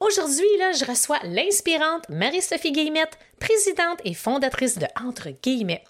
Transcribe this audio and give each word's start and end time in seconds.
Aujourd'hui, 0.00 0.48
là, 0.58 0.72
je 0.72 0.86
reçois 0.86 1.18
l'inspirante 1.24 2.08
Marie-Sophie 2.08 2.72
Guillemette, 2.72 3.18
présidente 3.38 3.98
et 4.06 4.14
fondatrice 4.14 4.78
de 4.78 4.86
Entre 4.98 5.28
Guillemets. 5.42 5.84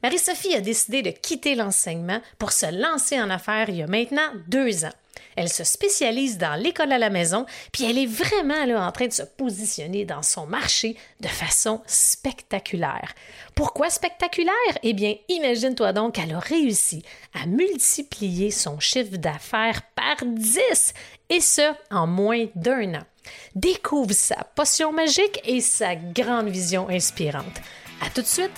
Marie-Sophie 0.00 0.54
a 0.54 0.60
décidé 0.60 1.02
de 1.02 1.10
quitter 1.10 1.56
l'enseignement 1.56 2.20
pour 2.38 2.52
se 2.52 2.66
lancer 2.72 3.20
en 3.20 3.30
affaires 3.30 3.68
il 3.68 3.78
y 3.78 3.82
a 3.82 3.88
maintenant 3.88 4.30
deux 4.46 4.84
ans. 4.84 4.92
Elle 5.34 5.48
se 5.48 5.64
spécialise 5.64 6.38
dans 6.38 6.54
l'école 6.54 6.92
à 6.92 6.98
la 6.98 7.10
maison, 7.10 7.46
puis 7.72 7.82
elle 7.82 7.98
est 7.98 8.06
vraiment 8.06 8.64
là, 8.64 8.86
en 8.86 8.92
train 8.92 9.08
de 9.08 9.12
se 9.12 9.22
positionner 9.24 10.04
dans 10.04 10.22
son 10.22 10.46
marché 10.46 10.96
de 11.18 11.26
façon 11.26 11.80
spectaculaire. 11.88 13.12
Pourquoi 13.56 13.90
spectaculaire? 13.90 14.54
Eh 14.84 14.92
bien, 14.92 15.16
imagine-toi 15.28 15.92
donc 15.92 16.14
qu'elle 16.14 16.32
a 16.32 16.38
réussi 16.38 17.02
à 17.34 17.46
multiplier 17.46 18.52
son 18.52 18.78
chiffre 18.78 19.16
d'affaires 19.16 19.82
par 19.96 20.16
10, 20.24 20.94
et 21.30 21.40
ce, 21.40 21.72
en 21.90 22.06
moins 22.06 22.46
d'un 22.54 22.94
an. 22.94 23.04
Découvre 23.54 24.12
sa 24.12 24.36
potion 24.54 24.92
magique 24.92 25.40
et 25.44 25.60
sa 25.60 25.96
grande 25.96 26.48
vision 26.48 26.88
inspirante. 26.88 27.60
À 28.04 28.10
tout 28.10 28.22
de 28.22 28.26
suite! 28.26 28.52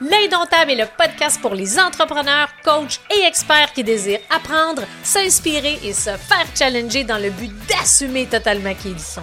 L'Indomptable 0.00 0.70
est 0.70 0.76
le 0.76 0.86
podcast 0.96 1.40
pour 1.40 1.54
les 1.54 1.78
entrepreneurs, 1.78 2.48
coachs 2.62 3.00
et 3.10 3.26
experts 3.26 3.72
qui 3.72 3.82
désirent 3.82 4.20
apprendre, 4.30 4.82
s'inspirer 5.02 5.78
et 5.82 5.92
se 5.92 6.10
faire 6.10 6.46
challenger 6.56 7.02
dans 7.02 7.18
le 7.18 7.30
but 7.30 7.50
d'assumer 7.66 8.26
totalement 8.26 8.74
qui 8.74 8.90
ils 8.90 9.00
sont. 9.00 9.22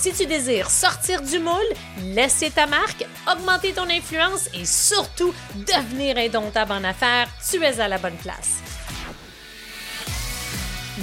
Si 0.00 0.14
tu 0.14 0.24
désires 0.24 0.70
sortir 0.70 1.20
du 1.20 1.38
moule, 1.38 1.58
laisser 2.02 2.50
ta 2.50 2.66
marque, 2.66 3.04
augmenter 3.30 3.74
ton 3.74 3.86
influence 3.90 4.48
et 4.54 4.64
surtout 4.64 5.34
devenir 5.54 6.16
indomptable 6.16 6.72
en 6.72 6.84
affaires, 6.84 7.28
tu 7.50 7.62
es 7.62 7.78
à 7.78 7.86
la 7.86 7.98
bonne 7.98 8.16
place. 8.16 8.60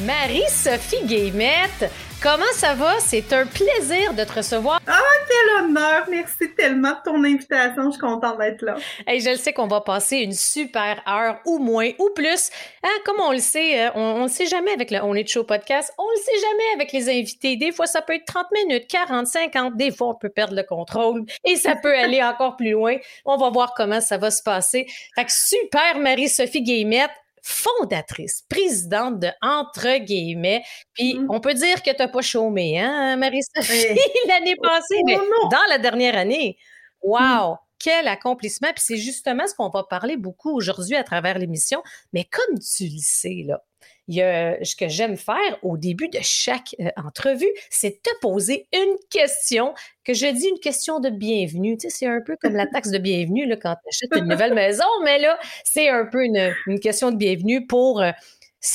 Marie-Sophie 0.04 1.06
Guillemette, 1.06 1.92
Comment 2.22 2.52
ça 2.54 2.74
va? 2.74 2.94
C'est 3.00 3.32
un 3.32 3.46
plaisir 3.46 4.12
de 4.14 4.24
te 4.24 4.34
recevoir. 4.34 4.82
Ah, 4.88 5.00
quel 5.38 5.66
honneur! 5.66 6.06
Merci 6.10 6.54
tellement 6.56 6.92
de 6.92 7.04
ton 7.04 7.24
invitation. 7.24 7.86
Je 7.86 7.92
suis 7.92 8.00
contente 8.00 8.38
d'être 8.38 8.62
là. 8.62 8.76
Hey, 9.06 9.20
je 9.20 9.30
le 9.30 9.36
sais 9.36 9.54
qu'on 9.54 9.68
va 9.68 9.82
passer 9.82 10.18
une 10.18 10.34
super 10.34 11.02
heure 11.08 11.40
ou 11.46 11.60
moins 11.60 11.92
ou 12.00 12.10
plus. 12.16 12.50
Hein, 12.84 12.90
comme 13.06 13.20
on 13.20 13.32
le 13.32 13.40
sait, 13.40 13.88
euh, 13.88 13.92
on, 13.96 14.20
ne 14.20 14.24
le 14.24 14.30
sait 14.30 14.46
jamais 14.46 14.72
avec 14.72 14.92
le 14.92 15.00
On 15.04 15.14
est 15.14 15.28
show 15.28 15.44
podcast. 15.44 15.94
On 15.98 16.10
le 16.10 16.18
sait 16.18 16.48
jamais 16.48 16.74
avec 16.76 16.92
les 16.92 17.10
invités. 17.10 17.56
Des 17.58 17.72
fois, 17.72 17.86
ça 17.88 18.02
peut 18.02 18.14
être 18.14 18.26
30 18.26 18.48
minutes, 18.52 18.88
40, 18.88 19.28
50. 19.28 19.76
Des 19.76 19.92
fois, 19.92 20.10
on 20.10 20.16
peut 20.16 20.30
perdre 20.30 20.56
le 20.56 20.64
contrôle 20.64 21.26
et 21.46 21.56
ça 21.56 21.76
peut 21.76 21.96
aller 21.98 22.24
encore 22.24 22.56
plus 22.56 22.72
loin. 22.72 22.96
On 23.26 23.38
va 23.38 23.50
voir 23.50 23.74
comment 23.76 24.02
ça 24.02 24.18
va 24.18 24.32
se 24.32 24.44
passer. 24.44 24.88
Fait 25.16 25.26
que 25.26 25.32
super 25.32 26.00
Marie-Sophie 26.00 26.62
Guillemette 26.62 27.12
fondatrice, 27.44 28.44
présidente 28.50 29.20
de 29.20 29.30
Entre 29.42 29.98
guillemets. 30.00 30.64
Puis 30.94 31.16
mmh. 31.16 31.28
on 31.30 31.40
peut 31.40 31.54
dire 31.54 31.82
que 31.82 31.92
tu 31.92 31.98
n'as 31.98 32.08
pas 32.08 32.22
chômé, 32.22 32.80
hein, 32.80 33.16
Marie-Sophie, 33.18 34.00
l'année 34.28 34.56
oh, 34.58 34.62
passée, 34.62 35.02
mais 35.06 35.18
oh, 35.18 35.48
dans 35.52 35.66
la 35.70 35.78
dernière 35.78 36.18
année. 36.18 36.58
Mmh. 37.04 37.10
Wow! 37.10 37.58
Quel 37.80 38.08
accomplissement! 38.08 38.70
Puis 38.74 38.84
c'est 38.86 38.98
justement 38.98 39.46
ce 39.48 39.54
qu'on 39.54 39.70
va 39.70 39.84
parler 39.84 40.18
beaucoup 40.18 40.56
aujourd'hui 40.56 40.96
à 40.96 41.04
travers 41.04 41.38
l'émission. 41.38 41.84
Mais 42.14 42.24
comme 42.24 42.60
tu 42.60 42.86
le 42.86 43.00
sais, 43.00 43.44
là, 43.46 43.62
il 44.08 44.16
y 44.16 44.22
a, 44.22 44.64
ce 44.64 44.76
que 44.76 44.88
j'aime 44.88 45.18
faire 45.18 45.58
au 45.62 45.78
début 45.78 46.08
de 46.10 46.20
chaque 46.22 46.76
euh, 46.80 46.90
entrevue, 46.96 47.52
c'est 47.70 48.02
te 48.02 48.10
poser 48.22 48.68
une 48.74 48.96
question 49.10 49.74
que 50.04 50.14
je 50.14 50.28
dis 50.28 50.48
une 50.48 50.60
question 50.60 51.00
de 51.00 51.10
bienvenue. 51.10 51.78
Tu 51.78 51.90
sais, 51.90 51.98
c'est 51.98 52.08
un 52.08 52.22
peu 52.22 52.38
comme 52.42 52.56
la 52.56 52.68
taxe 52.68 52.90
de 52.90 52.98
bienvenue 52.98 53.46
là, 53.46 53.58
quand 53.58 53.76
tu 53.76 53.90
achètes 53.90 54.16
une 54.16 54.30
nouvelle 54.30 54.54
maison, 54.54 54.86
mais 55.04 55.20
là, 55.20 55.38
c'est 55.64 55.90
un 55.90 56.06
peu 56.06 56.24
une, 56.24 56.54
question 56.80 57.12
de 57.12 57.18
bienvenue 57.18 57.66
pour 57.68 58.02
euh, 58.02 58.12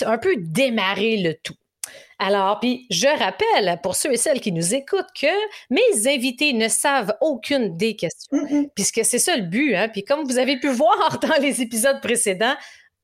un 0.04 0.18
peu 0.18 0.34
démarrer 0.36 1.16
le 1.16 1.34
tout. 1.34 1.54
Alors, 2.18 2.60
puis 2.60 2.86
je 2.90 3.08
rappelle 3.08 3.80
pour 3.82 3.96
ceux 3.96 4.12
et 4.12 4.16
celles 4.16 4.40
qui 4.40 4.52
nous 4.52 4.74
écoutent 4.74 5.10
que 5.18 5.26
mes 5.70 6.08
invités 6.08 6.52
ne 6.52 6.68
savent 6.68 7.16
aucune 7.20 7.76
des 7.76 7.96
questions, 7.96 8.70
puisque 8.76 9.04
c'est 9.04 9.18
ça 9.18 9.36
le 9.36 9.42
but. 9.42 9.74
Hein? 9.74 9.88
Puis 9.88 10.04
comme 10.04 10.24
vous 10.24 10.38
avez 10.38 10.58
pu 10.58 10.68
voir 10.68 11.18
dans 11.20 11.40
les 11.40 11.62
épisodes 11.62 12.00
précédents, 12.00 12.54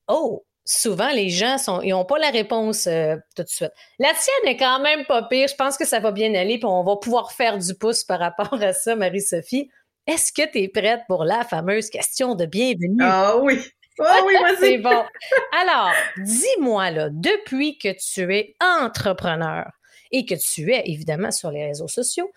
oh, 0.09 0.45
souvent, 0.69 1.09
les 1.11 1.31
gens 1.31 1.57
sont, 1.57 1.81
ils 1.81 1.91
n'ont 1.91 2.05
pas 2.05 2.19
la 2.19 2.31
réponse 2.31 2.87
euh, 2.87 3.17
tout 3.35 3.43
de 3.43 3.49
suite. 3.49 3.73
La 3.99 4.11
tienne 4.11 4.55
est 4.55 4.59
quand 4.59 4.81
même 4.81 5.07
pas 5.07 5.23
pire. 5.23 5.49
Je 5.49 5.55
pense 5.55 5.79
que 5.79 5.87
ça 5.87 5.99
va 5.99 6.13
bien 6.13 6.35
aller, 6.35 6.59
puis 6.59 6.67
on 6.67 6.85
va 6.85 6.97
pouvoir 6.97 7.33
faire 7.33 7.59
du 7.59 7.75
pouce 7.75 8.05
par 8.05 8.21
rapport 8.21 8.63
à 8.63 8.73
ça, 8.73 8.95
Marie-Sophie. 8.95 9.71
Est-ce 10.07 10.33
que 10.33 10.49
tu 10.51 10.59
es 10.63 10.69
prête 10.69 11.01
pour 11.09 11.25
la 11.25 11.45
fameuse 11.45 11.89
question 11.89 12.35
de 12.35 12.45
bienvenue? 12.45 13.03
Ah 13.03 13.39
oui. 13.39 13.59
Ah 13.99 14.21
oui, 14.27 14.35
vas-y. 14.35 14.57
C'est 14.59 14.79
bon. 14.79 15.05
Alors, 15.59 15.91
dis-moi, 16.19 16.91
là, 16.91 17.09
depuis 17.11 17.79
que 17.79 17.89
tu 17.89 18.35
es 18.35 18.55
entrepreneur 18.61 19.71
et 20.13 20.27
que 20.27 20.35
tu 20.35 20.73
es 20.73 20.83
évidemment 20.87 21.31
sur 21.31 21.51
les 21.51 21.67
réseaux 21.67 21.89
sociaux, 21.89 22.31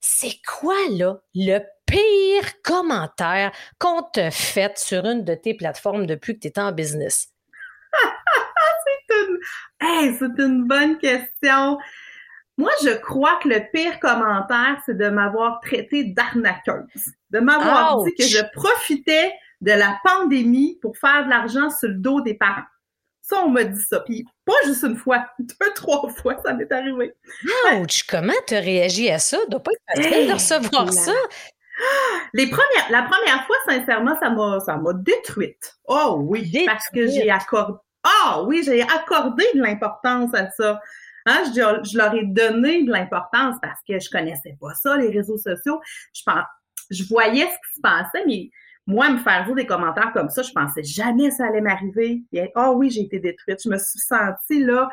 c'est 0.00 0.38
quoi, 0.46 0.76
là, 0.90 1.18
le 1.34 1.60
pire 1.86 2.62
commentaire 2.62 3.52
qu'on 3.78 4.02
te 4.02 4.30
fait 4.30 4.76
sur 4.78 5.04
une 5.04 5.24
de 5.24 5.34
tes 5.34 5.54
plateformes 5.54 6.06
depuis 6.06 6.34
que 6.34 6.40
tu 6.40 6.48
es 6.48 6.58
en 6.58 6.72
business? 6.72 7.33
C'est 10.18 10.42
une... 10.42 10.66
bonne 10.66 10.98
question. 10.98 11.78
Moi, 12.56 12.70
je 12.84 12.90
crois 12.90 13.38
que 13.42 13.48
le 13.48 13.60
pire 13.72 13.98
commentaire, 13.98 14.80
c'est 14.86 14.96
de 14.96 15.08
m'avoir 15.08 15.60
traité 15.60 16.04
d'arnaqueuse, 16.04 17.12
de 17.30 17.40
m'avoir 17.40 18.04
dit 18.04 18.14
que 18.14 18.24
je 18.24 18.38
profitais 18.52 19.32
de 19.60 19.72
la 19.72 19.98
pandémie 20.04 20.78
pour 20.80 20.96
faire 20.96 21.24
de 21.24 21.30
l'argent 21.30 21.70
sur 21.70 21.88
le 21.88 21.94
dos 21.94 22.20
des 22.20 22.34
parents. 22.34 22.62
Ça, 23.22 23.42
on 23.44 23.48
m'a 23.48 23.64
dit 23.64 23.80
ça. 23.80 24.00
Puis 24.00 24.24
pas 24.44 24.52
juste 24.66 24.84
une 24.84 24.96
fois, 24.96 25.26
deux, 25.38 25.72
trois 25.74 26.08
fois, 26.10 26.36
ça 26.44 26.52
m'est 26.52 26.70
arrivé. 26.70 27.14
Ouch! 27.72 28.04
Comment 28.08 28.32
tu 28.46 28.54
as 28.54 28.60
réagi 28.60 29.10
à 29.10 29.18
ça? 29.18 29.38
Doit 29.48 29.62
pas 29.62 29.72
être 29.72 30.02
facile 30.02 30.28
de 30.28 30.32
recevoir 30.34 30.92
ça. 30.92 31.12
Les 32.34 32.46
premières, 32.48 32.90
la 32.90 33.02
première 33.02 33.44
fois, 33.46 33.56
sincèrement, 33.66 34.16
ça 34.20 34.30
m'a, 34.30 34.60
ça 34.60 34.76
m'a 34.76 34.92
détruite. 34.92 35.76
Oh 35.86 36.18
oui, 36.20 36.64
parce 36.66 36.88
que 36.90 37.08
j'ai 37.08 37.30
accordé, 37.30 37.78
ah 38.04 38.42
oui, 38.46 38.62
j'ai 38.64 38.82
accordé 38.82 39.44
de 39.54 39.60
l'importance 39.60 40.34
à 40.34 40.50
ça. 40.50 40.80
Hein, 41.26 41.42
je, 41.54 41.96
leur 41.96 42.14
ai 42.14 42.24
donné 42.24 42.84
de 42.84 42.92
l'importance 42.92 43.56
parce 43.62 43.80
que 43.88 43.98
je 43.98 44.10
connaissais 44.10 44.56
pas 44.60 44.74
ça, 44.74 44.96
les 44.96 45.08
réseaux 45.08 45.38
sociaux. 45.38 45.80
Je 46.12 46.22
je 46.90 47.04
voyais 47.08 47.44
ce 47.44 47.46
qui 47.46 47.76
se 47.76 47.80
passait, 47.80 48.24
mais 48.26 48.50
moi, 48.86 49.08
me 49.08 49.16
faire 49.16 49.46
dire 49.46 49.54
des 49.54 49.66
commentaires 49.66 50.12
comme 50.12 50.28
ça, 50.28 50.42
je 50.42 50.52
pensais 50.52 50.82
jamais 50.82 51.30
ça 51.30 51.46
allait 51.46 51.62
m'arriver. 51.62 52.22
Ah 52.54 52.70
oh 52.70 52.74
oui, 52.76 52.90
j'ai 52.90 53.00
été 53.02 53.18
détruite. 53.18 53.60
Je 53.64 53.70
me 53.70 53.78
suis 53.78 54.00
sentie 54.00 54.62
là. 54.62 54.90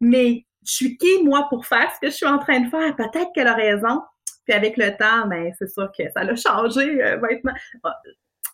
Mais 0.00 0.46
je 0.64 0.72
suis 0.72 0.96
qui, 0.96 1.24
moi, 1.24 1.48
pour 1.48 1.66
faire 1.66 1.90
ce 1.94 2.00
que 2.00 2.06
je 2.06 2.16
suis 2.16 2.26
en 2.26 2.38
train 2.38 2.60
de 2.60 2.70
faire? 2.70 2.94
Peut-être 2.94 3.32
qu'elle 3.34 3.48
a 3.48 3.54
raison. 3.54 4.02
Puis 4.44 4.54
avec 4.54 4.76
le 4.76 4.96
temps, 4.96 5.26
ben, 5.26 5.52
c'est 5.58 5.68
sûr 5.68 5.90
que 5.96 6.04
ça 6.14 6.22
l'a 6.22 6.36
changé 6.36 7.02
euh, 7.02 7.18
maintenant 7.18 7.54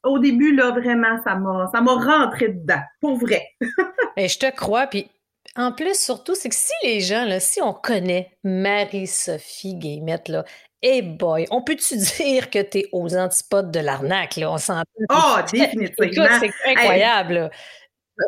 au 0.04 0.18
début, 0.18 0.54
là, 0.54 0.70
vraiment, 0.70 1.22
ça 1.24 1.34
m'a, 1.34 1.68
ça 1.72 1.80
m'a 1.80 1.94
rentré 1.94 2.48
dedans, 2.48 2.82
pour 3.00 3.16
vrai. 3.18 3.46
Et 4.16 4.28
je 4.28 4.38
te 4.38 4.50
crois, 4.50 4.86
puis 4.86 5.10
en 5.56 5.72
plus, 5.72 5.98
surtout, 5.98 6.34
c'est 6.34 6.48
que 6.48 6.54
si 6.54 6.72
les 6.84 7.00
gens, 7.00 7.24
là, 7.24 7.40
si 7.40 7.60
on 7.60 7.72
connaît 7.72 8.36
Marie-Sophie 8.44 9.74
Guillemette, 9.74 10.28
là, 10.28 10.44
hey 10.82 11.02
boy, 11.02 11.46
on 11.50 11.62
peut-tu 11.62 11.96
dire 12.22 12.50
que 12.50 12.62
tu 12.62 12.78
es 12.78 12.88
aux 12.92 13.16
antipodes 13.16 13.70
de 13.70 13.80
l'arnaque, 13.80 14.36
là? 14.36 14.50
On 14.50 14.58
s'entend. 14.58 14.84
Oh, 15.10 15.36
définitivement. 15.52 16.26
c'est 16.40 16.70
incroyable, 16.70 17.50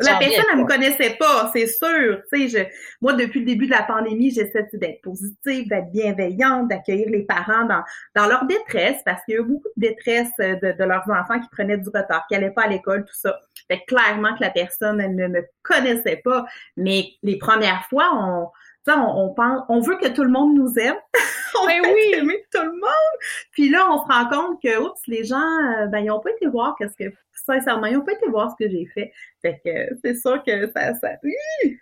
la 0.01 0.17
personne, 0.17 0.45
elle 0.51 0.59
me 0.59 0.65
connaissait 0.65 1.15
pas, 1.19 1.51
c'est 1.53 1.67
sûr. 1.67 2.21
Sais, 2.31 2.71
moi, 3.01 3.13
depuis 3.13 3.41
le 3.41 3.45
début 3.45 3.65
de 3.65 3.71
la 3.71 3.83
pandémie, 3.83 4.31
j'essaie 4.31 4.67
d'être 4.73 5.01
positive, 5.01 5.67
d'être 5.67 5.91
bienveillante, 5.91 6.69
d'accueillir 6.69 7.09
les 7.09 7.23
parents 7.23 7.65
dans, 7.65 7.83
dans 8.15 8.27
leur 8.27 8.45
détresse, 8.45 8.97
parce 9.05 9.23
qu'il 9.25 9.35
y 9.35 9.37
a 9.37 9.41
eu 9.41 9.45
beaucoup 9.45 9.69
de 9.77 9.87
détresse 9.87 10.31
euh, 10.39 10.55
de, 10.55 10.71
de, 10.77 10.83
leurs 10.83 11.07
enfants 11.09 11.39
qui 11.39 11.49
prenaient 11.49 11.77
du 11.77 11.89
retard, 11.89 12.25
qui 12.27 12.33
n'allaient 12.33 12.51
pas 12.51 12.63
à 12.63 12.67
l'école, 12.67 13.05
tout 13.05 13.15
ça. 13.15 13.39
Fait 13.69 13.83
clairement 13.85 14.35
que 14.35 14.41
la 14.41 14.49
personne, 14.49 14.99
elle 14.99 15.15
ne 15.15 15.27
me 15.27 15.45
connaissait 15.61 16.21
pas. 16.23 16.45
Mais 16.75 17.05
les 17.21 17.37
premières 17.37 17.85
fois, 17.89 18.09
on, 18.13 18.49
on, 18.91 19.25
on, 19.25 19.33
pense, 19.33 19.63
on 19.69 19.79
veut 19.79 19.97
que 19.97 20.09
tout 20.09 20.23
le 20.23 20.29
monde 20.29 20.55
nous 20.55 20.73
aime. 20.77 20.95
on 21.61 21.67
ben 21.67 21.81
oui. 21.83 22.13
aimer 22.15 22.43
tout 22.51 22.63
le 22.63 22.71
monde. 22.71 23.19
Puis 23.51 23.69
là, 23.69 23.87
on 23.89 23.97
se 23.97 24.11
rend 24.11 24.27
compte 24.29 24.61
que, 24.61 24.79
oups, 24.79 25.01
les 25.07 25.23
gens, 25.23 25.37
euh, 25.37 25.87
ben, 25.87 25.99
ils 25.99 26.07
n'ont 26.07 26.19
pas 26.19 26.31
été 26.31 26.47
voir 26.47 26.75
qu'est-ce 26.77 26.95
que 26.95 27.13
sincèrement, 27.45 27.87
ils 27.87 27.95
n'ont 27.95 28.05
pas 28.05 28.13
été 28.13 28.27
voir 28.29 28.51
ce 28.51 28.63
que 28.63 28.69
j'ai 28.69 28.85
fait. 28.93 29.11
Fait 29.41 29.61
que 29.63 29.95
c'est 30.03 30.15
sûr 30.15 30.43
que 30.43 30.71
ça, 30.71 30.93
ça, 30.95 31.09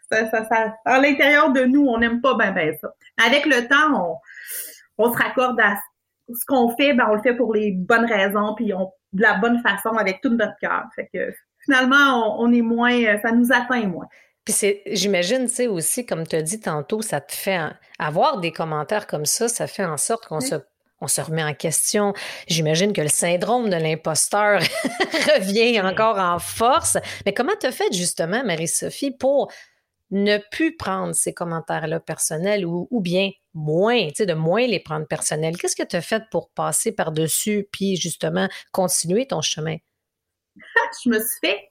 ça, 0.09 0.29
ça, 0.29 0.45
ça 0.45 0.75
à 0.85 0.99
l'intérieur 0.99 1.51
de 1.51 1.63
nous, 1.65 1.85
on 1.87 1.97
n'aime 1.97 2.21
pas 2.21 2.35
bien 2.35 2.51
ben 2.51 2.75
ça. 2.79 2.93
Avec 3.25 3.45
le 3.45 3.67
temps, 3.67 4.19
on, 4.97 5.05
on 5.05 5.13
se 5.13 5.17
raccorde 5.17 5.59
à 5.59 5.77
ce 6.29 6.45
qu'on 6.45 6.75
fait, 6.75 6.93
ben 6.93 7.07
on 7.09 7.15
le 7.15 7.21
fait 7.21 7.35
pour 7.35 7.53
les 7.53 7.71
bonnes 7.71 8.05
raisons, 8.05 8.55
puis 8.55 8.73
on 8.73 8.91
de 9.13 9.21
la 9.21 9.35
bonne 9.35 9.61
façon 9.61 9.89
avec 9.97 10.21
tout 10.21 10.29
notre 10.29 10.57
cœur. 10.59 10.85
Fait 10.95 11.09
que 11.13 11.33
finalement, 11.63 12.39
on, 12.41 12.51
est 12.51 12.61
moins, 12.61 13.19
ça 13.21 13.31
nous 13.31 13.51
atteint 13.51 13.85
moins. 13.87 14.07
Puis 14.45 14.53
c'est, 14.53 14.81
j'imagine, 14.87 15.45
tu 15.47 15.53
sais, 15.53 15.67
aussi, 15.67 16.05
comme 16.05 16.25
tu 16.25 16.35
as 16.35 16.41
dit 16.41 16.59
tantôt, 16.59 17.01
ça 17.01 17.21
te 17.21 17.33
fait 17.33 17.59
avoir 17.99 18.39
des 18.39 18.51
commentaires 18.51 19.05
comme 19.05 19.25
ça, 19.25 19.47
ça 19.47 19.67
fait 19.67 19.85
en 19.85 19.97
sorte 19.97 20.25
qu'on 20.27 20.39
se 20.39 20.55
on 21.01 21.07
se 21.07 21.19
remet 21.19 21.43
en 21.43 21.53
question. 21.53 22.13
J'imagine 22.47 22.93
que 22.93 23.01
le 23.01 23.09
syndrome 23.09 23.69
de 23.69 23.75
l'imposteur 23.75 24.59
revient 25.35 25.81
encore 25.81 26.19
en 26.19 26.39
force. 26.39 26.97
Mais 27.25 27.33
comment 27.33 27.53
tu 27.59 27.65
as 27.65 27.71
fait 27.71 27.91
justement, 27.91 28.43
Marie-Sophie, 28.43 29.11
pour 29.11 29.51
ne 30.11 30.37
plus 30.51 30.75
prendre 30.75 31.15
ces 31.15 31.33
commentaires-là 31.33 31.99
personnels 31.99 32.65
ou, 32.65 32.87
bien 33.01 33.31
moins, 33.53 34.07
tu 34.09 34.15
sais, 34.17 34.25
de 34.25 34.33
moins 34.33 34.67
les 34.67 34.79
prendre 34.79 35.07
personnels? 35.07 35.57
Qu'est-ce 35.57 35.75
que 35.75 35.87
tu 35.87 35.95
as 35.95 36.01
fait 36.01 36.23
pour 36.29 36.51
passer 36.51 36.91
par-dessus 36.91 37.67
puis 37.71 37.95
justement 37.95 38.47
continuer 38.71 39.25
ton 39.25 39.41
chemin? 39.41 39.77
je 41.03 41.09
me 41.09 41.17
suis 41.17 41.39
fait 41.41 41.69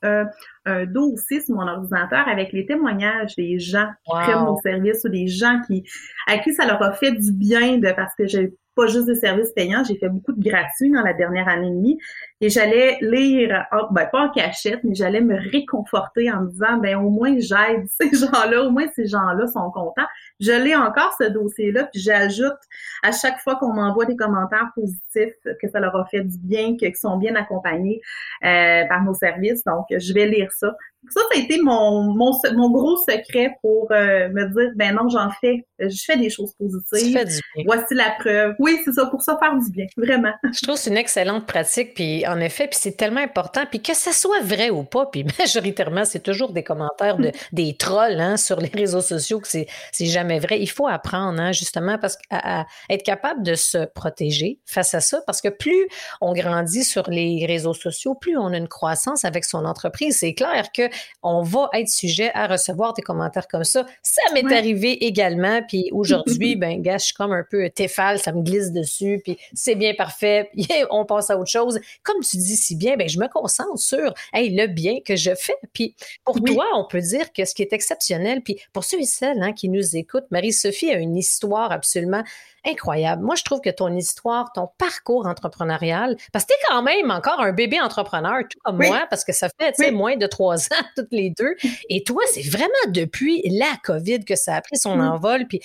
un 0.64 0.86
dossier 0.86 1.42
sur 1.42 1.54
mon 1.54 1.68
ordinateur 1.68 2.26
avec 2.26 2.52
les 2.52 2.66
témoignages 2.66 3.36
des 3.36 3.58
gens 3.58 3.88
qui 4.04 4.10
prennent 4.10 4.44
mon 4.44 4.56
service 4.56 5.04
ou 5.04 5.10
des 5.10 5.26
gens 5.26 5.60
qui 5.66 5.84
à 6.26 6.38
qui 6.38 6.54
ça 6.54 6.66
leur 6.66 6.82
a 6.82 6.92
fait 6.92 7.12
du 7.12 7.32
bien 7.32 7.78
de 7.78 7.92
parce 7.92 8.14
que 8.14 8.26
j'ai 8.26 8.54
pas 8.80 8.86
juste 8.86 9.06
des 9.06 9.14
services 9.14 9.52
payants, 9.52 9.82
j'ai 9.84 9.96
fait 9.96 10.08
beaucoup 10.08 10.32
de 10.32 10.42
gratuits 10.42 10.90
dans 10.90 11.02
la 11.02 11.12
dernière 11.12 11.48
année 11.48 11.68
et 11.68 11.70
demie. 11.70 11.98
Et 12.42 12.48
j'allais 12.48 12.98
lire, 13.02 13.66
ben 13.90 14.06
pas 14.10 14.20
en 14.20 14.30
cachette, 14.30 14.80
mais 14.82 14.94
j'allais 14.94 15.20
me 15.20 15.36
réconforter 15.50 16.30
en 16.32 16.42
me 16.42 16.50
disant, 16.50 16.78
ben 16.78 16.96
au 16.96 17.10
moins 17.10 17.36
j'aide 17.38 17.86
ces 18.00 18.10
gens-là, 18.16 18.62
au 18.64 18.70
moins 18.70 18.86
ces 18.94 19.06
gens-là 19.06 19.46
sont 19.46 19.70
contents. 19.70 20.06
Je 20.40 20.52
l'ai 20.52 20.74
encore 20.74 21.14
ce 21.20 21.24
dossier-là, 21.24 21.84
puis 21.92 22.00
j'ajoute 22.00 22.56
à 23.02 23.12
chaque 23.12 23.38
fois 23.40 23.56
qu'on 23.56 23.74
m'envoie 23.74 24.06
des 24.06 24.16
commentaires 24.16 24.70
positifs 24.74 25.34
que 25.60 25.68
ça 25.70 25.80
leur 25.80 25.94
a 25.96 26.06
fait 26.06 26.22
du 26.22 26.38
bien, 26.38 26.76
qu'ils 26.76 26.96
sont 26.96 27.18
bien 27.18 27.34
accompagnés 27.34 28.00
euh, 28.44 28.84
par 28.88 29.02
nos 29.04 29.14
services. 29.14 29.62
Donc, 29.64 29.86
je 29.90 30.12
vais 30.14 30.26
lire 30.26 30.50
ça. 30.52 30.74
Ça, 31.08 31.20
ça 31.32 31.40
a 31.40 31.42
été 31.42 31.58
mon, 31.62 32.14
mon, 32.14 32.32
mon 32.54 32.70
gros 32.70 32.96
secret 32.98 33.56
pour 33.62 33.90
euh, 33.90 34.28
me 34.28 34.44
dire, 34.52 34.72
ben 34.76 34.94
non, 34.94 35.08
j'en 35.08 35.30
fais, 35.40 35.66
je 35.78 36.02
fais 36.04 36.18
des 36.18 36.28
choses 36.28 36.52
positives. 36.54 37.18
Voici 37.64 37.94
la 37.94 38.10
preuve. 38.18 38.54
Oui, 38.58 38.78
c'est 38.84 38.92
ça, 38.92 39.06
pour 39.06 39.22
ça 39.22 39.38
faire 39.38 39.56
du 39.56 39.70
bien, 39.70 39.86
vraiment. 39.96 40.32
Je 40.44 40.60
trouve 40.62 40.74
que 40.74 40.80
c'est 40.80 40.90
une 40.90 40.98
excellente 40.98 41.46
pratique, 41.46 41.94
puis 41.94 42.24
en 42.30 42.40
effet, 42.40 42.68
puis 42.68 42.78
c'est 42.80 42.96
tellement 42.96 43.20
important, 43.20 43.62
puis 43.68 43.82
que 43.82 43.94
ça 43.94 44.12
soit 44.12 44.42
vrai 44.42 44.70
ou 44.70 44.84
pas, 44.84 45.06
puis 45.06 45.24
majoritairement, 45.38 46.04
c'est 46.04 46.22
toujours 46.22 46.52
des 46.52 46.62
commentaires 46.62 47.16
de 47.16 47.32
des 47.52 47.76
trolls 47.76 48.20
hein, 48.20 48.36
sur 48.36 48.60
les 48.60 48.70
réseaux 48.72 49.00
sociaux 49.00 49.40
que 49.40 49.48
c'est 49.48 49.66
jamais 50.00 50.38
vrai. 50.38 50.60
Il 50.60 50.70
faut 50.70 50.86
apprendre, 50.86 51.40
hein, 51.40 51.52
justement, 51.52 51.98
parce 51.98 52.16
qu'à 52.16 52.66
être 52.88 53.02
capable 53.02 53.42
de 53.42 53.54
se 53.54 53.84
protéger 53.86 54.58
face 54.66 54.94
à 54.94 55.00
ça, 55.00 55.20
parce 55.26 55.40
que 55.40 55.48
plus 55.48 55.88
on 56.20 56.32
grandit 56.32 56.84
sur 56.84 57.08
les 57.10 57.44
réseaux 57.46 57.74
sociaux, 57.74 58.14
plus 58.14 58.36
on 58.36 58.52
a 58.52 58.56
une 58.56 58.68
croissance 58.68 59.24
avec 59.24 59.44
son 59.44 59.64
entreprise. 59.64 60.18
C'est 60.18 60.34
clair 60.34 60.72
que 60.72 60.88
on 61.22 61.42
va 61.42 61.68
être 61.72 61.88
sujet 61.88 62.30
à 62.34 62.46
recevoir 62.46 62.94
des 62.94 63.02
commentaires 63.02 63.48
comme 63.48 63.64
ça. 63.64 63.86
Ça 64.02 64.22
m'est 64.34 64.52
arrivé 64.54 65.04
également, 65.04 65.60
puis 65.66 65.88
aujourd'hui, 65.92 66.56
ben, 66.60 66.80
gars, 66.80 66.98
je 66.98 67.06
suis 67.06 67.14
comme 67.14 67.32
un 67.32 67.44
peu 67.48 67.68
téfal, 67.70 68.18
ça 68.18 68.32
me 68.32 68.42
glisse 68.42 68.72
dessus, 68.72 69.20
puis 69.24 69.38
c'est 69.54 69.74
bien 69.74 69.94
parfait, 69.94 70.50
on 70.90 71.04
passe 71.04 71.30
à 71.30 71.38
autre 71.38 71.50
chose. 71.50 71.80
Comme 72.02 72.19
tu 72.20 72.36
dis 72.36 72.56
si 72.56 72.76
bien, 72.76 72.96
ben, 72.96 73.08
je 73.08 73.18
me 73.18 73.28
concentre 73.28 73.78
sur 73.78 74.14
hey, 74.32 74.50
le 74.50 74.66
bien 74.66 75.00
que 75.04 75.16
je 75.16 75.34
fais. 75.34 75.56
Puis 75.72 75.94
pour 76.24 76.40
toi, 76.42 76.66
on 76.74 76.86
peut 76.86 77.00
dire 77.00 77.32
que 77.32 77.44
ce 77.44 77.54
qui 77.54 77.62
est 77.62 77.72
exceptionnel, 77.72 78.42
puis 78.42 78.60
pour 78.72 78.84
ceux 78.84 79.00
et 79.00 79.06
celles 79.06 79.42
hein, 79.42 79.52
qui 79.52 79.68
nous 79.68 79.96
écoutent, 79.96 80.30
Marie-Sophie 80.30 80.90
a 80.90 80.98
une 80.98 81.16
histoire 81.16 81.72
absolument 81.72 82.22
incroyable. 82.64 83.22
Moi, 83.22 83.34
je 83.36 83.44
trouve 83.44 83.60
que 83.60 83.70
ton 83.70 83.94
histoire, 83.96 84.52
ton 84.52 84.68
parcours 84.78 85.26
entrepreneurial, 85.26 86.16
parce 86.32 86.44
que 86.44 86.52
tu 86.52 86.54
es 86.54 86.62
quand 86.68 86.82
même 86.82 87.10
encore 87.10 87.40
un 87.40 87.52
bébé 87.52 87.80
entrepreneur, 87.80 88.42
tout 88.48 88.58
comme 88.62 88.76
moi, 88.76 89.06
parce 89.08 89.24
que 89.24 89.32
ça 89.32 89.48
fait 89.58 89.90
moins 89.90 90.16
de 90.16 90.26
trois 90.26 90.56
ans 90.66 90.84
toutes 90.96 91.12
les 91.12 91.30
deux. 91.30 91.54
Et 91.88 92.02
toi, 92.02 92.22
c'est 92.32 92.48
vraiment 92.48 92.68
depuis 92.88 93.42
la 93.48 93.72
COVID 93.84 94.24
que 94.24 94.36
ça 94.36 94.56
a 94.56 94.60
pris 94.60 94.76
son 94.76 94.96
mm. 94.96 95.00
envol. 95.00 95.46
Puis 95.48 95.60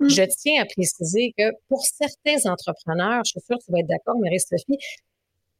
mm. 0.00 0.08
je 0.08 0.22
tiens 0.22 0.62
à 0.62 0.66
préciser 0.66 1.34
que 1.36 1.44
pour 1.68 1.84
certains 1.84 2.50
entrepreneurs, 2.50 3.22
je 3.24 3.30
suis 3.30 3.40
sûre 3.40 3.58
que 3.58 3.64
tu 3.64 3.72
vas 3.72 3.78
être 3.80 3.88
d'accord, 3.88 4.16
Marie-Sophie, 4.20 4.78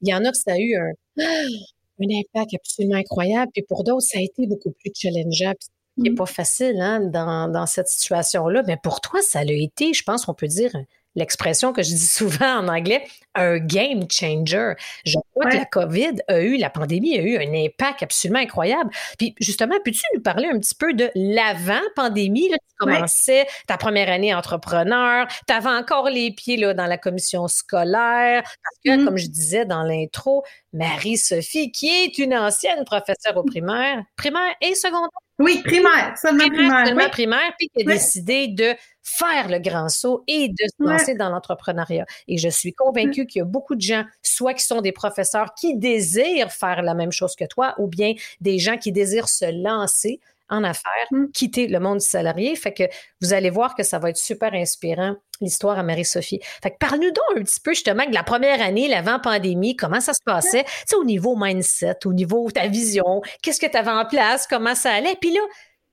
il 0.03 0.09
y 0.09 0.15
en 0.15 0.25
a 0.25 0.31
que 0.31 0.37
ça 0.37 0.53
a 0.53 0.59
eu 0.59 0.77
un, 0.77 0.93
un 1.23 2.07
impact 2.21 2.55
absolument 2.55 2.97
incroyable. 2.97 3.51
Puis 3.53 3.65
pour 3.69 3.85
d'autres, 3.85 4.07
ça 4.07 4.19
a 4.19 4.23
été 4.23 4.47
beaucoup 4.47 4.73
plus 4.73 4.93
challengeant 4.95 5.55
qui 5.55 6.03
n'est 6.03 6.11
mmh. 6.11 6.15
pas 6.17 6.27
facile 6.27 6.81
hein, 6.81 7.01
dans, 7.01 7.51
dans, 7.51 7.67
cette 7.67 7.89
situation-là. 7.89 8.63
Mais 8.67 8.77
pour 8.83 9.01
toi, 9.01 9.21
ça 9.23 9.45
l'a 9.45 9.53
été, 9.53 9.95
je 9.95 10.03
pense 10.03 10.25
qu'on 10.25 10.35
peut 10.35 10.49
dire 10.49 10.73
l'expression 11.15 11.73
que 11.73 11.83
je 11.83 11.91
dis 11.91 12.07
souvent 12.07 12.59
en 12.59 12.69
anglais, 12.69 13.07
un 13.35 13.59
game 13.59 14.05
changer. 14.11 14.75
Je 15.05 15.17
crois 15.33 15.51
que 15.51 15.57
la 15.57 15.65
COVID 15.65 16.17
a 16.29 16.41
eu, 16.41 16.57
la 16.57 16.71
pandémie 16.71 17.19
a 17.19 17.23
eu 17.23 17.37
un 17.37 17.53
impact 17.53 18.03
absolument 18.03 18.41
incroyable. 18.41 18.91
Puis 19.19 19.35
justement, 19.41 19.75
peux-tu 19.85 20.03
nous 20.15 20.23
parler 20.23 20.49
un 20.49 20.59
petit 20.59 20.75
peu 20.75 20.93
de 20.95 21.11
l'avant-pandémie? 21.15 22.49
Tu 22.51 22.59
commençais 22.79 23.47
ta 23.67 23.77
première 23.77 24.09
année 24.09 24.35
entrepreneur, 24.35 25.27
tu 25.47 25.55
avais 25.55 25.69
encore 25.69 26.11
les 26.11 26.33
pieds 26.33 26.57
là, 26.57 26.75
dans 26.75 26.87
la 26.87 26.99
commission 26.99 27.49
scolaire, 27.49 28.43
parce 28.43 28.79
que, 28.85 28.97
mmh. 28.97 29.05
comme 29.05 29.17
je 29.17 29.29
disais 29.29 29.65
dans 29.65 29.83
l'intro, 29.83 30.45
Marie-Sophie, 30.73 31.71
qui 31.71 31.89
est 31.89 32.19
une 32.19 32.35
ancienne 32.35 32.85
professeure 32.85 33.37
au 33.37 33.45
primaire, 33.45 34.03
primaire 34.17 34.55
et 34.61 34.75
secondaire, 34.75 35.09
oui, 35.39 35.63
primaire, 35.65 36.17
seulement 36.17 36.49
primaire. 36.49 36.87
Seulement 36.87 37.09
primaire, 37.11 37.53
puis 37.59 37.69
qui 37.69 37.83
a 37.83 37.93
décidé 37.93 38.49
de 38.49 38.75
faire 39.03 39.49
le 39.49 39.59
grand 39.59 39.89
saut 39.89 40.23
et 40.29 40.49
de 40.49 40.55
se 40.55 40.83
lancer 40.83 41.15
dans 41.15 41.29
l'entrepreneuriat. 41.29 42.07
Et 42.29 42.39
je 42.39 42.49
suis 42.49 42.73
convaincue 42.73 43.27
qu'il 43.27 43.41
y 43.41 43.43
a 43.43 43.45
beaucoup 43.45 43.75
de 43.75 43.81
gens, 43.81 44.05
soit 44.23 44.55
qui 44.55 44.65
sont 44.65 44.81
des 44.81 44.93
professeurs 44.93 45.55
qui 45.55 45.77
désirent 45.77 46.53
faire 46.53 46.83
la 46.83 46.95
même 46.95 47.13
chose 47.13 47.35
que 47.35 47.45
toi, 47.45 47.75
ou 47.79 47.89
bien 47.89 48.15
des 48.41 48.59
gens 48.59 48.77
qui 48.77 48.93
désirent 48.93 49.29
se 49.29 49.63
lancer 49.63 50.21
en 50.49 50.65
affaires, 50.65 51.07
mm. 51.11 51.31
quitter 51.33 51.69
le 51.69 51.81
monde 51.81 51.99
du 51.99 52.05
salarié. 52.05 52.55
Fait 52.57 52.73
que 52.73 52.85
vous 53.21 53.33
allez 53.33 53.51
voir 53.51 53.75
que 53.75 53.83
ça 53.83 53.99
va 53.99 54.11
être 54.11 54.17
super 54.17 54.53
inspirant, 54.55 55.17
l'histoire 55.41 55.79
à 55.79 55.83
Marie-Sophie. 55.83 56.41
Fait 56.63 56.71
que 56.71 56.77
parle-nous 56.79 57.11
donc 57.11 57.39
un 57.39 57.43
petit 57.43 57.61
peu 57.61 57.73
justement 57.73 58.07
de 58.07 58.15
la 58.15 58.23
première 58.23 58.61
année, 58.61 58.89
l'avant-pandémie, 58.89 59.77
comment 59.77 60.01
ça 60.01 60.13
se 60.13 60.23
passait, 60.25 60.65
tu 60.65 60.71
sais, 60.87 60.97
au 60.97 61.05
niveau 61.05 61.37
mindset, 61.37 62.07
au 62.07 62.13
niveau 62.13 62.51
ta 62.51 62.69
vision, 62.69 63.23
qu'est-ce 63.43 63.61
que 63.61 63.71
tu 63.71 63.77
avais 63.77 63.91
en 63.91 64.07
place, 64.07 64.47
comment 64.47 64.75
ça 64.75 64.93
allait? 64.93 65.17
Puis 65.21 65.33
là, 65.33 65.41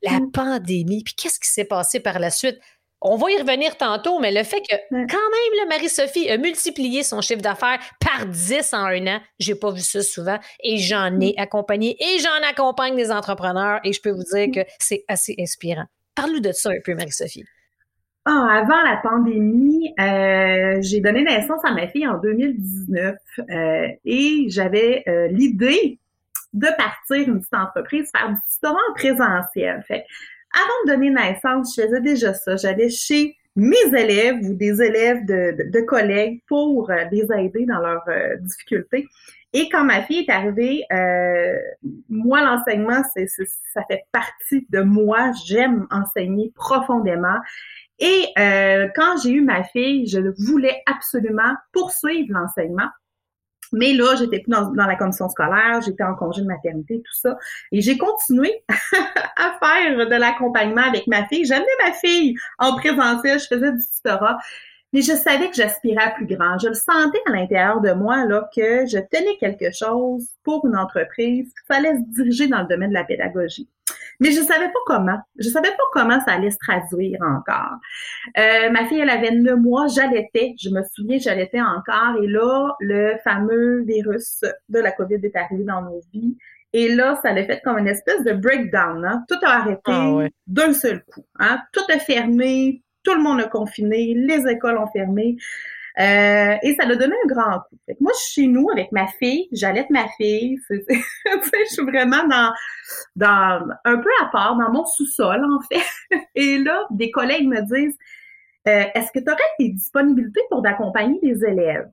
la 0.03 0.19
mm. 0.19 0.31
pandémie, 0.31 1.03
puis 1.03 1.13
qu'est-ce 1.15 1.39
qui 1.39 1.49
s'est 1.49 1.65
passé 1.65 1.99
par 1.99 2.19
la 2.19 2.31
suite? 2.31 2.59
On 3.03 3.15
va 3.15 3.31
y 3.31 3.37
revenir 3.37 3.77
tantôt, 3.77 4.19
mais 4.19 4.31
le 4.31 4.43
fait 4.43 4.61
que 4.61 4.75
quand 4.91 4.97
même, 5.57 5.69
Marie-Sophie 5.69 6.29
a 6.29 6.37
multiplié 6.37 7.01
son 7.01 7.19
chiffre 7.21 7.41
d'affaires 7.41 7.79
par 7.99 8.27
10 8.27 8.73
en 8.75 8.85
un 8.85 9.07
an, 9.07 9.19
j'ai 9.39 9.55
pas 9.55 9.71
vu 9.71 9.79
ça 9.79 10.03
souvent 10.03 10.37
et 10.63 10.77
j'en 10.77 11.19
ai 11.19 11.33
accompagné 11.37 11.97
et 11.99 12.19
j'en 12.19 12.47
accompagne 12.47 12.95
des 12.95 13.11
entrepreneurs 13.11 13.79
et 13.83 13.91
je 13.91 14.01
peux 14.01 14.11
vous 14.11 14.23
dire 14.35 14.51
que 14.53 14.69
c'est 14.77 15.03
assez 15.07 15.35
inspirant. 15.39 15.85
Parle-nous 16.13 16.41
de 16.41 16.51
ça 16.51 16.69
un 16.69 16.79
peu, 16.85 16.93
Marie-Sophie. 16.93 17.45
Ah, 18.25 18.61
avant 18.61 18.83
la 18.83 18.97
pandémie, 18.97 19.95
euh, 19.99 20.77
j'ai 20.81 21.01
donné 21.01 21.23
naissance 21.23 21.61
à 21.65 21.73
ma 21.73 21.87
fille 21.87 22.07
en 22.07 22.19
2019 22.19 23.15
euh, 23.49 23.87
et 24.05 24.45
j'avais 24.49 25.03
euh, 25.07 25.27
l'idée 25.29 25.97
de 26.53 26.67
partir 26.77 27.27
une 27.27 27.39
petite 27.39 27.53
entreprise, 27.55 28.11
faire 28.15 28.29
du 28.29 28.35
tutorat 28.53 28.77
en 28.91 28.93
présentiel. 28.93 29.83
Fait 29.87 30.05
avant 30.53 30.85
de 30.85 30.91
donner 30.91 31.09
naissance, 31.09 31.75
je 31.75 31.83
faisais 31.83 32.01
déjà 32.01 32.33
ça. 32.33 32.55
J'allais 32.55 32.89
chez 32.89 33.35
mes 33.55 33.85
élèves 33.97 34.37
ou 34.43 34.53
des 34.53 34.81
élèves 34.81 35.25
de, 35.25 35.81
collègues 35.81 36.41
pour 36.47 36.89
euh, 36.89 37.03
les 37.11 37.27
aider 37.37 37.65
dans 37.65 37.79
leurs 37.79 38.07
euh, 38.07 38.37
difficultés. 38.37 39.07
Et 39.53 39.67
quand 39.69 39.83
ma 39.83 40.01
fille 40.03 40.25
est 40.25 40.31
arrivée, 40.31 40.85
euh, 40.93 41.57
moi, 42.07 42.41
l'enseignement, 42.41 43.01
c'est, 43.13 43.27
ça 43.27 43.83
fait 43.89 44.03
partie 44.13 44.65
de 44.69 44.81
moi. 44.81 45.31
J'aime 45.45 45.87
enseigner 45.91 46.53
profondément. 46.55 47.37
Et 47.99 48.25
quand 48.95 49.21
j'ai 49.21 49.29
eu 49.29 49.41
ma 49.41 49.63
fille, 49.63 50.07
je 50.07 50.19
voulais 50.47 50.81
absolument 50.87 51.53
poursuivre 51.71 52.29
l'enseignement. 52.31 52.87
Mais 53.71 53.93
là, 53.93 54.15
j'étais 54.15 54.39
plus 54.39 54.51
dans, 54.51 54.71
la 54.73 54.95
commission 54.95 55.29
scolaire, 55.29 55.81
j'étais 55.81 56.03
en 56.03 56.15
congé 56.15 56.41
de 56.41 56.47
maternité, 56.47 56.97
tout 56.97 57.13
ça. 57.13 57.37
Et 57.71 57.81
j'ai 57.81 57.97
continué 57.97 58.51
à 59.37 59.57
faire 59.59 60.07
de 60.07 60.15
l'accompagnement 60.15 60.83
avec 60.83 61.07
ma 61.07 61.25
fille. 61.27 61.45
J'amenais 61.45 61.65
ma 61.85 61.93
fille 61.93 62.35
en 62.59 62.75
présentiel, 62.75 63.39
je 63.39 63.47
faisais 63.47 63.71
du 63.71 63.81
tutorat. 63.95 64.37
Mais 64.93 65.01
je 65.01 65.13
savais 65.13 65.49
que 65.49 65.55
j'aspirais 65.55 66.03
à 66.03 66.11
plus 66.11 66.25
grand. 66.25 66.57
Je 66.59 66.67
le 66.67 66.73
sentais 66.73 67.21
à 67.25 67.31
l'intérieur 67.31 67.79
de 67.79 67.93
moi 67.93 68.25
là 68.25 68.49
que 68.53 68.85
je 68.85 68.97
tenais 68.97 69.37
quelque 69.39 69.71
chose 69.71 70.27
pour 70.43 70.65
une 70.65 70.75
entreprise, 70.75 71.45
qu'il 71.45 71.65
fallait 71.75 71.95
se 71.95 72.13
diriger 72.13 72.47
dans 72.47 72.61
le 72.61 72.67
domaine 72.67 72.89
de 72.89 72.95
la 72.95 73.05
pédagogie. 73.05 73.69
Mais 74.21 74.31
je 74.31 74.41
savais 74.41 74.67
pas 74.67 74.79
comment. 74.85 75.17
Je 75.37 75.49
savais 75.49 75.71
pas 75.71 75.83
comment 75.91 76.19
ça 76.23 76.33
allait 76.33 76.51
se 76.51 76.57
traduire 76.57 77.19
encore. 77.23 77.77
Euh, 78.37 78.69
ma 78.69 78.85
fille, 78.85 78.99
elle 78.99 79.09
avait 79.09 79.31
neuf 79.31 79.59
mois, 79.59 79.87
j'allaitais. 79.87 80.53
Je 80.61 80.69
me 80.69 80.83
souviens, 80.93 81.17
j'allaitais 81.17 81.59
encore. 81.59 82.21
Et 82.21 82.27
là, 82.27 82.75
le 82.79 83.15
fameux 83.23 83.81
virus 83.81 84.45
de 84.69 84.79
la 84.79 84.91
COVID 84.91 85.19
est 85.23 85.35
arrivé 85.35 85.63
dans 85.63 85.81
nos 85.81 86.01
vies. 86.13 86.37
Et 86.71 86.93
là, 86.93 87.19
ça 87.23 87.33
l'a 87.33 87.43
fait 87.43 87.61
comme 87.63 87.79
une 87.79 87.87
espèce 87.87 88.23
de 88.23 88.33
breakdown. 88.33 89.03
Hein? 89.03 89.25
Tout 89.27 89.43
a 89.43 89.55
arrêté 89.55 89.81
ah 89.87 90.27
d'un 90.45 90.73
seul 90.73 91.03
coup. 91.03 91.25
Hein? 91.39 91.59
Tout 91.73 91.91
est 91.91 91.99
fermé, 91.99 92.83
tout 93.03 93.15
le 93.15 93.21
monde 93.21 93.41
a 93.41 93.47
confiné, 93.47 94.13
les 94.15 94.47
écoles 94.47 94.77
ont 94.77 94.87
fermé. 94.87 95.35
Euh, 95.99 96.55
et 96.63 96.75
ça 96.75 96.85
l'a 96.85 96.95
donné 96.95 97.13
un 97.23 97.27
grand 97.27 97.59
coup. 97.59 97.75
moi, 97.99 98.11
je 98.15 98.23
suis 98.23 98.43
chez 98.43 98.47
nous 98.47 98.69
avec 98.71 98.91
ma 98.91 99.07
fille, 99.07 99.47
j'allais 99.51 99.85
ma 99.89 100.07
fille. 100.17 100.57
je 100.69 101.65
suis 101.67 101.83
vraiment 101.83 102.25
dans, 102.27 102.53
dans 103.15 103.67
un 103.83 103.97
peu 103.97 104.09
à 104.21 104.25
part, 104.27 104.57
dans 104.57 104.71
mon 104.71 104.85
sous-sol, 104.85 105.43
en 105.43 105.59
fait. 105.61 106.19
Et 106.35 106.59
là, 106.59 106.85
des 106.91 107.11
collègues 107.11 107.47
me 107.47 107.61
disent 107.61 107.97
euh, 108.67 108.85
Est-ce 108.93 109.11
que 109.11 109.19
tu 109.19 109.29
aurais 109.29 109.41
des 109.59 109.69
disponibilités 109.69 110.41
pour 110.49 110.61
d'accompagner 110.61 111.19
des 111.21 111.43
élèves? 111.43 111.89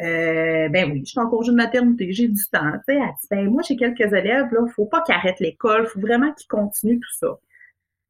Euh, 0.00 0.68
ben 0.68 0.92
oui, 0.92 1.02
je 1.04 1.10
suis 1.10 1.18
en 1.18 1.28
congé 1.28 1.50
de 1.50 1.56
maternité, 1.56 2.12
j'ai 2.12 2.28
du 2.28 2.42
temps. 2.52 2.72
Tu 2.88 2.94
sais, 2.94 3.00
ben 3.30 3.50
moi, 3.50 3.62
j'ai 3.66 3.76
quelques 3.76 4.12
élèves, 4.12 4.52
là, 4.52 4.60
faut 4.76 4.86
pas 4.86 5.00
qu'ils 5.00 5.14
arrêtent 5.14 5.40
l'école, 5.40 5.86
faut 5.86 6.00
vraiment 6.00 6.32
qu'ils 6.34 6.46
continuent 6.46 7.00
tout 7.00 7.14
ça. 7.18 7.38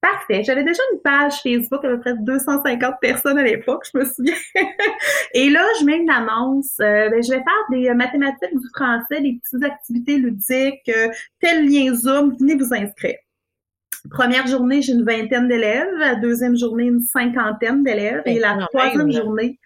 Parfait. 0.01 0.45
J'avais 0.45 0.63
déjà 0.63 0.81
une 0.93 1.01
page 1.01 1.35
Facebook 1.43 1.85
à 1.85 1.89
peu 1.89 1.99
près 1.99 2.15
250 2.15 2.95
personnes 3.01 3.39
à 3.39 3.43
l'époque, 3.43 3.85
je 3.93 3.99
me 3.99 4.05
souviens. 4.05 4.35
Et 5.35 5.51
là, 5.51 5.67
je 5.81 5.85
mets 5.85 5.97
une 5.97 6.11
annonce. 6.11 6.77
Euh, 6.81 7.11
ben, 7.11 7.21
je 7.21 7.31
vais 7.31 7.39
faire 7.39 7.65
des 7.71 7.93
mathématiques 7.95 8.57
du 8.57 8.69
français, 8.73 9.21
des 9.21 9.41
petites 9.43 9.65
activités 9.65 10.19
ludiques, 10.19 10.89
euh, 10.89 11.09
tel 11.41 11.69
lien 11.69 11.93
Zoom, 11.95 12.37
venez 12.39 12.55
vous 12.55 12.73
inscrire. 12.73 13.17
Première 14.11 14.47
journée, 14.47 14.83
j'ai 14.83 14.93
une 14.93 15.05
vingtaine 15.05 15.49
d'élèves. 15.49 15.93
La 15.99 16.15
deuxième 16.15 16.57
journée, 16.57 16.85
une 16.85 17.03
cinquantaine 17.03 17.83
d'élèves. 17.83 18.23
Et 18.25 18.39
la 18.39 18.57
troisième 18.69 19.11
journée, 19.11 19.59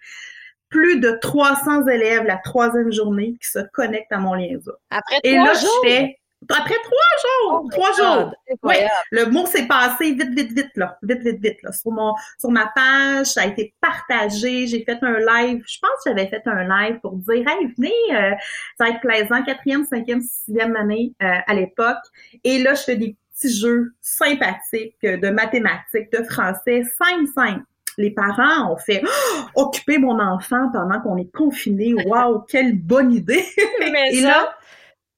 plus 0.69 0.99
de 0.99 1.11
300 1.21 1.87
élèves 1.87 2.23
la 2.23 2.37
troisième 2.37 2.91
journée 2.91 3.35
qui 3.39 3.47
se 3.47 3.59
connectent 3.73 4.11
à 4.11 4.17
mon 4.17 4.33
lien 4.33 4.57
Zoom. 4.59 4.75
Après 4.89 5.19
trois 5.19 5.31
Et 5.31 5.35
là, 5.35 5.53
je 5.53 5.87
fais 5.87 6.17
après 6.49 6.75
trois 6.83 7.13
jours, 7.23 7.61
oh 7.65 7.69
trois 7.71 7.91
jours. 7.93 8.33
Oui, 8.63 8.75
le 9.11 9.25
mot 9.25 9.45
s'est 9.45 9.67
passé 9.67 10.13
vite, 10.13 10.33
vite, 10.35 10.51
vite, 10.53 10.71
là. 10.75 10.97
Vite, 11.03 11.21
vite, 11.21 11.39
vite, 11.41 11.63
là. 11.63 11.71
Sur 11.71 11.91
mon, 11.91 12.13
sur 12.39 12.51
ma 12.51 12.71
page, 12.75 13.27
ça 13.27 13.41
a 13.41 13.45
été 13.45 13.73
partagé. 13.81 14.67
J'ai 14.67 14.83
fait 14.83 14.97
un 15.01 15.19
live. 15.19 15.63
Je 15.67 15.79
pense 15.79 15.91
que 16.03 16.09
j'avais 16.09 16.27
fait 16.27 16.43
un 16.45 16.63
live 16.63 16.99
pour 17.01 17.15
dire, 17.17 17.47
hey, 17.47 17.73
venez, 17.77 17.91
euh, 18.11 18.35
ça 18.77 18.85
va 18.85 18.89
être 18.89 19.01
plaisant. 19.01 19.43
Quatrième, 19.43 19.85
cinquième, 19.85 20.21
sixième 20.21 20.75
année, 20.75 21.13
euh, 21.21 21.39
à 21.45 21.53
l'époque. 21.53 22.03
Et 22.43 22.61
là, 22.61 22.73
je 22.73 22.81
fais 22.81 22.95
des 22.95 23.15
petits 23.33 23.53
jeux 23.53 23.93
sympathiques 24.01 25.01
de 25.01 25.29
mathématiques, 25.29 26.11
de 26.11 26.23
français, 26.23 26.83
simple, 26.97 27.27
simple 27.33 27.63
les 27.97 28.11
parents 28.11 28.71
ont 28.71 28.77
fait 28.77 29.01
oh, 29.03 29.63
occuper 29.63 29.97
mon 29.97 30.19
enfant 30.19 30.69
pendant 30.71 30.99
qu'on 31.01 31.17
est 31.17 31.31
confiné. 31.31 31.93
Waouh, 32.05 32.41
quelle 32.47 32.77
bonne 32.77 33.11
idée! 33.13 33.45
Mais 33.79 34.13
Et 34.13 34.21
là, 34.21 34.55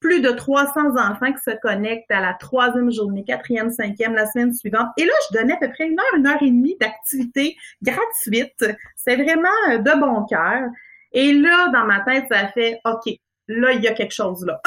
plus 0.05 0.21
de 0.21 0.29
300 0.29 0.97
enfants 0.97 1.33
qui 1.33 1.41
se 1.41 1.57
connectent 1.63 2.11
à 2.11 2.21
la 2.21 2.35
troisième 2.35 2.91
journée, 2.91 3.23
quatrième, 3.23 3.71
cinquième, 3.71 4.13
la 4.13 4.27
semaine 4.27 4.53
suivante. 4.53 4.89
Et 4.97 5.03
là, 5.03 5.13
je 5.27 5.39
donnais 5.39 5.53
à 5.53 5.57
peu 5.57 5.71
près 5.71 5.87
une 5.87 5.99
heure, 5.99 6.15
une 6.15 6.27
heure 6.27 6.43
et 6.43 6.51
demie 6.51 6.77
d'activité 6.79 7.57
gratuite. 7.81 8.63
C'est 8.95 9.15
vraiment 9.15 9.49
euh, 9.71 9.79
de 9.79 9.99
bon 9.99 10.23
cœur. 10.25 10.69
Et 11.11 11.33
là, 11.33 11.69
dans 11.69 11.85
ma 11.85 12.01
tête, 12.01 12.25
ça 12.29 12.49
fait 12.49 12.79
OK, 12.85 13.15
là, 13.47 13.71
il 13.71 13.81
y 13.81 13.87
a 13.87 13.93
quelque 13.93 14.13
chose 14.13 14.45
là. 14.45 14.61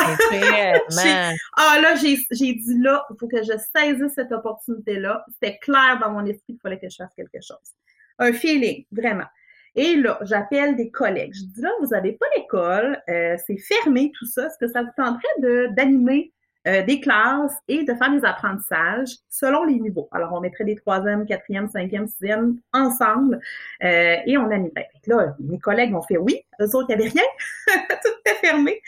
ah 1.57 1.79
là, 1.83 1.95
j'ai 1.95 2.17
dit 2.55 2.79
là, 2.81 3.07
il 3.09 3.17
faut 3.21 3.29
que 3.29 3.45
je 3.45 3.53
saisisse 3.77 4.15
cette 4.17 4.33
opportunité-là. 4.33 5.25
C'était 5.35 5.59
clair 5.59 6.01
dans 6.01 6.11
mon 6.11 6.27
esprit 6.27 6.55
qu'il 6.55 6.61
fallait 6.61 6.81
que 6.81 6.91
je 6.91 6.97
fasse 6.97 7.15
quelque 7.15 7.41
chose. 7.41 7.75
Un 8.19 8.33
feeling, 8.33 8.87
vraiment. 8.91 9.29
Et 9.75 9.97
là, 9.97 10.19
j'appelle 10.23 10.77
des 10.77 10.91
collègues. 10.91 11.35
Je 11.35 11.45
dis 11.45 11.61
là, 11.61 11.71
vous 11.81 11.89
n'avez 11.89 12.13
pas 12.13 12.27
d'école, 12.37 13.01
euh, 13.09 13.37
c'est 13.47 13.59
fermé 13.59 14.13
tout 14.19 14.27
ça. 14.27 14.47
Est-ce 14.47 14.59
que 14.59 14.69
ça 14.69 14.83
vous 14.83 14.91
tenterait 14.97 15.69
d'animer 15.73 16.33
euh, 16.67 16.83
des 16.85 17.01
classes 17.01 17.55
et 17.69 17.85
de 17.85 17.95
faire 17.95 18.11
des 18.11 18.25
apprentissages 18.25 19.17
selon 19.29 19.65
les 19.65 19.79
niveaux? 19.79 20.09
Alors, 20.11 20.33
on 20.33 20.41
mettrait 20.41 20.65
des 20.65 20.75
troisième, 20.75 21.27
quatrième, 21.27 21.69
cinquième, 21.69 22.09
sixième 22.09 22.59
ensemble 22.73 23.41
euh, 23.85 24.17
et 24.27 24.37
on 24.39 24.51
animerait. 24.51 24.89
là, 25.07 25.37
mes 25.39 25.59
collègues 25.59 25.95
ont 25.95 26.03
fait 26.03 26.19
oui. 26.19 26.41
Eux 26.61 26.75
autres, 26.75 26.87
il 26.91 26.97
n'y 26.97 27.03
avait 27.05 27.11
rien. 27.11 27.23
tout 28.03 28.11
était 28.27 28.39
fermé. 28.41 28.81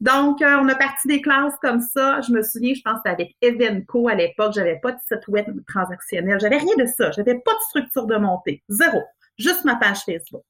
Donc, 0.00 0.38
on 0.40 0.68
a 0.68 0.74
parti 0.74 1.06
des 1.06 1.20
classes 1.20 1.56
comme 1.60 1.80
ça. 1.80 2.20
Je 2.22 2.32
me 2.32 2.42
souviens, 2.42 2.72
je 2.74 2.80
pense 2.82 3.02
que 3.02 3.10
c'était 3.10 3.10
avec 3.10 3.36
Evenco 3.42 4.08
à 4.08 4.14
l'époque. 4.14 4.52
J'avais 4.54 4.78
pas 4.80 4.92
de 4.92 4.98
site 5.06 5.28
web 5.28 5.46
transactionnel. 5.66 6.40
J'avais 6.40 6.56
rien 6.56 6.76
de 6.78 6.86
ça. 6.86 7.10
J'avais 7.10 7.34
pas 7.34 7.52
de 7.52 7.60
structure 7.68 8.06
de 8.06 8.16
montée. 8.16 8.62
Zéro 8.70 9.00
juste 9.40 9.64
ma 9.64 9.76
page 9.76 9.98
Facebook. 10.04 10.42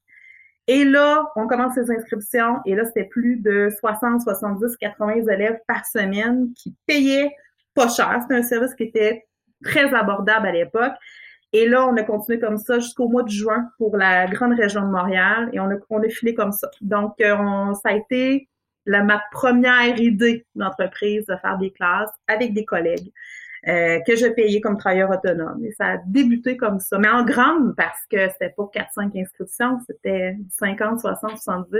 Et 0.67 0.85
là, 0.85 1.25
on 1.35 1.47
commence 1.47 1.75
les 1.75 1.91
inscriptions 1.91 2.59
et 2.65 2.75
là, 2.75 2.85
c'était 2.85 3.05
plus 3.05 3.37
de 3.37 3.69
60, 3.79 4.21
70, 4.21 4.77
80 4.77 5.13
élèves 5.27 5.59
par 5.67 5.85
semaine 5.85 6.53
qui 6.53 6.75
payaient 6.85 7.35
pas 7.73 7.89
cher. 7.89 8.19
C'était 8.21 8.35
un 8.35 8.43
service 8.43 8.75
qui 8.75 8.83
était 8.83 9.25
très 9.63 9.93
abordable 9.93 10.47
à 10.47 10.51
l'époque. 10.51 10.93
Et 11.53 11.67
là, 11.67 11.85
on 11.85 11.97
a 11.97 12.03
continué 12.03 12.39
comme 12.39 12.57
ça 12.57 12.79
jusqu'au 12.79 13.09
mois 13.09 13.23
de 13.23 13.29
juin 13.29 13.69
pour 13.77 13.97
la 13.97 14.27
grande 14.27 14.53
région 14.53 14.81
de 14.81 14.91
Montréal 14.91 15.49
et 15.51 15.59
on 15.59 15.69
a, 15.69 15.75
on 15.89 16.01
a 16.01 16.07
filé 16.07 16.33
comme 16.33 16.53
ça. 16.53 16.69
Donc, 16.79 17.19
euh, 17.19 17.35
on, 17.37 17.73
ça 17.73 17.89
a 17.89 17.93
été 17.93 18.47
la, 18.85 19.03
ma 19.03 19.21
première 19.31 19.99
idée 19.99 20.45
d'entreprise 20.55 21.25
de 21.25 21.35
faire 21.35 21.57
des 21.57 21.71
classes 21.71 22.11
avec 22.27 22.53
des 22.53 22.63
collègues. 22.63 23.11
Euh, 23.67 23.99
que 24.07 24.15
je 24.15 24.25
payais 24.25 24.59
comme 24.59 24.75
travailleur 24.75 25.11
autonome. 25.11 25.63
Et 25.63 25.71
ça 25.73 25.85
a 25.85 25.97
débuté 26.07 26.57
comme 26.57 26.79
ça. 26.79 26.97
Mais 26.97 27.09
en 27.09 27.23
grande, 27.23 27.75
parce 27.77 27.99
que 28.09 28.27
c'était 28.29 28.49
pas 28.49 28.63
4-5 28.73 29.21
inscriptions, 29.21 29.77
c'était 29.85 30.35
50, 30.49 30.99
60, 30.99 31.37
70 31.37 31.79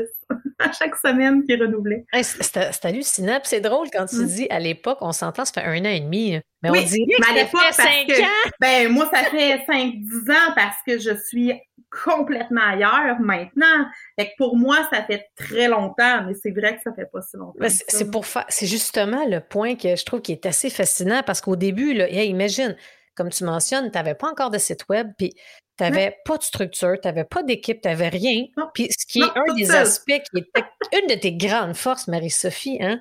à 0.60 0.72
chaque 0.72 0.96
semaine 0.96 1.44
qui 1.44 1.56
renouvelait. 1.56 2.06
c'est 2.22 2.86
hallucinant. 2.86 3.40
c'est 3.44 3.62
drôle 3.62 3.88
quand 3.92 4.06
tu 4.06 4.18
mm. 4.18 4.26
dis 4.28 4.48
à 4.52 4.60
l'époque, 4.60 5.00
on 5.02 5.12
s'entend, 5.12 5.44
ça 5.44 5.60
fait 5.60 5.68
un 5.68 5.82
an 5.82 5.90
et 5.90 6.02
demi. 6.02 6.40
Mais 6.62 6.70
on 6.70 6.74
dirait 6.74 6.88
que 6.88 7.32
à 7.32 7.34
l'époque, 7.34 7.62
ça 7.72 7.84
fait 7.84 8.16
5 8.16 8.20
ans. 8.26 8.52
Ben, 8.60 8.88
moi, 8.90 9.10
ça 9.12 9.24
fait 9.24 9.58
5-10 9.68 10.32
ans 10.32 10.54
parce 10.56 10.78
que 10.86 11.00
je 11.00 11.18
suis 11.18 11.52
complètement 11.92 12.62
ailleurs 12.62 13.20
maintenant. 13.20 13.86
Fait 14.18 14.28
que 14.28 14.32
pour 14.38 14.56
moi, 14.56 14.88
ça 14.92 15.04
fait 15.04 15.26
très 15.36 15.68
longtemps, 15.68 16.24
mais 16.26 16.34
c'est 16.34 16.52
vrai 16.52 16.76
que 16.76 16.82
ça 16.82 16.94
fait 16.94 17.10
pas 17.12 17.22
si 17.22 17.38
longtemps. 17.38 17.68
C'est 17.88 18.10
pour 18.10 18.26
c'est 18.50 18.66
justement 18.66 19.26
le 19.28 19.40
point 19.42 19.76
que 19.76 19.96
je 19.96 20.06
trouve 20.06 20.22
qui 20.22 20.32
est 20.32 20.46
assez 20.46 20.70
fascinant 20.70 21.22
parce 21.26 21.42
qu'au 21.42 21.56
début, 21.56 21.94
là, 21.94 22.10
imagine, 22.10 22.76
comme 23.16 23.30
tu 23.30 23.44
mentionnes, 23.44 23.92
tu 23.92 23.98
n'avais 23.98 24.16
pas 24.16 24.30
encore 24.30 24.50
de 24.50 24.58
site 24.58 24.88
web, 24.90 25.12
puis 25.18 25.34
tu 25.78 25.84
n'avais 25.84 26.18
pas 26.26 26.38
de 26.38 26.44
structure, 26.44 26.96
tu 27.02 27.08
n'avais 27.08 27.26
pas 27.26 27.44
d'équipe, 27.44 27.82
tu 27.82 27.90
n'avais 27.90 28.10
rien. 28.10 28.46
Puis 28.74 28.88
ce 28.98 29.06
qui 29.06 29.20
est 29.22 29.38
un 29.38 29.54
des 29.54 29.72
aspects 29.72 30.22
qui 30.32 30.40
est 30.40 30.46
une 31.02 31.08
de 31.08 31.20
tes 31.20 31.34
grandes 31.34 31.76
forces, 31.76 32.08
Marie-Sophie, 32.08 32.78
hein, 32.82 33.00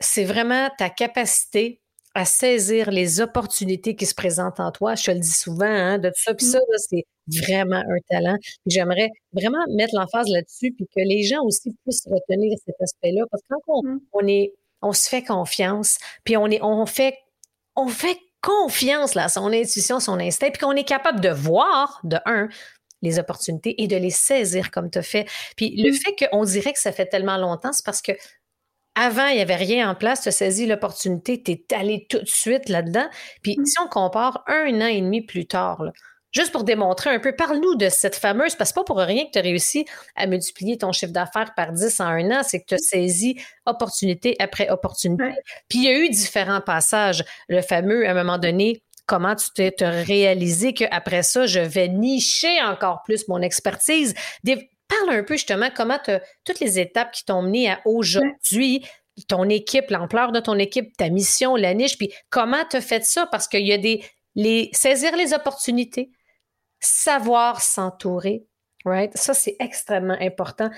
c'est 0.00 0.24
vraiment 0.24 0.70
ta 0.78 0.90
capacité 0.90 1.81
à 2.14 2.24
saisir 2.24 2.90
les 2.90 3.20
opportunités 3.20 3.96
qui 3.96 4.06
se 4.06 4.14
présentent 4.14 4.60
en 4.60 4.70
toi. 4.70 4.94
Je 4.94 5.04
te 5.04 5.10
le 5.10 5.20
dis 5.20 5.32
souvent, 5.32 5.64
hein, 5.66 5.98
de 5.98 6.08
tout 6.08 6.22
ça. 6.22 6.34
Puis 6.34 6.46
ça, 6.46 6.58
mmh. 6.58 6.78
c'est 6.78 7.04
vraiment 7.40 7.76
un 7.76 7.98
talent. 8.10 8.36
J'aimerais 8.66 9.08
vraiment 9.32 9.64
mettre 9.74 9.94
l'emphase 9.94 10.28
là-dessus, 10.28 10.72
puis 10.72 10.86
que 10.86 11.00
les 11.00 11.22
gens 11.22 11.42
aussi 11.44 11.74
puissent 11.84 12.06
retenir 12.06 12.56
cet 12.64 12.76
aspect-là. 12.80 13.24
Parce 13.30 13.42
que 13.42 13.54
quand 13.66 13.82
mmh. 13.82 13.98
on, 14.12 14.26
est, 14.26 14.52
on 14.82 14.92
se 14.92 15.08
fait 15.08 15.22
confiance, 15.22 15.98
puis 16.24 16.36
on, 16.36 16.46
est, 16.48 16.62
on, 16.62 16.84
fait, 16.86 17.16
on 17.76 17.88
fait 17.88 18.18
confiance 18.42 19.14
là, 19.14 19.24
à 19.24 19.28
son 19.28 19.52
intuition, 19.52 19.98
son 19.98 20.20
instinct, 20.20 20.50
puis 20.50 20.60
qu'on 20.60 20.72
est 20.72 20.84
capable 20.84 21.20
de 21.20 21.30
voir, 21.30 22.00
de 22.04 22.18
un, 22.26 22.48
les 23.00 23.18
opportunités 23.18 23.82
et 23.82 23.88
de 23.88 23.96
les 23.96 24.10
saisir 24.10 24.70
comme 24.70 24.90
tu 24.90 24.98
as 24.98 25.02
fait. 25.02 25.26
Puis 25.56 25.74
le 25.76 25.90
mmh. 25.90 25.94
fait 25.94 26.28
qu'on 26.28 26.44
dirait 26.44 26.72
que 26.72 26.78
ça 26.78 26.92
fait 26.92 27.06
tellement 27.06 27.38
longtemps, 27.38 27.72
c'est 27.72 27.84
parce 27.84 28.02
que 28.02 28.12
avant, 28.94 29.26
il 29.28 29.36
n'y 29.36 29.42
avait 29.42 29.56
rien 29.56 29.90
en 29.90 29.94
place, 29.94 30.22
tu 30.22 30.28
as 30.28 30.32
saisi 30.32 30.66
l'opportunité, 30.66 31.42
tu 31.42 31.52
es 31.52 31.74
allé 31.74 32.06
tout 32.08 32.20
de 32.20 32.28
suite 32.28 32.68
là-dedans. 32.68 33.08
Puis 33.42 33.56
mmh. 33.58 33.64
si 33.64 33.80
on 33.80 33.88
compare 33.88 34.44
un 34.46 34.80
an 34.80 34.86
et 34.86 35.00
demi 35.00 35.22
plus 35.22 35.46
tard, 35.46 35.82
juste 36.30 36.52
pour 36.52 36.64
démontrer 36.64 37.10
un 37.10 37.18
peu, 37.18 37.34
parle-nous 37.34 37.76
de 37.76 37.88
cette 37.88 38.16
fameuse, 38.16 38.56
parce 38.56 38.70
que 38.70 38.76
pas 38.76 38.84
pour 38.84 38.98
rien 38.98 39.24
que 39.26 39.30
tu 39.32 39.38
as 39.38 39.42
réussi 39.42 39.84
à 40.16 40.26
multiplier 40.26 40.78
ton 40.78 40.92
chiffre 40.92 41.12
d'affaires 41.12 41.54
par 41.54 41.72
10 41.72 42.00
en 42.00 42.06
un 42.06 42.30
an, 42.30 42.42
c'est 42.42 42.60
que 42.60 42.66
tu 42.68 42.74
as 42.74 42.78
saisi 42.78 43.40
opportunité 43.66 44.36
après 44.38 44.68
opportunité. 44.70 45.32
Puis 45.68 45.80
il 45.80 45.84
y 45.84 45.88
a 45.88 45.98
eu 45.98 46.08
différents 46.10 46.60
passages. 46.60 47.24
Le 47.48 47.62
fameux, 47.62 48.06
à 48.06 48.10
un 48.10 48.14
moment 48.14 48.38
donné, 48.38 48.82
comment 49.06 49.34
tu 49.34 49.50
t'es 49.54 49.74
réalisé 49.80 50.74
qu'après 50.74 51.22
ça, 51.22 51.46
je 51.46 51.60
vais 51.60 51.88
nicher 51.88 52.62
encore 52.62 53.02
plus 53.04 53.28
mon 53.28 53.42
expertise. 53.42 54.14
Des, 54.44 54.70
parle 54.92 55.18
un 55.18 55.22
peu 55.22 55.34
justement 55.34 55.68
comment 55.74 55.98
toutes 56.44 56.60
les 56.60 56.78
étapes 56.78 57.12
qui 57.12 57.24
t'ont 57.24 57.42
mené 57.42 57.70
à 57.70 57.80
aujourd'hui, 57.84 58.84
ton 59.28 59.48
équipe, 59.48 59.90
l'ampleur 59.90 60.32
de 60.32 60.40
ton 60.40 60.58
équipe, 60.58 60.96
ta 60.96 61.08
mission, 61.08 61.56
la 61.56 61.74
niche, 61.74 61.98
puis 61.98 62.12
comment 62.30 62.64
tu 62.68 62.76
as 62.76 62.80
fait 62.80 63.04
ça? 63.04 63.26
Parce 63.26 63.48
qu'il 63.48 63.66
y 63.66 63.72
a 63.72 63.78
des. 63.78 64.02
Saisir 64.72 65.14
les 65.16 65.34
opportunités, 65.34 66.10
savoir 66.80 67.60
s'entourer, 67.60 68.46
right? 68.84 69.16
Ça, 69.16 69.34
c'est 69.34 69.56
extrêmement 69.58 70.16
important 70.20 70.70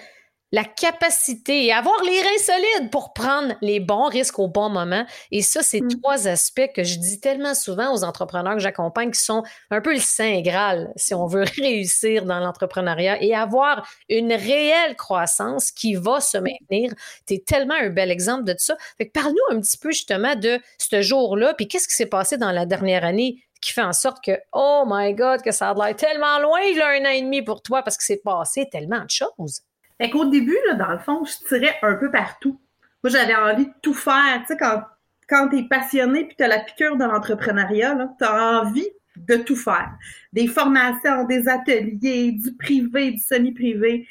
la 0.55 0.63
capacité 0.63 1.67
et 1.67 1.73
avoir 1.73 2.01
les 2.05 2.23
reins 2.23 2.39
solides 2.39 2.91
pour 2.93 3.13
prendre 3.13 3.57
les 3.61 3.81
bons 3.81 4.07
risques 4.07 4.39
au 4.39 4.47
bon 4.47 4.69
moment. 4.69 5.05
Et 5.33 5.43
ça, 5.43 5.65
c'est 5.65 5.81
mm. 5.81 6.01
trois 6.01 6.29
aspects 6.29 6.71
que 6.73 6.85
je 6.85 7.01
dis 7.01 7.19
tellement 7.19 7.55
souvent 7.55 7.93
aux 7.93 8.05
entrepreneurs 8.05 8.55
que 8.55 8.61
j'accompagne 8.61 9.11
qui 9.11 9.19
sont 9.19 9.43
un 9.73 9.81
peu 9.81 9.93
le 9.93 9.99
saint 9.99 10.43
graal 10.43 10.93
si 10.95 11.13
on 11.13 11.27
veut 11.27 11.43
réussir 11.59 12.25
dans 12.25 12.39
l'entrepreneuriat 12.39 13.21
et 13.21 13.35
avoir 13.35 13.85
une 14.09 14.33
réelle 14.33 14.95
croissance 14.95 15.73
qui 15.73 15.97
va 15.97 16.21
se 16.21 16.39
maintenir. 16.39 16.95
Tu 17.27 17.35
es 17.35 17.43
tellement 17.45 17.75
un 17.75 17.91
bel 17.91 18.13
exemple 18.13 18.45
de 18.45 18.55
ça. 18.57 18.77
Fait 18.97 19.07
parle-nous 19.07 19.57
un 19.57 19.61
petit 19.61 19.77
peu 19.77 19.91
justement 19.91 20.37
de 20.37 20.61
ce 20.79 21.03
jour-là, 21.03 21.55
puis 21.55 21.67
qu'est-ce 21.67 21.89
qui 21.89 21.97
s'est 21.97 22.07
passé 22.07 22.39
dans 22.39 22.53
la 22.53 22.65
dernière 22.65 23.05
année 23.05 23.43
qui 23.61 23.73
fait 23.73 23.83
en 23.83 23.93
sorte 23.93 24.23
que, 24.23 24.39
oh 24.53 24.85
my 24.87 25.15
God, 25.15 25.43
que 25.43 25.51
ça 25.51 25.71
a 25.71 25.75
l'air 25.75 25.97
tellement 25.97 26.39
loin, 26.39 26.61
il 26.61 26.81
a 26.81 26.91
un 26.91 27.07
an 27.07 27.13
et 27.13 27.23
demi 27.23 27.43
pour 27.43 27.61
toi 27.61 27.83
parce 27.83 27.97
que 27.97 28.05
c'est 28.05 28.23
passé 28.23 28.69
tellement 28.71 29.03
de 29.03 29.11
choses. 29.11 29.63
Fait 30.01 30.11
qu'au 30.11 30.25
début, 30.27 30.57
là, 30.67 30.75
dans 30.75 30.93
le 30.93 30.99
fond, 30.99 31.25
je 31.25 31.47
tirais 31.47 31.77
un 31.83 31.95
peu 31.95 32.11
partout. 32.11 32.61
Moi, 33.03 33.11
j'avais 33.11 33.35
envie 33.35 33.67
de 33.67 33.73
tout 33.83 33.95
faire. 33.95 34.41
Tu 34.41 34.47
sais, 34.49 34.57
quand, 34.57 34.83
quand 35.29 35.49
t'es 35.49 35.65
passionné 35.65 36.25
puis 36.25 36.37
t'as 36.37 36.49
la 36.49 36.61
piqûre 36.61 36.97
de 36.97 37.05
l'entrepreneuriat, 37.05 38.09
t'as 38.19 38.61
envie 38.61 38.89
de 39.17 39.37
tout 39.37 39.57
faire. 39.57 39.93
Des 40.33 40.47
formations, 40.47 41.25
des 41.25 41.49
ateliers, 41.49 42.33
du 42.33 42.55
privé, 42.57 43.13
du 43.13 43.19
semi-privé. 43.19 44.09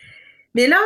Mais 0.55 0.67
là, 0.67 0.77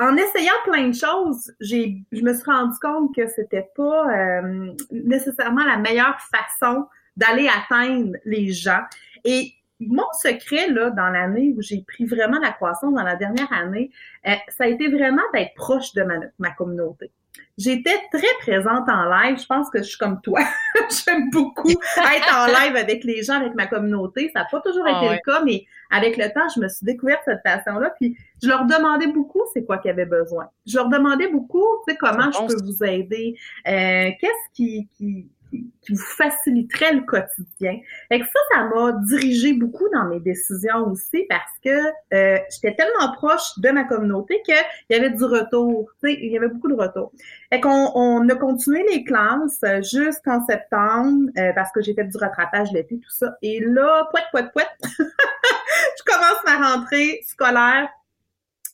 en 0.00 0.16
essayant 0.16 0.52
plein 0.64 0.88
de 0.88 0.94
choses, 0.94 1.52
j'ai, 1.60 2.02
je 2.10 2.22
me 2.22 2.34
suis 2.34 2.44
rendu 2.44 2.76
compte 2.80 3.14
que 3.14 3.28
c'était 3.28 3.68
pas 3.76 4.08
euh, 4.10 4.72
nécessairement 4.90 5.64
la 5.64 5.78
meilleure 5.78 6.18
façon 6.20 6.86
d'aller 7.16 7.48
atteindre 7.48 8.16
les 8.24 8.52
gens. 8.52 8.82
Et 9.24 9.54
mon 9.90 10.06
secret 10.20 10.68
là 10.68 10.90
dans 10.90 11.08
l'année 11.08 11.54
où 11.56 11.62
j'ai 11.62 11.82
pris 11.86 12.04
vraiment 12.04 12.38
la 12.38 12.52
croissance 12.52 12.94
dans 12.94 13.02
la 13.02 13.16
dernière 13.16 13.52
année, 13.52 13.90
euh, 14.26 14.32
ça 14.48 14.64
a 14.64 14.66
été 14.66 14.88
vraiment 14.88 15.22
d'être 15.32 15.54
proche 15.54 15.92
de 15.94 16.02
ma, 16.02 16.14
ma 16.38 16.50
communauté. 16.50 17.10
J'étais 17.58 17.98
très 18.12 18.26
présente 18.40 18.88
en 18.88 19.04
live. 19.04 19.38
Je 19.38 19.46
pense 19.46 19.68
que 19.68 19.78
je 19.78 19.84
suis 19.84 19.98
comme 19.98 20.20
toi. 20.22 20.40
J'aime 21.04 21.30
beaucoup 21.30 21.70
être 21.70 22.34
en 22.34 22.46
live 22.60 22.76
avec 22.76 23.04
les 23.04 23.22
gens, 23.22 23.34
avec 23.34 23.54
ma 23.54 23.66
communauté. 23.66 24.30
Ça 24.34 24.40
n'a 24.40 24.46
pas 24.50 24.60
toujours 24.60 24.84
ah 24.86 25.04
été 25.04 25.14
le 25.14 25.20
cas, 25.24 25.42
mais 25.44 25.64
avec 25.90 26.16
le 26.16 26.32
temps, 26.32 26.48
je 26.54 26.60
me 26.60 26.68
suis 26.68 26.84
découverte 26.84 27.20
cette 27.24 27.42
passion-là. 27.42 27.92
Puis 28.00 28.16
je 28.42 28.48
leur 28.48 28.64
demandais 28.64 29.08
beaucoup 29.08 29.42
c'est 29.52 29.64
quoi 29.64 29.78
qu'ils 29.78 29.90
avaient 29.90 30.06
besoin. 30.06 30.48
Je 30.66 30.76
leur 30.76 30.88
demandais 30.88 31.28
beaucoup, 31.28 31.64
tu 31.86 31.92
sais, 31.92 31.98
comment 31.98 32.30
je 32.32 32.38
peux 32.46 32.64
vous 32.64 32.84
aider. 32.84 33.34
Euh, 33.68 34.10
qu'est-ce 34.18 34.54
qui, 34.54 34.88
qui 34.96 35.28
qui, 35.52 35.92
vous 35.92 35.96
faciliterait 35.96 36.94
le 36.94 37.00
quotidien. 37.02 37.78
Et 38.10 38.18
ça, 38.20 38.40
ça 38.52 38.64
m'a 38.64 38.92
dirigé 38.92 39.52
beaucoup 39.52 39.88
dans 39.92 40.04
mes 40.04 40.20
décisions 40.20 40.88
aussi 40.88 41.24
parce 41.28 41.52
que 41.62 41.70
euh, 42.14 42.38
j'étais 42.50 42.74
tellement 42.74 43.12
proche 43.14 43.58
de 43.58 43.70
ma 43.70 43.84
communauté 43.84 44.40
qu'il 44.44 44.54
y 44.90 44.94
avait 44.94 45.10
du 45.10 45.24
retour. 45.24 45.90
Il 46.02 46.30
y 46.30 46.36
avait 46.36 46.48
beaucoup 46.48 46.68
de 46.68 46.74
retour. 46.74 47.12
Et 47.50 47.60
qu'on 47.60 47.92
on 47.94 48.28
a 48.28 48.34
continué 48.34 48.84
les 48.90 49.04
classes 49.04 49.60
jusqu'en 49.82 50.44
septembre 50.46 51.30
euh, 51.36 51.52
parce 51.54 51.70
que 51.72 51.82
j'ai 51.82 51.94
fait 51.94 52.04
du 52.04 52.16
rattrapage 52.16 52.72
l'été, 52.72 52.98
tout 52.98 53.10
ça. 53.10 53.36
Et 53.42 53.60
là, 53.60 54.08
poète, 54.10 54.26
poète, 54.30 54.52
poète, 54.52 54.68
je 54.98 56.02
commence 56.04 56.44
ma 56.46 56.74
rentrée 56.74 57.20
scolaire 57.26 57.88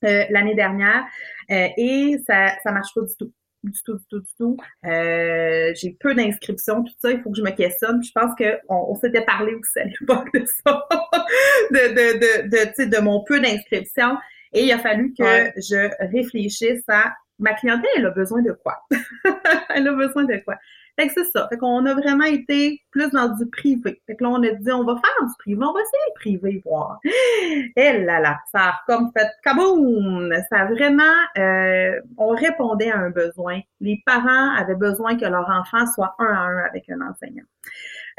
euh, 0.04 0.24
l'année 0.30 0.54
dernière 0.54 1.04
et 1.50 2.18
ça 2.26 2.50
ça 2.62 2.70
marche 2.70 2.94
pas 2.94 3.00
du 3.00 3.16
tout 3.18 3.32
du 3.64 3.82
tout, 3.82 3.98
du 3.98 4.04
tout, 4.08 4.20
du 4.20 4.34
tout. 4.36 4.56
Euh, 4.86 5.72
j'ai 5.74 5.96
peu 5.98 6.14
d'inscriptions, 6.14 6.84
tout 6.84 6.94
ça, 6.98 7.10
il 7.10 7.20
faut 7.20 7.30
que 7.30 7.36
je 7.36 7.42
me 7.42 7.50
questionne. 7.50 8.02
je 8.02 8.12
pense 8.12 8.32
qu'on 8.36 8.90
on, 8.90 8.94
s'était 8.94 9.24
parlé 9.24 9.54
aussi 9.54 9.78
à 9.78 9.84
l'époque 9.84 10.32
de 10.34 10.44
ça, 10.64 10.86
de, 11.70 11.88
de, 11.94 12.18
de, 12.18 12.84
de, 12.84 12.96
de 12.96 13.00
mon 13.00 13.24
peu 13.24 13.40
d'inscriptions. 13.40 14.16
Et 14.52 14.64
il 14.64 14.72
a 14.72 14.78
fallu 14.78 15.12
que 15.12 15.50
je 15.56 15.90
réfléchisse 16.10 16.82
à 16.88 17.12
ma 17.38 17.54
clientèle, 17.54 17.90
elle 17.96 18.06
a 18.06 18.10
besoin 18.10 18.42
de 18.42 18.52
quoi? 18.52 18.76
elle 19.74 19.86
a 19.86 19.92
besoin 19.92 20.24
de 20.24 20.36
quoi? 20.44 20.56
Fait 20.98 21.06
que 21.06 21.12
c'est 21.14 21.30
ça. 21.30 21.46
Fait 21.48 21.56
qu'on 21.56 21.86
a 21.86 21.94
vraiment 21.94 22.24
été 22.24 22.82
plus 22.90 23.08
dans 23.10 23.28
du 23.28 23.46
privé. 23.46 24.02
Fait 24.06 24.16
que 24.16 24.24
là, 24.24 24.30
on 24.30 24.42
a 24.42 24.50
dit, 24.50 24.72
on 24.72 24.82
va 24.82 24.94
faire 24.94 25.26
du 25.26 25.32
privé, 25.38 25.60
on 25.62 25.72
va 25.72 25.80
essayer 25.80 26.02
le 26.08 26.14
privé, 26.14 26.62
voir. 26.64 26.98
Et 27.04 27.72
eh 27.76 28.04
là 28.04 28.18
là, 28.18 28.40
ça 28.50 28.70
a 28.70 28.80
comme 28.86 29.12
fait 29.16 29.28
kaboum! 29.44 30.34
Ça 30.50 30.62
a 30.62 30.64
vraiment, 30.66 31.04
euh, 31.36 32.00
on 32.16 32.30
répondait 32.30 32.90
à 32.90 32.98
un 32.98 33.10
besoin. 33.10 33.60
Les 33.80 34.02
parents 34.04 34.54
avaient 34.56 34.74
besoin 34.74 35.16
que 35.16 35.24
leur 35.24 35.48
enfant 35.48 35.86
soit 35.86 36.16
un 36.18 36.26
à 36.26 36.38
un 36.38 36.64
avec 36.64 36.90
un 36.90 37.00
enseignant. 37.00 37.44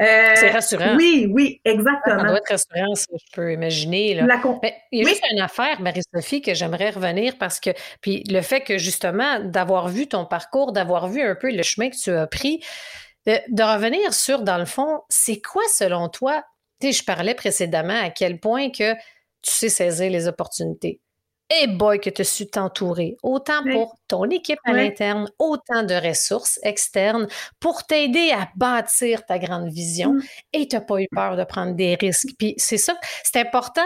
Euh, 0.01 0.31
c'est 0.35 0.51
rassurant. 0.51 0.95
Oui, 0.95 1.27
oui, 1.29 1.59
exactement. 1.65 2.19
Ça 2.19 2.27
doit 2.27 2.37
être 2.37 2.49
rassurant, 2.49 2.95
ça, 2.95 3.05
je 3.11 3.31
peux 3.33 3.51
imaginer. 3.51 4.13
Là. 4.13 4.41
Il 4.91 4.99
y 4.99 5.05
a 5.05 5.09
juste 5.09 5.23
une 5.31 5.41
affaire, 5.41 5.81
Marie-Sophie, 5.81 6.41
que 6.41 6.53
j'aimerais 6.53 6.91
revenir 6.91 7.37
parce 7.37 7.59
que, 7.59 7.71
puis 8.01 8.23
le 8.29 8.41
fait 8.41 8.61
que 8.61 8.77
justement, 8.77 9.39
d'avoir 9.41 9.89
vu 9.89 10.07
ton 10.07 10.25
parcours, 10.25 10.71
d'avoir 10.71 11.09
vu 11.09 11.21
un 11.21 11.35
peu 11.35 11.51
le 11.51 11.63
chemin 11.63 11.89
que 11.89 11.97
tu 11.97 12.11
as 12.11 12.27
pris, 12.27 12.63
de, 13.25 13.39
de 13.49 13.63
revenir 13.63 14.13
sur, 14.13 14.41
dans 14.41 14.57
le 14.57 14.65
fond, 14.65 15.01
c'est 15.09 15.41
quoi 15.41 15.63
selon 15.73 16.07
toi? 16.07 16.43
Tu 16.79 16.88
sais, 16.88 16.99
je 16.99 17.03
parlais 17.03 17.35
précédemment 17.35 18.01
à 18.01 18.09
quel 18.09 18.39
point 18.39 18.69
que 18.69 18.93
tu 19.41 19.51
sais 19.51 19.69
saisir 19.69 20.09
les 20.09 20.27
opportunités 20.27 21.01
et 21.49 21.67
boy, 21.67 21.99
que 21.99 22.09
tu 22.09 22.23
su 22.23 22.47
t'entourer, 22.47 23.17
autant 23.23 23.63
pour 23.63 23.95
ton 24.07 24.25
équipe 24.25 24.59
à 24.65 24.73
l'interne, 24.73 25.29
autant 25.39 25.83
de 25.83 25.95
ressources 25.95 26.59
externes 26.63 27.27
pour 27.59 27.85
t'aider 27.85 28.31
à 28.31 28.49
bâtir 28.55 29.25
ta 29.25 29.39
grande 29.39 29.69
vision 29.69 30.13
mm. 30.13 30.21
et 30.53 30.67
tu 30.67 30.75
n'as 30.75 30.81
pas 30.81 31.01
eu 31.01 31.07
peur 31.12 31.38
de 31.38 31.43
prendre 31.43 31.73
des 31.73 31.95
risques. 31.95 32.29
Puis 32.38 32.53
c'est 32.57 32.77
ça, 32.77 32.95
c'est 33.23 33.39
important. 33.39 33.81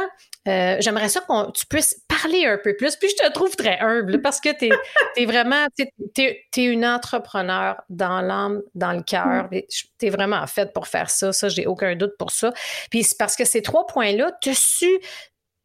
Euh, 0.45 0.75
j'aimerais 0.81 1.07
ça 1.07 1.21
que 1.21 1.51
tu 1.51 1.65
puisses 1.65 2.01
parler 2.09 2.45
un 2.45 2.57
peu 2.57 2.75
plus. 2.75 2.97
Puis 2.97 3.09
je 3.09 3.23
te 3.23 3.31
trouve 3.31 3.55
très 3.55 3.79
humble 3.79 4.21
parce 4.21 4.41
que 4.41 4.49
tu 4.49 4.69
es, 5.15 5.25
vraiment, 5.25 5.67
tu 5.77 6.21
es, 6.21 6.65
une 6.65 6.85
entrepreneur 6.85 7.81
dans 7.89 8.19
l'âme, 8.21 8.61
dans 8.75 8.91
le 8.91 9.03
cœur. 9.03 9.47
Mm. 9.51 9.61
Tu 9.99 10.05
es 10.05 10.09
vraiment 10.09 10.45
faite 10.47 10.73
pour 10.73 10.87
faire 10.87 11.09
ça. 11.09 11.31
Ça, 11.31 11.47
j'ai 11.47 11.65
aucun 11.65 11.95
doute 11.95 12.17
pour 12.19 12.31
ça. 12.31 12.51
Puis 12.91 13.03
c'est 13.03 13.17
parce 13.17 13.37
que 13.37 13.45
ces 13.45 13.61
trois 13.61 13.87
points-là, 13.87 14.33
tu 14.41 14.49
as 14.49 14.59
su 14.59 14.89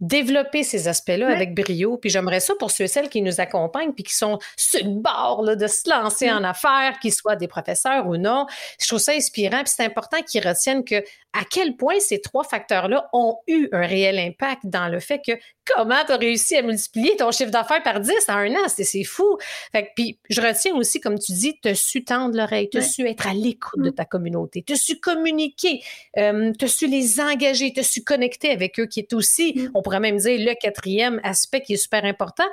développer 0.01 0.63
ces 0.63 0.89
aspects-là 0.89 1.29
avec 1.29 1.55
brio. 1.55 1.97
Puis 1.99 2.11
j'aimerais 2.11 2.41
ça 2.41 2.55
pour 2.59 2.71
ceux 2.71 2.85
et 2.85 2.89
celles 2.89 3.09
qui 3.09 3.23
nous 3.23 3.41
accompagnent 3.41 3.93
puis 3.93 4.05
qui 4.05 4.15
sont 4.15 4.39
sur 4.57 4.85
le 4.85 5.01
bord 5.01 5.43
là, 5.43 5.57
de 5.57 5.67
se 5.67 5.89
lancer 5.89 6.31
en 6.31 6.45
affaires, 6.45 6.99
qu'ils 7.01 7.15
soient 7.15 7.37
des 7.37 7.49
professeurs 7.49 8.07
ou 8.07 8.17
non. 8.17 8.47
Je 8.81 8.87
trouve 8.87 9.01
ça 9.01 9.13
inspirant. 9.13 9.63
Puis 9.65 9.73
c'est 9.77 9.85
important 9.85 10.23
qu'ils 10.23 10.47
retiennent 10.47 10.85
que 10.85 11.03
à 11.33 11.45
quel 11.51 11.77
point 11.77 12.01
ces 12.01 12.21
trois 12.21 12.45
facteurs-là 12.45 13.09
ont 13.13 13.37
eu 13.47 13.69
un 13.73 13.87
réel 13.87 14.19
impact 14.19 14.63
dans 14.65 14.89
le 14.89 14.99
fait 15.01 15.21
que 15.25 15.33
comment 15.75 16.03
tu 16.07 16.13
as 16.13 16.17
réussi 16.17 16.57
à 16.57 16.63
multiplier 16.63 17.17
ton 17.17 17.31
chiffre 17.31 17.51
d'affaires 17.51 17.83
par 17.83 18.01
10 18.01 18.13
en 18.29 18.33
un 18.33 18.53
an. 18.53 18.69
C'est 18.69 19.05
fou. 19.05 19.37
Fait 19.73 19.91
puis 19.95 20.19
je 20.31 20.41
retiens 20.41 20.75
aussi, 20.75 21.01
comme 21.01 21.19
tu 21.19 21.33
dis, 21.33 21.59
tu 21.63 21.69
as 21.69 21.75
su 21.75 22.05
tendre 22.05 22.37
l'oreille, 22.37 22.69
tu 22.71 22.79
as 22.79 22.83
su 22.83 23.07
être 23.07 23.27
à 23.27 23.35
l'écoute 23.35 23.83
de 23.83 23.91
mm. 23.91 23.95
ta 23.95 24.05
communauté, 24.05 24.63
tu 24.67 24.73
as 24.73 24.77
su 24.77 24.99
communiquer, 24.99 25.83
euh, 26.17 26.53
tu 26.59 26.65
as 26.65 26.69
su 26.69 26.87
les 26.87 27.21
engager, 27.21 27.73
tu 27.73 27.81
as 27.81 27.85
su 27.85 28.03
connecter 28.03 28.51
avec 28.51 28.81
eux, 28.81 28.87
qui 28.87 29.01
est 29.01 29.13
aussi, 29.13 29.55
mm. 29.55 29.71
on 29.75 29.83
pourrait 29.89 30.01
même 30.01 30.19
dire, 30.19 30.39
le 30.39 30.55
quatrième 30.61 31.19
aspect 31.23 31.63
qui 31.63 31.75
est 31.75 31.77
super 31.77 32.05
important. 32.05 32.45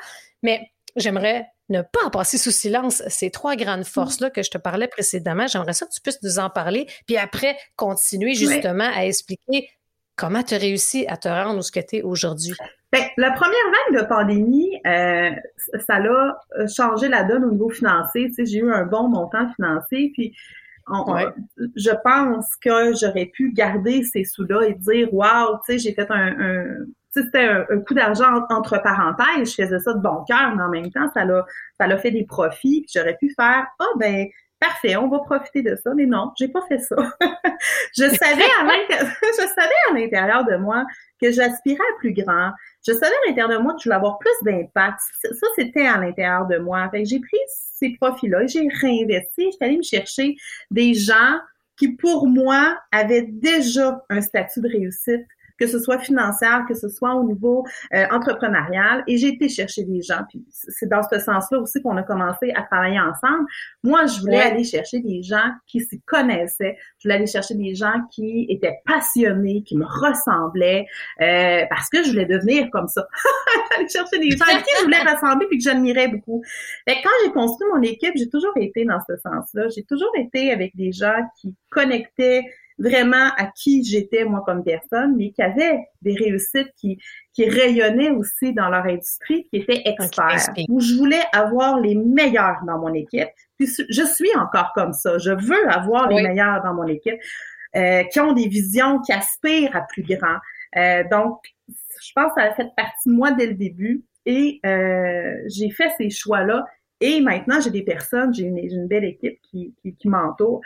Mais 0.42 0.72
j'aimerais 0.96 1.46
ne 1.68 1.82
pas 1.82 2.10
passer 2.12 2.38
sous 2.38 2.52
silence 2.52 3.04
ces 3.10 3.30
trois 3.30 3.56
grandes 3.56 3.84
forces-là 3.84 4.30
que 4.30 4.42
je 4.42 4.52
te 4.52 4.58
parlais 4.58 4.88
précédemment. 4.88 5.48
J'aimerais 5.48 5.74
ça 5.74 5.86
que 5.86 5.92
tu 5.92 6.00
puisses 6.00 6.22
nous 6.24 6.40
en 6.40 6.50
parler, 6.50 6.88
puis 7.08 7.18
après 7.18 7.58
continuer 7.76 8.36
justement 8.36 8.90
à 8.96 9.06
expliquer 9.06 9.70
comment 10.16 10.44
tu 10.44 10.54
as 10.54 10.58
réussi 10.58 11.06
à 11.08 11.18
te 11.18 11.28
rendre 11.28 11.60
où 11.60 11.62
ce 11.62 11.72
que 11.72 11.82
tu 11.82 11.98
es 11.98 12.02
aujourd'hui. 12.04 12.56
Ben, 12.94 13.02
la 13.18 13.32
première 13.32 13.58
vague 13.92 14.02
de 14.02 14.08
pandémie, 14.08 14.80
euh, 14.86 15.32
ça 15.86 16.00
l'a 16.00 16.38
euh, 16.58 16.68
changé 16.68 17.10
la 17.10 17.24
donne 17.24 17.44
au 17.44 17.52
niveau 17.52 17.70
financier. 17.70 18.28
Tu 18.30 18.36
sais, 18.36 18.46
j'ai 18.46 18.60
eu 18.60 18.72
un 18.72 18.86
bon 18.86 19.10
montant 19.10 19.52
financier, 19.56 20.12
puis 20.14 20.34
je 20.88 22.02
pense 22.04 22.56
que 22.62 22.94
j'aurais 22.96 23.26
pu 23.26 23.52
garder 23.52 24.04
ces 24.04 24.24
sous-là 24.24 24.68
et 24.68 24.76
dire, 24.76 25.14
wow, 25.14 25.58
tu 25.66 25.74
sais, 25.74 25.80
j'ai 25.80 25.94
fait 25.94 26.10
un, 26.12 26.40
un 26.40 26.66
c'était 27.22 27.48
un, 27.48 27.80
coup 27.80 27.94
d'argent 27.94 28.46
entre 28.50 28.82
parenthèses, 28.82 29.52
je 29.52 29.64
faisais 29.64 29.80
ça 29.80 29.94
de 29.94 30.00
bon 30.00 30.24
cœur, 30.28 30.56
mais 30.56 30.64
en 30.64 30.70
même 30.70 30.92
temps, 30.92 31.10
ça 31.14 31.24
l'a, 31.24 31.46
ça 31.80 31.88
l'a 31.88 31.98
fait 31.98 32.12
des 32.12 32.26
profits. 32.26 32.86
J'aurais 32.94 33.18
pu 33.18 33.34
faire, 33.36 33.66
ah 33.68 33.84
oh, 33.84 33.98
ben, 33.98 34.28
parfait, 34.60 34.96
on 34.96 35.08
va 35.08 35.20
profiter 35.20 35.62
de 35.62 35.76
ça. 35.76 35.94
Mais 35.96 36.06
non, 36.06 36.32
j'ai 36.38 36.50
pas 36.50 36.62
fait 36.68 36.80
ça. 36.80 36.96
je 37.98 38.04
savais 38.04 38.44
à 38.44 38.66
je 38.90 39.48
savais 39.48 39.82
à 39.90 39.94
l'intérieur 39.94 40.46
de 40.46 40.58
moi 40.58 40.86
que 41.22 41.32
j'aspirais 41.32 41.80
à 41.80 42.00
plus 42.00 42.14
grand. 42.14 42.52
Je 42.86 42.94
savais 42.94 43.16
à 43.24 43.30
l'intérieur 43.30 43.58
de 43.58 43.64
moi 43.64 43.74
que 43.74 43.80
je 43.80 43.86
voulais 43.86 43.96
avoir 43.96 44.20
plus 44.20 44.36
d'impact. 44.44 45.00
Ça, 45.22 45.48
c'était 45.56 45.88
à 45.88 45.98
l'intérieur 45.98 46.48
de 46.48 46.58
moi. 46.58 46.90
Fait 46.92 47.06
j'ai 47.06 47.20
pris 47.20 47.40
ces 47.48 47.96
profits-là 48.00 48.44
et 48.44 48.48
j'ai 48.48 48.68
réinvesti. 48.82 49.52
J'étais 49.52 49.66
allée 49.66 49.78
me 49.78 49.84
chercher 49.84 50.36
des 50.72 50.94
gens 50.94 51.40
qui, 51.78 51.94
pour 51.96 52.28
moi, 52.28 52.78
avaient 52.92 53.28
déjà 53.28 54.02
un 54.10 54.22
statut 54.22 54.62
de 54.62 54.70
réussite 54.70 55.26
que 55.58 55.68
ce 55.68 55.80
soit 55.80 56.00
financière, 56.00 56.66
que 56.68 56.74
ce 56.74 56.90
soit 56.90 57.16
au 57.16 57.24
niveau 57.24 57.66
euh, 57.94 58.06
entrepreneurial. 58.12 59.04
Et 59.08 59.18
j'ai 59.18 59.30
été 59.30 59.50
chercher 59.50 59.84
des 59.84 60.02
gens. 60.02 60.22
Puis 60.30 60.44
c'est 60.50 60.90
dans 60.90 61.04
ce 61.04 61.20
sens-là 61.20 61.60
aussi 61.60 61.82
qu'on 61.82 61.98
a 61.98 62.04
commencé 62.04 62.52
à 62.56 62.64
travailler 62.64 63.00
ensemble. 63.00 63.46
Moi, 63.84 64.06
je 64.06 64.20
voulais 64.22 64.42
aller 64.42 64.64
chercher 64.64 65.00
des 65.00 65.24
gens 65.24 65.52
qui 65.68 65.82
s'y 65.82 66.02
connaissaient. 66.02 66.78
Je 67.00 67.08
voulais 67.08 67.16
aller 67.16 67.28
chercher 67.28 67.56
des 67.56 67.76
gens 67.76 67.94
qui 68.12 68.46
étaient 68.50 68.80
passionnés, 68.86 69.64
qui 69.64 69.78
me 69.78 69.86
ressemblaient, 69.86 70.86
euh, 71.22 71.66
parce 71.70 71.90
que 71.90 72.04
je 72.04 72.12
voulais 72.12 72.26
devenir 72.26 72.70
comme 72.72 72.88
ça. 72.88 73.08
aller 73.78 73.90
chercher 73.90 74.20
des 74.20 74.32
gens 74.32 74.46
à 74.46 74.58
qui 74.58 74.72
je 74.80 74.84
voulais 74.84 75.00
ressembler 75.00 75.48
puis 75.48 75.58
que 75.58 75.64
j'admirais 75.64 76.08
beaucoup. 76.08 76.44
Fait 76.88 76.98
quand 77.04 77.10
j'ai 77.24 77.32
construit 77.32 77.68
mon 77.74 77.82
équipe, 77.82 78.14
j'ai 78.16 78.30
toujours 78.30 78.54
été 78.58 78.86
dans 78.86 79.00
ce 79.08 79.16
sens-là. 79.18 79.68
J'ai 79.76 79.84
toujours 79.84 80.12
été 80.18 80.52
avec 80.52 80.76
des 80.76 80.92
gens 80.92 81.22
qui 81.40 81.56
connectaient 81.70 82.44
vraiment 82.78 83.30
à 83.38 83.46
qui 83.56 83.84
j'étais 83.84 84.26
moi 84.26 84.44
comme 84.46 84.64
personne, 84.64 85.16
mais 85.16 85.32
qui 85.32 85.42
avaient 85.42 85.80
des 86.02 86.14
réussites 86.16 86.72
qui, 86.76 86.98
qui 87.34 87.50
rayonnaient 87.50 88.12
aussi 88.12 88.54
dans 88.54 88.70
leur 88.70 88.86
industrie, 88.86 89.48
qui 89.50 89.58
étaient 89.58 89.82
experts, 89.86 90.54
où 90.70 90.80
je 90.80 90.96
voulais 90.96 91.24
avoir 91.34 91.80
les 91.80 91.96
meilleurs 91.96 92.60
dans 92.68 92.78
mon 92.80 92.94
équipe. 92.94 93.30
Puis 93.58 93.68
je 93.90 94.04
suis 94.04 94.36
encore 94.36 94.72
comme 94.76 94.94
ça. 94.94 95.18
Je 95.18 95.32
veux 95.32 95.70
avoir 95.70 96.10
les 96.10 96.22
meilleurs 96.22 96.62
dans 96.64 96.74
mon 96.74 96.88
équipe. 96.88 97.20
euh, 97.76 98.04
qui 98.06 98.20
ont 98.20 98.34
des 98.34 98.48
visions, 98.48 99.00
qui 99.02 99.12
aspirent 99.12 99.76
à 99.76 99.82
plus 99.82 100.04
grand. 100.04 100.38
Euh, 100.78 101.04
donc, 101.12 101.40
je 101.68 102.12
pense 102.16 102.34
que 102.34 102.42
ça 102.42 102.48
a 102.48 102.54
fait 102.54 102.70
partie 102.76 103.10
de 103.10 103.14
moi 103.14 103.32
dès 103.32 103.48
le 103.48 103.54
début 103.54 104.04
et 104.26 104.60
euh, 104.66 105.36
j'ai 105.48 105.70
fait 105.70 105.90
ces 105.98 106.10
choix-là. 106.10 106.66
Et 107.02 107.20
maintenant, 107.20 107.60
j'ai 107.60 107.72
des 107.72 107.84
personnes, 107.84 108.34
j'ai 108.34 108.44
une, 108.44 108.88
belle 108.88 109.04
équipe 109.04 109.40
qui, 109.42 109.74
qui, 109.82 109.96
qui 109.96 110.08
m'entoure. 110.08 110.62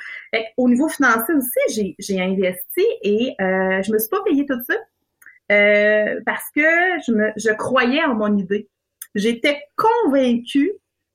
Au 0.57 0.69
niveau 0.69 0.87
financier 0.87 1.33
aussi, 1.33 1.95
j'ai 1.97 2.21
investi 2.21 2.85
et 3.01 3.35
euh, 3.41 3.81
je 3.81 3.91
me 3.91 3.97
suis 3.97 4.09
pas 4.09 4.21
payée 4.23 4.45
tout 4.45 4.55
de 4.55 4.63
suite 4.63 4.81
euh, 5.51 6.19
parce 6.25 6.45
que 6.55 6.61
je, 6.61 7.11
me, 7.11 7.31
je 7.35 7.49
croyais 7.51 8.03
en 8.03 8.13
mon 8.13 8.37
idée. 8.37 8.69
J'étais 9.15 9.59
convaincue 9.75 10.73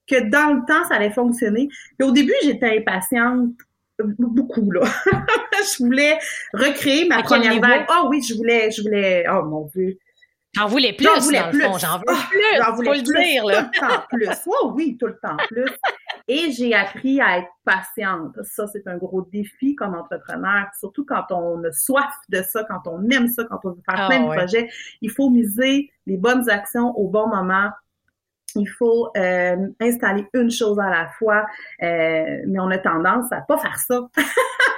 que 0.09 0.29
dans 0.29 0.55
le 0.55 0.67
temps, 0.67 0.87
ça 0.89 0.97
allait 0.97 1.13
fonctionner. 1.13 1.69
Et 2.01 2.03
au 2.03 2.11
début, 2.11 2.35
j'étais 2.43 2.79
impatiente 2.79 3.53
beaucoup 4.01 4.71
là. 4.73 4.83
je 5.53 5.85
voulais 5.85 6.19
recréer 6.53 7.07
ma 7.07 7.23
première 7.23 7.61
vague. 7.61 7.87
Oh 7.89 8.09
oui, 8.11 8.21
je 8.23 8.35
voulais, 8.35 8.71
je 8.73 8.83
voulais. 8.83 9.25
Oh 9.31 9.45
mon 9.45 9.67
dieu. 9.75 9.97
J'en 10.55 10.67
voulais 10.69 10.93
plus, 10.93 11.07
j'en 11.07 11.21
voulais 11.21 11.51
plus. 11.51 11.63
J'en 11.63 11.99
veux 11.99 12.05
ah, 12.09 12.27
plus. 12.31 12.41
J'en 12.63 12.75
voulais 12.75 13.03
plus, 13.03 13.13
le 13.13 13.25
dire, 13.25 13.45
là. 13.45 13.63
Tout 13.65 13.71
le 13.73 13.89
temps 13.89 14.05
plus. 14.11 14.29
Oh 14.47 14.73
oui, 14.75 14.97
tout 14.99 15.07
le 15.07 15.19
temps 15.19 15.37
plus. 15.49 15.71
Et 16.29 16.53
j'ai 16.53 16.75
appris 16.75 17.21
à 17.21 17.39
être 17.39 17.49
patiente. 17.65 18.37
Ça, 18.43 18.67
c'est 18.67 18.87
un 18.87 18.97
gros 18.97 19.23
défi 19.23 19.75
comme 19.75 19.95
entrepreneur, 19.95 20.67
surtout 20.79 21.05
quand 21.05 21.25
on 21.31 21.63
a 21.65 21.73
soif 21.73 22.15
de 22.29 22.43
ça, 22.43 22.65
quand 22.65 22.87
on 22.87 23.09
aime 23.11 23.29
ça, 23.29 23.45
quand 23.45 23.59
on 23.65 23.71
veut 23.71 23.83
faire 23.89 24.01
ah, 24.05 24.09
plein 24.09 24.23
de 24.23 24.35
projets. 24.35 24.69
Il 25.01 25.11
faut 25.11 25.29
miser 25.29 25.91
les 26.07 26.17
bonnes 26.17 26.49
actions 26.49 26.97
au 26.97 27.09
bon 27.09 27.27
moment, 27.29 27.71
il 28.57 28.67
faut 28.67 29.11
euh, 29.17 29.69
installer 29.81 30.27
une 30.35 30.51
chose 30.51 30.79
à 30.79 30.89
la 30.89 31.09
fois, 31.19 31.45
euh, 31.83 32.43
mais 32.47 32.61
on 32.61 32.71
a 32.71 32.79
tendance 32.79 33.31
à 33.33 33.41
pas 33.41 33.59
faire 33.59 33.79
ça. 33.79 34.01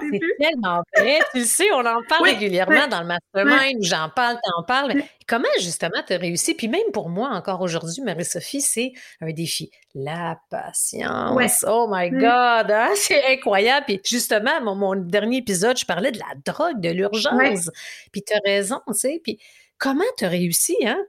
C'est 0.00 0.20
tellement 0.38 0.82
vrai. 0.96 1.20
tu 1.32 1.38
le 1.38 1.44
sais, 1.44 1.70
on 1.72 1.84
en 1.84 2.02
parle 2.08 2.24
régulièrement 2.24 2.88
dans 2.88 3.00
le 3.00 3.06
mastermind, 3.06 3.82
j'en 3.82 4.08
parle, 4.08 4.38
t'en 4.42 4.62
parles. 4.64 5.02
comment 5.26 5.48
justement 5.60 6.02
tu 6.06 6.14
as 6.14 6.18
réussi? 6.18 6.54
Puis 6.54 6.68
même 6.68 6.90
pour 6.92 7.08
moi, 7.08 7.30
encore 7.30 7.60
aujourd'hui, 7.60 8.02
Marie-Sophie, 8.02 8.60
c'est 8.60 8.92
un 9.20 9.30
défi. 9.32 9.70
La 9.94 10.38
patience. 10.50 11.64
Oh 11.66 11.88
my 11.90 12.10
God! 12.10 12.70
Hein? 12.70 12.90
C'est 12.96 13.24
incroyable. 13.32 13.86
Puis 13.86 14.00
justement, 14.04 14.60
mon, 14.62 14.74
mon, 14.74 14.94
dernier 14.94 15.38
épisode, 15.38 15.76
je 15.76 15.84
parlais 15.84 16.12
de 16.12 16.18
la 16.18 16.34
drogue, 16.44 16.80
de 16.80 16.90
l'urgence. 16.90 17.70
Puis 18.12 18.22
tu 18.22 18.34
as 18.34 18.40
raison, 18.44 18.80
tu 18.86 18.94
sais. 18.94 19.20
Puis 19.22 19.38
comment 19.78 20.04
tu 20.16 20.24
as 20.24 20.28
réussi, 20.28 20.76
hein? 20.84 21.02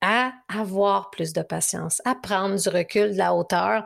à 0.00 0.32
avoir 0.48 1.10
plus 1.10 1.32
de 1.32 1.42
patience, 1.42 2.00
à 2.04 2.14
prendre 2.14 2.56
du 2.56 2.68
recul, 2.68 3.12
de 3.12 3.18
la 3.18 3.34
hauteur, 3.34 3.84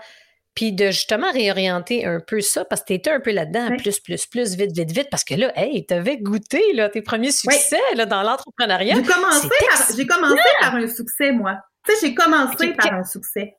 puis 0.55 0.73
de 0.73 0.87
justement 0.87 1.31
réorienter 1.33 2.05
un 2.05 2.21
peu 2.21 2.41
ça, 2.41 2.65
parce 2.65 2.83
que 2.83 2.89
tu 2.89 2.95
étais 2.95 3.11
un 3.11 3.21
peu 3.21 3.33
là-dedans, 3.33 3.77
plus, 3.79 4.01
plus, 4.01 4.27
plus, 4.27 4.55
vite, 4.55 4.73
vite, 4.73 4.91
vite, 4.91 5.09
parce 5.11 5.25
que 5.25 5.35
là, 5.35 5.53
hey, 5.57 5.87
tu 5.87 5.95
avais 5.95 6.19
goûté 6.19 6.63
là, 6.75 6.89
tes 6.89 7.03
premiers 7.03 7.33
succès 7.33 7.81
là, 7.95 8.07
dans 8.07 8.23
l'entrepreneuriat. 8.23 8.97
J'ai 8.97 9.03
commencé, 9.03 9.49
par, 9.49 9.97
j'ai 9.97 10.07
commencé 10.07 10.43
par 10.61 10.75
un 10.75 10.89
succès, 10.89 11.33
moi. 11.33 11.57
Tu 11.87 11.95
sais, 11.95 12.07
j'ai 12.07 12.15
commencé 12.15 12.75
par 12.75 12.93
un 12.93 13.05
succès. 13.05 13.57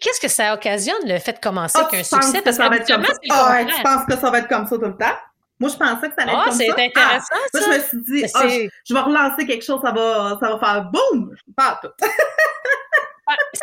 Qu'est-ce 0.00 0.20
que 0.20 0.28
ça 0.28 0.54
occasionne, 0.54 1.02
le 1.04 1.18
fait 1.18 1.34
de 1.34 1.40
commencer 1.40 1.78
ah, 1.78 1.86
avec 1.86 2.00
un 2.00 2.04
succès? 2.04 2.40
Parce 2.42 2.56
que 2.56 2.62
ça 2.62 2.68
va 2.68 2.76
être 2.76 2.86
comme 2.86 3.04
ça. 3.04 3.12
Ah, 3.30 3.64
tu 3.64 3.82
penses 3.82 4.06
que 4.06 4.16
ça 4.16 4.30
va 4.30 4.38
être 4.38 4.48
comme 4.48 4.66
ça 4.66 4.76
tout 4.76 4.82
le 4.82 4.96
temps? 4.96 5.16
Moi, 5.58 5.68
je 5.68 5.76
pensais 5.76 6.08
que 6.08 6.14
ça 6.14 6.22
allait 6.22 6.32
être 6.32 6.38
ah, 6.40 6.44
comme 6.48 6.58
ça. 6.58 6.64
c'est 6.64 6.86
intéressant, 6.86 7.26
ah, 7.32 7.48
ça. 7.52 7.60
Moi, 7.60 7.68
je 7.68 7.76
me 7.76 7.84
suis 7.84 8.00
dit, 8.00 8.24
ah, 8.34 8.48
je, 8.88 8.94
vais 8.94 9.00
relancer 9.00 9.46
quelque 9.46 9.64
chose, 9.64 9.80
ça 9.82 9.92
va, 9.92 10.38
ça 10.40 10.56
va 10.56 10.58
faire 10.58 10.90
boum! 10.90 11.34
Pas 11.54 11.78
tout. 11.82 11.90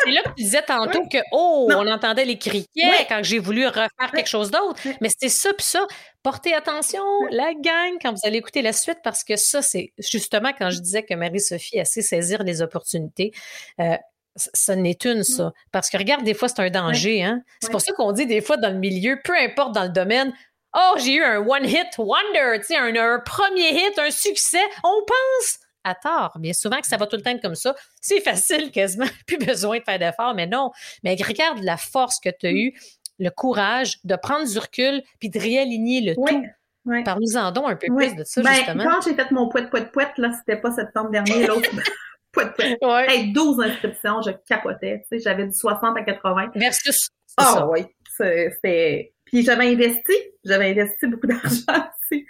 c'est 0.08 0.14
là 0.14 0.22
que 0.22 0.28
tu 0.30 0.42
disais 0.42 0.62
tantôt 0.62 1.06
que, 1.08 1.18
oh, 1.32 1.68
on 1.70 1.86
entendait 1.86 2.24
les 2.24 2.38
criquets 2.38 3.06
quand 3.08 3.20
j'ai 3.22 3.38
voulu 3.38 3.66
refaire 3.66 4.10
quelque 4.12 4.28
chose 4.28 4.50
d'autre. 4.50 4.80
Mais 5.00 5.08
c'était 5.08 5.28
ça, 5.28 5.52
puis 5.52 5.66
ça. 5.66 5.86
Portez 6.22 6.54
attention, 6.54 7.02
la 7.30 7.54
gang, 7.54 7.96
quand 8.02 8.12
vous 8.12 8.20
allez 8.24 8.38
écouter 8.38 8.60
la 8.62 8.72
suite, 8.72 8.98
parce 9.04 9.24
que 9.24 9.36
ça, 9.36 9.62
c'est 9.62 9.92
justement 9.98 10.50
quand 10.58 10.70
je 10.70 10.80
disais 10.80 11.02
que 11.02 11.14
Marie-Sophie 11.14 11.78
a 11.80 11.84
sait 11.84 12.02
saisir 12.02 12.42
les 12.42 12.60
opportunités. 12.60 13.32
Euh, 13.80 13.96
ça 14.36 14.76
n'est 14.76 14.98
une, 15.04 15.24
ça. 15.24 15.52
Parce 15.72 15.90
que 15.90 15.96
regarde, 15.96 16.24
des 16.24 16.34
fois, 16.34 16.48
c'est 16.48 16.60
un 16.60 16.70
danger. 16.70 17.24
Hein? 17.24 17.42
C'est 17.60 17.70
pour 17.70 17.80
ça 17.80 17.92
qu'on 17.92 18.12
dit 18.12 18.26
des 18.26 18.40
fois 18.40 18.56
dans 18.56 18.70
le 18.70 18.78
milieu, 18.78 19.18
peu 19.24 19.34
importe 19.36 19.74
dans 19.74 19.84
le 19.84 19.88
domaine, 19.88 20.32
Oh, 20.76 20.94
j'ai 20.98 21.14
eu 21.14 21.24
un 21.24 21.38
one-hit 21.38 21.96
wonder, 21.96 22.60
tu 22.60 22.66
sais, 22.66 22.76
un, 22.76 23.18
premier 23.20 23.72
hit, 23.72 23.98
un 23.98 24.10
succès. 24.10 24.62
On 24.84 25.02
pense 25.06 25.58
à 25.84 25.94
tort, 25.94 26.36
bien 26.38 26.52
souvent 26.52 26.80
que 26.80 26.86
ça 26.86 26.96
va 26.96 27.06
tout 27.06 27.16
le 27.16 27.22
temps 27.22 27.38
comme 27.38 27.54
ça. 27.54 27.74
C'est 28.00 28.20
facile 28.20 28.70
quasiment, 28.70 29.06
plus 29.26 29.38
besoin 29.38 29.78
de 29.78 29.84
faire 29.84 29.98
d'efforts, 29.98 30.34
mais 30.34 30.46
non. 30.46 30.70
Mais 31.02 31.16
regarde 31.20 31.62
la 31.62 31.76
force 31.76 32.20
que 32.20 32.30
tu 32.30 32.46
as 32.46 32.52
eue, 32.52 32.72
le 33.18 33.30
courage 33.30 33.98
de 34.04 34.16
prendre 34.16 34.48
du 34.48 34.58
recul 34.58 35.02
puis 35.18 35.30
de 35.30 35.38
réaligner 35.38 36.00
le 36.00 36.14
tout. 36.14 37.02
Parle-nous-en 37.04 37.52
donc 37.52 37.68
un 37.68 37.76
peu 37.76 37.94
plus 37.94 38.14
de 38.14 38.24
ça, 38.24 38.40
ben, 38.40 38.54
justement. 38.54 38.84
Quand 38.84 39.00
j'ai 39.02 39.14
fait 39.14 39.30
mon 39.30 39.48
poète 39.48 39.68
poète 39.68 39.92
poète, 39.92 40.16
là, 40.16 40.32
c'était 40.32 40.58
pas 40.58 40.70
septembre 40.72 41.10
dernier, 41.10 41.46
l'autre. 41.46 41.68
poète 42.32 42.54
poète. 42.56 42.78
Ouais. 42.82 43.26
12 43.26 43.60
inscriptions, 43.60 44.22
je 44.22 44.30
capotais. 44.48 45.02
Tu 45.02 45.18
sais, 45.18 45.22
j'avais 45.22 45.46
du 45.46 45.52
60 45.52 45.96
à 45.98 46.02
80. 46.02 46.52
Versus. 46.54 47.08
Ah 47.36 47.68
oui, 47.68 47.84
c'était 48.16 49.12
puis 49.30 49.42
j'avais 49.42 49.66
investi, 49.66 50.14
j'avais 50.44 50.70
investi 50.70 51.06
beaucoup 51.06 51.26
d'argent 51.26 51.90
aussi. 52.10 52.26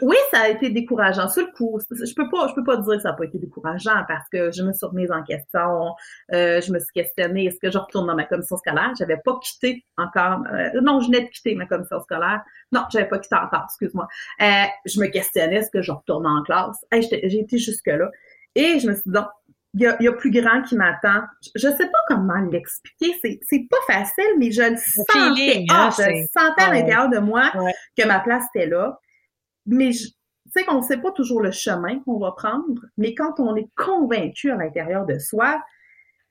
Oui, 0.00 0.16
ça 0.30 0.42
a 0.42 0.48
été 0.48 0.70
décourageant. 0.70 1.28
Sur 1.28 1.46
le 1.46 1.52
coup, 1.52 1.80
je 1.90 2.14
peux 2.14 2.28
pas, 2.28 2.46
je 2.48 2.54
peux 2.54 2.62
pas 2.62 2.76
dire 2.76 2.96
que 2.96 3.02
ça 3.02 3.10
n'a 3.10 3.14
pas 3.14 3.24
été 3.24 3.38
décourageant 3.38 4.04
parce 4.06 4.28
que 4.28 4.52
je 4.52 4.62
me 4.62 4.72
suis 4.72 4.86
remise 4.86 5.10
en 5.10 5.22
question. 5.22 5.94
Euh, 6.32 6.60
je 6.60 6.72
me 6.72 6.78
suis 6.78 6.92
questionnée 6.94 7.46
est-ce 7.46 7.58
que 7.58 7.70
je 7.70 7.78
retourne 7.78 8.06
dans 8.06 8.14
ma 8.14 8.24
commission 8.24 8.56
scolaire? 8.56 8.92
J'avais 8.96 9.18
pas 9.24 9.38
quitté 9.42 9.84
encore. 9.96 10.44
Euh, 10.52 10.80
non, 10.80 11.00
je 11.00 11.06
venais 11.06 11.22
de 11.22 11.28
quitter 11.28 11.54
ma 11.54 11.66
commission 11.66 12.00
scolaire. 12.00 12.42
Non, 12.70 12.84
j'avais 12.92 13.08
pas 13.08 13.18
quitté 13.18 13.34
encore. 13.34 13.64
Excuse-moi. 13.64 14.06
Euh, 14.40 14.64
je 14.86 15.00
me 15.00 15.06
questionnais 15.06 15.56
est-ce 15.56 15.70
que 15.70 15.82
je 15.82 15.90
retourne 15.90 16.26
en 16.26 16.42
classe? 16.44 16.78
J'ai 16.92 17.40
été 17.40 17.58
jusque 17.58 17.86
là 17.88 18.08
et 18.54 18.78
je 18.78 18.88
me 18.88 18.94
suis 18.94 19.02
dit 19.06 19.12
non, 19.12 19.26
il 19.74 19.96
y 20.00 20.08
a, 20.08 20.12
plus 20.12 20.30
grand 20.30 20.62
qui 20.62 20.76
m'attend. 20.76 21.22
Je 21.54 21.66
ne 21.66 21.72
sais 21.72 21.86
pas 21.86 21.98
comment 22.06 22.38
l'expliquer. 22.50 23.16
C'est, 23.22 23.40
c'est 23.42 23.66
pas 23.70 23.94
facile, 23.94 24.34
mais 24.38 24.50
je 24.50 24.62
le 24.62 24.76
sentais. 24.76 25.64
Ah, 25.70 25.86
hein, 25.86 25.90
je 25.90 26.26
sentais 26.38 26.62
à 26.62 26.72
l'intérieur 26.72 27.08
de 27.08 27.18
moi 27.18 27.50
que 27.96 28.06
ma 28.06 28.20
place 28.20 28.44
était 28.54 28.66
là. 28.66 29.00
Mais 29.66 29.90
tu 29.90 30.08
sais 30.54 30.64
qu'on 30.64 30.80
ne 30.80 30.86
sait 30.86 30.98
pas 30.98 31.12
toujours 31.12 31.40
le 31.40 31.50
chemin 31.50 32.00
qu'on 32.00 32.18
va 32.18 32.32
prendre, 32.32 32.82
mais 32.96 33.14
quand 33.14 33.40
on 33.40 33.56
est 33.56 33.68
convaincu 33.76 34.50
à 34.50 34.56
l'intérieur 34.56 35.06
de 35.06 35.18
soi, 35.18 35.62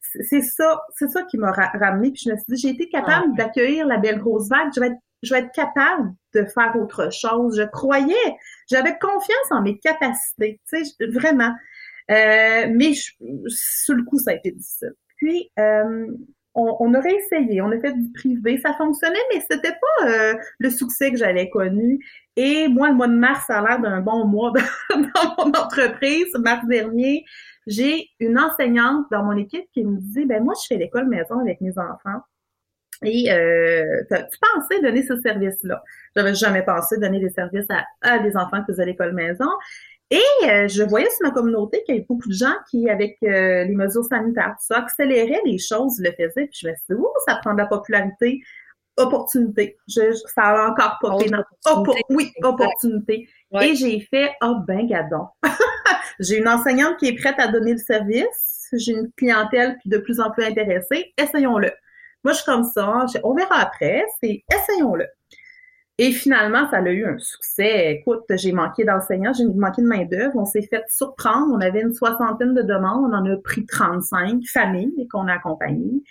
c'est 0.01 0.41
ça, 0.41 0.81
c'est 0.95 1.09
ça 1.09 1.23
qui 1.23 1.37
m'a 1.37 1.51
ramené. 1.51 2.11
Puis 2.11 2.23
je 2.25 2.31
me 2.31 2.37
suis 2.37 2.45
dit, 2.49 2.61
j'ai 2.61 2.69
été 2.69 2.89
capable 2.89 3.35
d'accueillir 3.35 3.85
la 3.85 3.97
belle 3.97 4.19
grosse 4.19 4.49
vague. 4.49 4.69
Je 4.75 4.79
vais, 4.79 4.87
être, 4.87 4.99
je 5.23 5.33
vais 5.33 5.41
être 5.41 5.51
capable 5.53 6.13
de 6.33 6.43
faire 6.45 6.75
autre 6.75 7.11
chose. 7.13 7.57
Je 7.57 7.63
croyais, 7.63 8.35
j'avais 8.69 8.97
confiance 8.97 9.51
en 9.51 9.61
mes 9.61 9.77
capacités. 9.77 10.59
Tu 10.67 10.83
sais, 10.83 11.07
vraiment. 11.07 11.53
Euh, 12.09 12.67
mais 12.73 12.93
sur 12.93 13.95
le 13.95 14.03
coup, 14.03 14.17
ça 14.17 14.31
a 14.31 14.33
été 14.35 14.51
difficile. 14.51 14.93
Puis, 15.17 15.51
euh, 15.59 16.07
on, 16.53 16.93
aurait 16.93 17.15
essayé, 17.15 17.61
on 17.61 17.71
a 17.71 17.79
fait 17.79 17.93
du 17.93 18.11
privé, 18.11 18.59
ça 18.59 18.73
fonctionnait, 18.73 19.19
mais 19.33 19.41
c'était 19.49 19.71
pas 19.71 20.07
euh, 20.07 20.33
le 20.59 20.69
succès 20.69 21.11
que 21.11 21.17
j'avais 21.17 21.49
connu. 21.49 21.99
Et 22.35 22.67
moi, 22.67 22.89
le 22.89 22.95
mois 22.95 23.07
de 23.07 23.13
mars, 23.13 23.45
ça 23.47 23.59
a 23.59 23.67
l'air 23.67 23.79
d'un 23.79 24.01
bon 24.01 24.25
mois 24.25 24.51
dans, 24.89 25.45
mon 25.45 25.51
entreprise. 25.53 26.27
Mars 26.35 26.65
dernier, 26.67 27.23
j'ai 27.67 28.09
une 28.19 28.37
enseignante 28.37 29.05
dans 29.11 29.23
mon 29.23 29.37
équipe 29.37 29.65
qui 29.73 29.83
me 29.83 29.97
dit, 29.99 30.25
ben 30.25 30.43
moi, 30.43 30.53
je 30.61 30.67
fais 30.67 30.77
l'école 30.77 31.07
maison 31.07 31.39
avec 31.39 31.61
mes 31.61 31.77
enfants. 31.77 32.21
Et 33.03 33.31
euh, 33.31 34.03
tu 34.09 34.37
pensais 34.39 34.81
donner 34.81 35.03
ce 35.03 35.19
service-là? 35.21 35.81
J'avais 36.15 36.35
jamais 36.35 36.63
pensé 36.63 36.99
donner 36.99 37.19
des 37.19 37.31
services 37.31 37.65
à, 37.69 37.85
à 38.01 38.19
des 38.19 38.37
enfants 38.37 38.59
qui 38.59 38.73
faisaient 38.73 38.85
l'école 38.85 39.13
maison. 39.13 39.49
Et 40.11 40.19
euh, 40.43 40.67
je 40.67 40.83
voyais 40.83 41.09
sur 41.09 41.25
ma 41.25 41.31
communauté 41.31 41.83
qu'il 41.83 41.95
y 41.95 41.97
avait 41.97 42.05
beaucoup 42.07 42.27
de 42.27 42.33
gens 42.33 42.53
qui, 42.69 42.89
avec 42.89 43.17
euh, 43.23 43.63
les 43.63 43.75
mesures 43.75 44.03
sanitaires, 44.03 44.55
ça 44.59 44.79
accélérait 44.79 45.39
les 45.45 45.57
choses, 45.57 45.99
le 45.99 46.11
faisaient. 46.11 46.47
Puis 46.47 46.59
je 46.61 46.67
me 46.67 46.75
suis 46.75 46.83
dit, 46.89 46.95
oh, 46.99 47.13
ça 47.25 47.37
prend 47.37 47.53
de 47.53 47.59
la 47.59 47.65
popularité, 47.65 48.41
opportunité. 48.97 49.77
Je, 49.87 50.13
ça 50.35 50.41
a 50.43 50.69
encore 50.69 50.97
pas 51.01 51.17
fait. 51.17 51.31
oui, 52.09 52.29
opportunité. 52.43 53.29
Et 53.61 53.75
j'ai 53.75 54.01
fait, 54.01 54.31
oh 54.43 54.57
ben 54.67 54.85
gadon. 54.85 55.27
j'ai 56.19 56.39
une 56.39 56.47
enseignante 56.47 56.97
qui 56.97 57.07
est 57.07 57.15
prête 57.15 57.39
à 57.39 57.47
donner 57.47 57.71
le 57.71 57.77
service. 57.77 58.67
J'ai 58.73 58.91
une 58.91 59.11
clientèle 59.15 59.77
qui 59.81 59.87
est 59.87 59.91
de 59.91 59.97
plus 59.97 60.19
en 60.19 60.29
plus 60.31 60.43
intéressée. 60.43 61.13
Essayons-le. 61.17 61.71
Moi, 62.25 62.33
je 62.33 62.37
suis 62.37 62.45
comme 62.45 62.63
ça. 62.63 63.05
On 63.23 63.33
verra 63.33 63.61
après. 63.61 64.03
C'est 64.21 64.43
essayons-le. 64.53 65.07
Et 65.97 66.11
finalement, 66.11 66.69
ça 66.69 66.77
a 66.77 66.89
eu 66.89 67.05
un 67.05 67.17
succès. 67.19 67.91
Écoute, 67.91 68.23
j'ai 68.29 68.53
manqué 68.53 68.83
d'enseignants, 68.83 69.33
j'ai 69.33 69.45
manqué 69.45 69.81
de 69.81 69.87
main-d'œuvre. 69.87 70.35
On 70.35 70.45
s'est 70.45 70.63
fait 70.63 70.83
surprendre. 70.87 71.53
On 71.53 71.61
avait 71.61 71.81
une 71.81 71.93
soixantaine 71.93 72.53
de 72.53 72.61
demandes. 72.61 73.11
On 73.11 73.13
en 73.13 73.25
a 73.25 73.37
pris 73.37 73.65
35 73.65 74.41
familles 74.45 75.07
qu'on 75.11 75.27
a 75.27 75.33
accompagnées. 75.33 76.01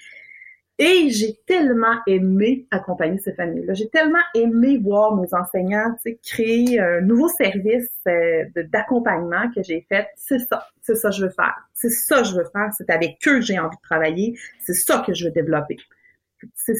Et 0.79 1.11
j'ai 1.11 1.39
tellement 1.47 1.99
aimé 2.07 2.67
accompagner 2.71 3.19
ces 3.19 3.35
familles-là. 3.35 3.75
J'ai 3.75 3.91
tellement 3.91 4.23
aimé 4.35 4.79
voir 4.79 5.15
nos 5.15 5.27
enseignants 5.35 5.95
créer 6.27 6.81
un 6.81 7.03
nouveau 7.03 7.29
service 7.29 7.91
euh, 8.09 8.45
d'accompagnement 8.73 9.51
que 9.55 9.63
j'ai 9.63 9.85
fait. 9.91 10.09
C'est 10.17 10.39
ça, 10.39 10.67
c'est 10.81 10.95
ça 10.95 11.11
que 11.11 11.17
je 11.17 11.27
veux 11.27 11.33
faire. 11.33 11.55
C'est 11.75 11.91
ça 11.91 12.23
que 12.23 12.29
je 12.29 12.35
veux 12.35 12.49
faire. 12.51 12.71
C'est 12.79 12.89
avec 12.89 13.19
eux 13.27 13.41
que 13.41 13.43
j'ai 13.43 13.59
envie 13.59 13.77
de 13.77 13.83
travailler. 13.83 14.39
C'est 14.59 14.73
ça 14.73 15.05
que 15.07 15.13
je 15.13 15.27
veux 15.27 15.31
développer. 15.33 15.77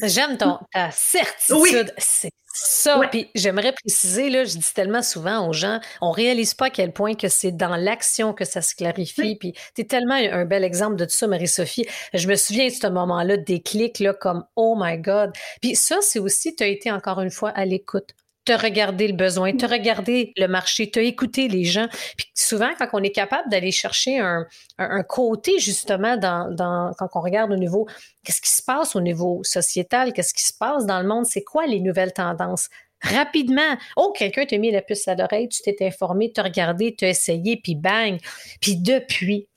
J'aime 0.03 0.35
ton 0.35 0.57
ta 0.73 0.89
certitude. 0.89 1.93
C'est 1.99 2.31
ça. 2.53 2.99
Puis 3.11 3.29
j'aimerais 3.35 3.73
préciser, 3.73 4.29
là, 4.29 4.43
je 4.43 4.57
dis 4.57 4.73
tellement 4.73 5.01
souvent 5.01 5.47
aux 5.47 5.53
gens, 5.53 5.79
on 6.01 6.11
réalise 6.11 6.53
pas 6.53 6.65
à 6.65 6.69
quel 6.69 6.91
point 6.91 7.15
que 7.15 7.27
c'est 7.27 7.51
dans 7.51 7.75
l'action 7.75 8.33
que 8.33 8.45
ça 8.45 8.61
se 8.61 8.75
clarifie. 8.75 9.35
Puis 9.35 9.53
tu 9.75 9.81
es 9.81 9.85
tellement 9.85 10.15
un 10.15 10.45
bel 10.45 10.63
exemple 10.63 10.95
de 10.95 11.05
tout 11.05 11.11
ça, 11.11 11.27
Marie-Sophie. 11.27 11.85
Je 12.13 12.27
me 12.27 12.35
souviens 12.35 12.67
de 12.67 12.73
ce 12.73 12.87
moment-là, 12.87 13.37
des 13.37 13.61
clics, 13.61 13.99
là, 13.99 14.13
comme 14.13 14.45
Oh 14.55 14.75
my 14.77 14.97
God. 14.97 15.31
Puis 15.61 15.75
ça, 15.75 15.97
c'est 16.01 16.19
aussi, 16.19 16.55
tu 16.55 16.63
as 16.63 16.67
été 16.67 16.91
encore 16.91 17.21
une 17.21 17.31
fois 17.31 17.49
à 17.49 17.65
l'écoute 17.65 18.13
te 18.51 18.61
regarder 18.61 19.07
le 19.07 19.13
besoin, 19.13 19.55
te 19.55 19.65
regarder 19.65 20.33
le 20.35 20.47
marché, 20.47 20.89
te 20.89 20.99
écouter 20.99 21.47
les 21.47 21.63
gens. 21.63 21.87
Puis 22.17 22.27
souvent, 22.33 22.69
quand 22.77 22.87
on 22.93 23.03
est 23.03 23.11
capable 23.11 23.49
d'aller 23.49 23.71
chercher 23.71 24.19
un, 24.19 24.45
un, 24.77 25.03
côté, 25.03 25.59
justement, 25.59 26.17
quand 26.19 27.09
on 27.15 27.21
regarde 27.21 27.51
au 27.51 27.55
niveau, 27.55 27.87
qu'est-ce 28.23 28.41
qui 28.41 28.51
se 28.51 28.61
passe 28.61 28.95
au 28.95 29.01
niveau 29.01 29.41
sociétal, 29.43 30.13
qu'est-ce 30.13 30.33
qui 30.33 30.43
se 30.43 30.53
passe 30.53 30.85
dans 30.85 30.99
le 30.99 31.07
monde, 31.07 31.25
c'est 31.25 31.43
quoi 31.43 31.65
les 31.65 31.79
nouvelles 31.79 32.13
tendances? 32.13 32.69
Rapidement, 33.01 33.77
oh, 33.95 34.13
quelqu'un 34.15 34.45
t'a 34.45 34.57
mis 34.57 34.69
la 34.69 34.81
puce 34.81 35.07
à 35.07 35.15
l'oreille, 35.15 35.49
tu 35.49 35.61
t'es 35.63 35.75
informé, 35.81 36.31
t'as 36.31 36.43
regardé, 36.43 36.95
t'as 36.95 37.07
essayé, 37.07 37.57
puis 37.57 37.75
bang. 37.75 38.19
Puis 38.59 38.75
depuis, 38.75 39.47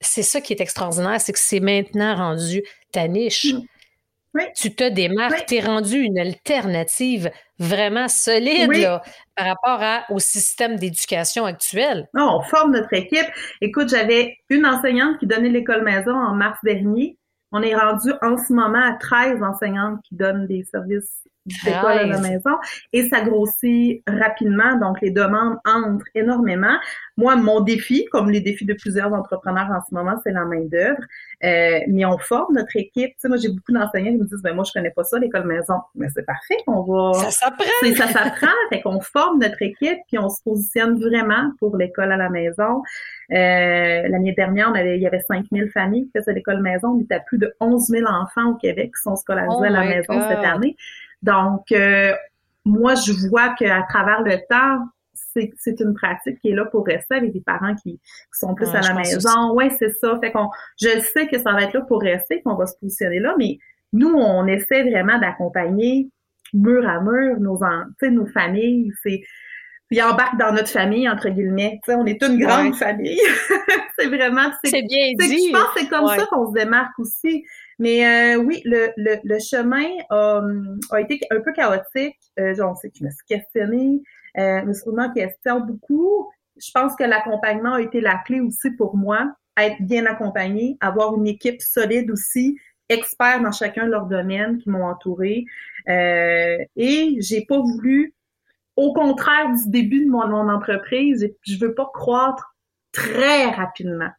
c'est 0.00 0.22
ça 0.22 0.40
qui 0.40 0.52
est 0.52 0.60
extraordinaire, 0.60 1.20
c'est 1.20 1.32
que 1.32 1.38
c'est 1.38 1.60
maintenant 1.60 2.14
rendu 2.14 2.62
ta 2.92 3.08
niche. 3.08 3.54
Tu 4.54 4.74
te 4.74 4.88
démarques, 4.88 5.46
tu 5.46 5.56
es 5.56 5.60
rendu 5.60 5.96
une 5.98 6.18
alternative 6.18 7.30
vraiment 7.58 8.08
solide 8.08 8.70
par 9.36 9.46
rapport 9.46 9.82
à, 9.82 10.04
au 10.10 10.18
système 10.18 10.76
d'éducation 10.76 11.44
actuel. 11.44 12.08
Non, 12.14 12.38
on 12.38 12.42
forme 12.42 12.72
notre 12.72 12.92
équipe. 12.92 13.26
Écoute, 13.60 13.88
j'avais 13.88 14.36
une 14.50 14.66
enseignante 14.66 15.18
qui 15.18 15.26
donnait 15.26 15.50
l'école 15.50 15.84
maison 15.84 16.14
en 16.14 16.34
mars 16.34 16.58
dernier. 16.64 17.16
On 17.52 17.62
est 17.62 17.74
rendu 17.74 18.10
en 18.22 18.36
ce 18.36 18.52
moment 18.52 18.82
à 18.82 18.94
13 18.94 19.42
enseignantes 19.42 20.00
qui 20.02 20.16
donnent 20.16 20.46
des 20.46 20.64
services 20.64 21.22
d'école 21.46 21.98
à 21.98 22.06
la 22.06 22.18
maison 22.20 22.52
et 22.92 23.08
ça 23.08 23.20
grossit 23.20 24.02
rapidement, 24.06 24.78
donc 24.78 25.00
les 25.00 25.10
demandes 25.10 25.58
entrent 25.64 26.06
énormément. 26.14 26.76
Moi, 27.16 27.36
mon 27.36 27.60
défi, 27.60 28.06
comme 28.10 28.30
les 28.30 28.40
défis 28.40 28.64
de 28.64 28.74
plusieurs 28.74 29.12
entrepreneurs 29.12 29.70
en 29.70 29.80
ce 29.88 29.94
moment, 29.94 30.16
c'est 30.24 30.32
la 30.32 30.44
main 30.44 30.64
d'œuvre. 30.64 31.00
Euh, 31.44 31.80
mais 31.88 32.04
on 32.04 32.18
forme 32.18 32.54
notre 32.54 32.76
équipe. 32.76 33.10
Tu 33.10 33.14
sais, 33.18 33.28
moi, 33.28 33.36
j'ai 33.36 33.48
beaucoup 33.48 33.72
d'enseignants 33.72 34.12
qui 34.12 34.18
me 34.18 34.24
disent, 34.24 34.42
ben 34.42 34.54
moi, 34.54 34.64
je 34.64 34.72
connais 34.72 34.90
pas 34.90 35.04
ça, 35.04 35.18
l'école 35.18 35.46
maison. 35.46 35.74
Mais 35.94 36.08
c'est 36.14 36.24
parfait, 36.24 36.56
on 36.66 36.82
va. 36.82 37.12
Ça 37.14 37.30
s'apprend. 37.30 37.94
Ça 37.96 38.08
s'apprend. 38.08 38.46
fait 38.70 38.80
qu'on 38.80 39.00
forme 39.00 39.40
notre 39.40 39.60
équipe 39.62 39.98
puis 40.08 40.18
on 40.18 40.28
se 40.28 40.42
positionne 40.42 40.98
vraiment 40.98 41.52
pour 41.58 41.76
l'école 41.76 42.12
à 42.12 42.16
la 42.16 42.30
maison. 42.30 42.82
Euh, 43.30 44.08
L'année 44.08 44.32
dernière, 44.32 44.70
on 44.70 44.74
avait, 44.74 44.96
il 44.96 45.02
y 45.02 45.06
avait 45.06 45.20
5000 45.20 45.70
familles 45.70 46.06
qui 46.06 46.18
faisaient 46.18 46.32
l'école 46.32 46.60
maison. 46.60 46.96
On 46.96 47.00
était 47.00 47.14
à 47.14 47.20
plus 47.20 47.38
de 47.38 47.54
11 47.60 47.86
000 47.88 48.06
enfants 48.06 48.50
au 48.50 48.54
Québec 48.54 48.92
qui 48.96 49.02
sont 49.02 49.16
scolarisés 49.16 49.54
oh 49.58 49.64
à 49.64 49.70
la 49.70 49.84
maison 49.84 50.20
cette 50.28 50.44
année. 50.44 50.76
Donc, 51.24 51.72
euh, 51.72 52.12
moi, 52.64 52.94
je 52.94 53.12
vois 53.28 53.54
qu'à 53.54 53.82
travers 53.88 54.22
le 54.22 54.36
temps, 54.48 54.86
c'est 55.14 55.80
une 55.80 55.94
pratique 55.94 56.38
qui 56.40 56.50
est 56.50 56.54
là 56.54 56.64
pour 56.66 56.86
rester 56.86 57.16
avec 57.16 57.32
des 57.32 57.40
parents 57.40 57.74
qui, 57.74 57.98
sont 58.32 58.54
plus 58.54 58.68
à 58.68 58.80
la 58.80 58.94
maison. 58.94 59.52
Oui, 59.54 59.70
c'est 59.78 59.92
ça. 59.98 60.16
Fait 60.20 60.30
qu'on, 60.30 60.48
je 60.80 61.00
sais 61.00 61.26
que 61.26 61.38
ça 61.38 61.52
va 61.52 61.62
être 61.62 61.72
là 61.72 61.80
pour 61.82 62.00
rester, 62.00 62.42
qu'on 62.42 62.54
va 62.54 62.66
se 62.66 62.76
positionner 62.78 63.18
là, 63.18 63.34
mais 63.38 63.58
nous, 63.92 64.12
on 64.12 64.46
essaie 64.46 64.82
vraiment 64.82 65.18
d'accompagner 65.18 66.08
mur 66.52 66.88
à 66.88 67.00
mur 67.00 67.40
nos, 67.40 67.58
nos 68.02 68.26
familles. 68.26 68.92
C'est, 69.02 69.22
ils 69.90 70.02
embarquent 70.02 70.38
dans 70.38 70.52
notre 70.52 70.68
famille, 70.68 71.08
entre 71.08 71.28
guillemets. 71.30 71.80
sais, 71.86 71.94
on 71.94 72.06
est 72.06 72.22
une 72.22 72.38
grande 72.38 72.74
famille. 72.74 73.20
c'est 73.98 74.06
vraiment... 74.06 74.50
C'est 74.62 74.82
bien 74.82 75.12
dit. 75.18 75.48
Je 75.48 75.52
pense 75.52 75.74
que 75.74 75.80
c'est 75.80 75.88
comme 75.88 76.08
ça 76.08 76.26
qu'on 76.26 76.48
se 76.48 76.52
démarque 76.52 76.98
aussi. 76.98 77.44
Mais 77.78 78.36
euh, 78.36 78.42
oui, 78.42 78.62
le, 78.64 78.90
le, 78.96 79.16
le 79.24 79.38
chemin 79.38 79.88
a, 80.10 80.40
a, 80.90 81.00
été 81.00 81.20
un 81.30 81.40
peu 81.40 81.52
chaotique. 81.52 82.16
Euh, 82.38 82.54
genre, 82.54 82.78
je 82.82 83.04
me 83.04 83.10
suis 83.10 83.26
questionnée, 83.26 84.00
euh, 84.38 84.60
je 84.60 84.66
me 84.66 84.72
suis 84.72 84.90
remis 84.90 85.02
en 85.02 85.12
question 85.12 85.60
beaucoup. 85.60 86.30
Je 86.56 86.70
pense 86.72 86.94
que 86.96 87.04
l'accompagnement 87.04 87.74
a 87.74 87.80
été 87.80 88.00
la 88.00 88.18
clé 88.24 88.40
aussi 88.40 88.70
pour 88.72 88.96
moi, 88.96 89.32
être 89.56 89.80
bien 89.80 90.06
accompagné, 90.06 90.76
avoir 90.80 91.16
une 91.16 91.26
équipe 91.26 91.60
solide 91.60 92.10
aussi, 92.10 92.56
experts 92.88 93.42
dans 93.42 93.52
chacun 93.52 93.86
de 93.86 93.90
leurs 93.90 94.06
domaines 94.06 94.58
qui 94.58 94.70
m'ont 94.70 94.84
entouré. 94.84 95.44
Euh, 95.88 96.58
et 96.76 97.16
j'ai 97.18 97.44
pas 97.44 97.58
voulu, 97.58 98.14
au 98.76 98.92
contraire 98.92 99.52
du 99.52 99.70
début 99.70 100.04
de 100.04 100.10
mon, 100.10 100.26
mon 100.28 100.48
entreprise, 100.48 101.28
je 101.42 101.58
veux 101.58 101.74
pas 101.74 101.90
croître 101.92 102.54
très 102.92 103.50
rapidement 103.50 104.10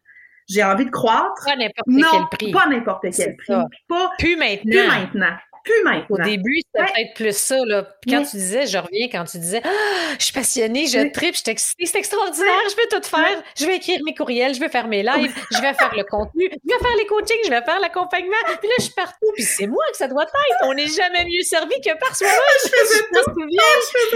j'ai 0.47 0.63
envie 0.63 0.85
de 0.85 0.91
croître. 0.91 1.45
Pas 1.45 1.55
n'importe 1.55 1.87
quel 1.87 2.37
prix. 2.37 2.51
Pas 2.51 2.67
n'importe 2.67 3.05
quel 3.15 3.35
prix. 3.35 3.53
Pas, 3.87 4.11
plus 4.17 4.35
maintenant. 4.35 4.71
Plus 4.71 4.87
maintenant. 4.87 5.37
Plus 5.65 5.83
maintenant. 5.83 6.15
Au 6.15 6.23
début, 6.23 6.61
c'était 6.61 6.85
peut-être 6.93 7.13
plus 7.15 7.35
ça. 7.35 7.57
Là. 7.65 7.87
quand 8.07 8.23
tu 8.23 8.37
disais, 8.37 8.67
je 8.67 8.77
reviens, 8.77 9.07
quand 9.11 9.23
tu 9.25 9.39
disais, 9.39 9.61
ah, 9.63 10.15
je 10.19 10.23
suis 10.23 10.33
passionnée, 10.33 10.85
je 10.85 11.11
tripe, 11.11 11.33
je 11.33 11.41
suis 11.41 11.51
excitée, 11.51 11.85
c'est 11.87 11.97
extraordinaire, 11.97 12.61
je 12.69 12.75
vais 12.75 12.87
tout 12.87 13.07
faire. 13.07 13.43
Je 13.57 13.65
vais 13.65 13.77
écrire 13.77 13.99
mes 14.05 14.13
courriels, 14.13 14.53
je 14.53 14.59
vais 14.59 14.69
faire 14.69 14.87
mes 14.87 15.01
lives, 15.01 15.33
je 15.51 15.61
vais 15.61 15.73
faire 15.73 15.93
le 15.95 16.03
contenu, 16.03 16.49
je 16.51 16.71
vais 16.71 16.79
faire 16.79 16.95
les 16.97 17.05
coachings, 17.07 17.41
je 17.45 17.49
vais 17.49 17.63
faire 17.63 17.79
l'accompagnement. 17.79 18.35
Puis 18.45 18.67
là, 18.67 18.75
je 18.77 18.83
suis 18.83 18.93
partout. 18.93 19.31
Puis 19.33 19.43
c'est 19.43 19.67
moi 19.67 19.83
que 19.91 19.97
ça 19.97 20.07
doit 20.07 20.23
être. 20.23 20.65
On 20.65 20.73
n'est 20.73 20.87
jamais 20.87 21.25
mieux 21.25 21.41
servi 21.41 21.75
que 21.81 21.97
par 21.99 22.15
soi-même. 22.15 22.35
Je, 22.65 23.17
me 23.17 23.23
souviens, 23.23 23.61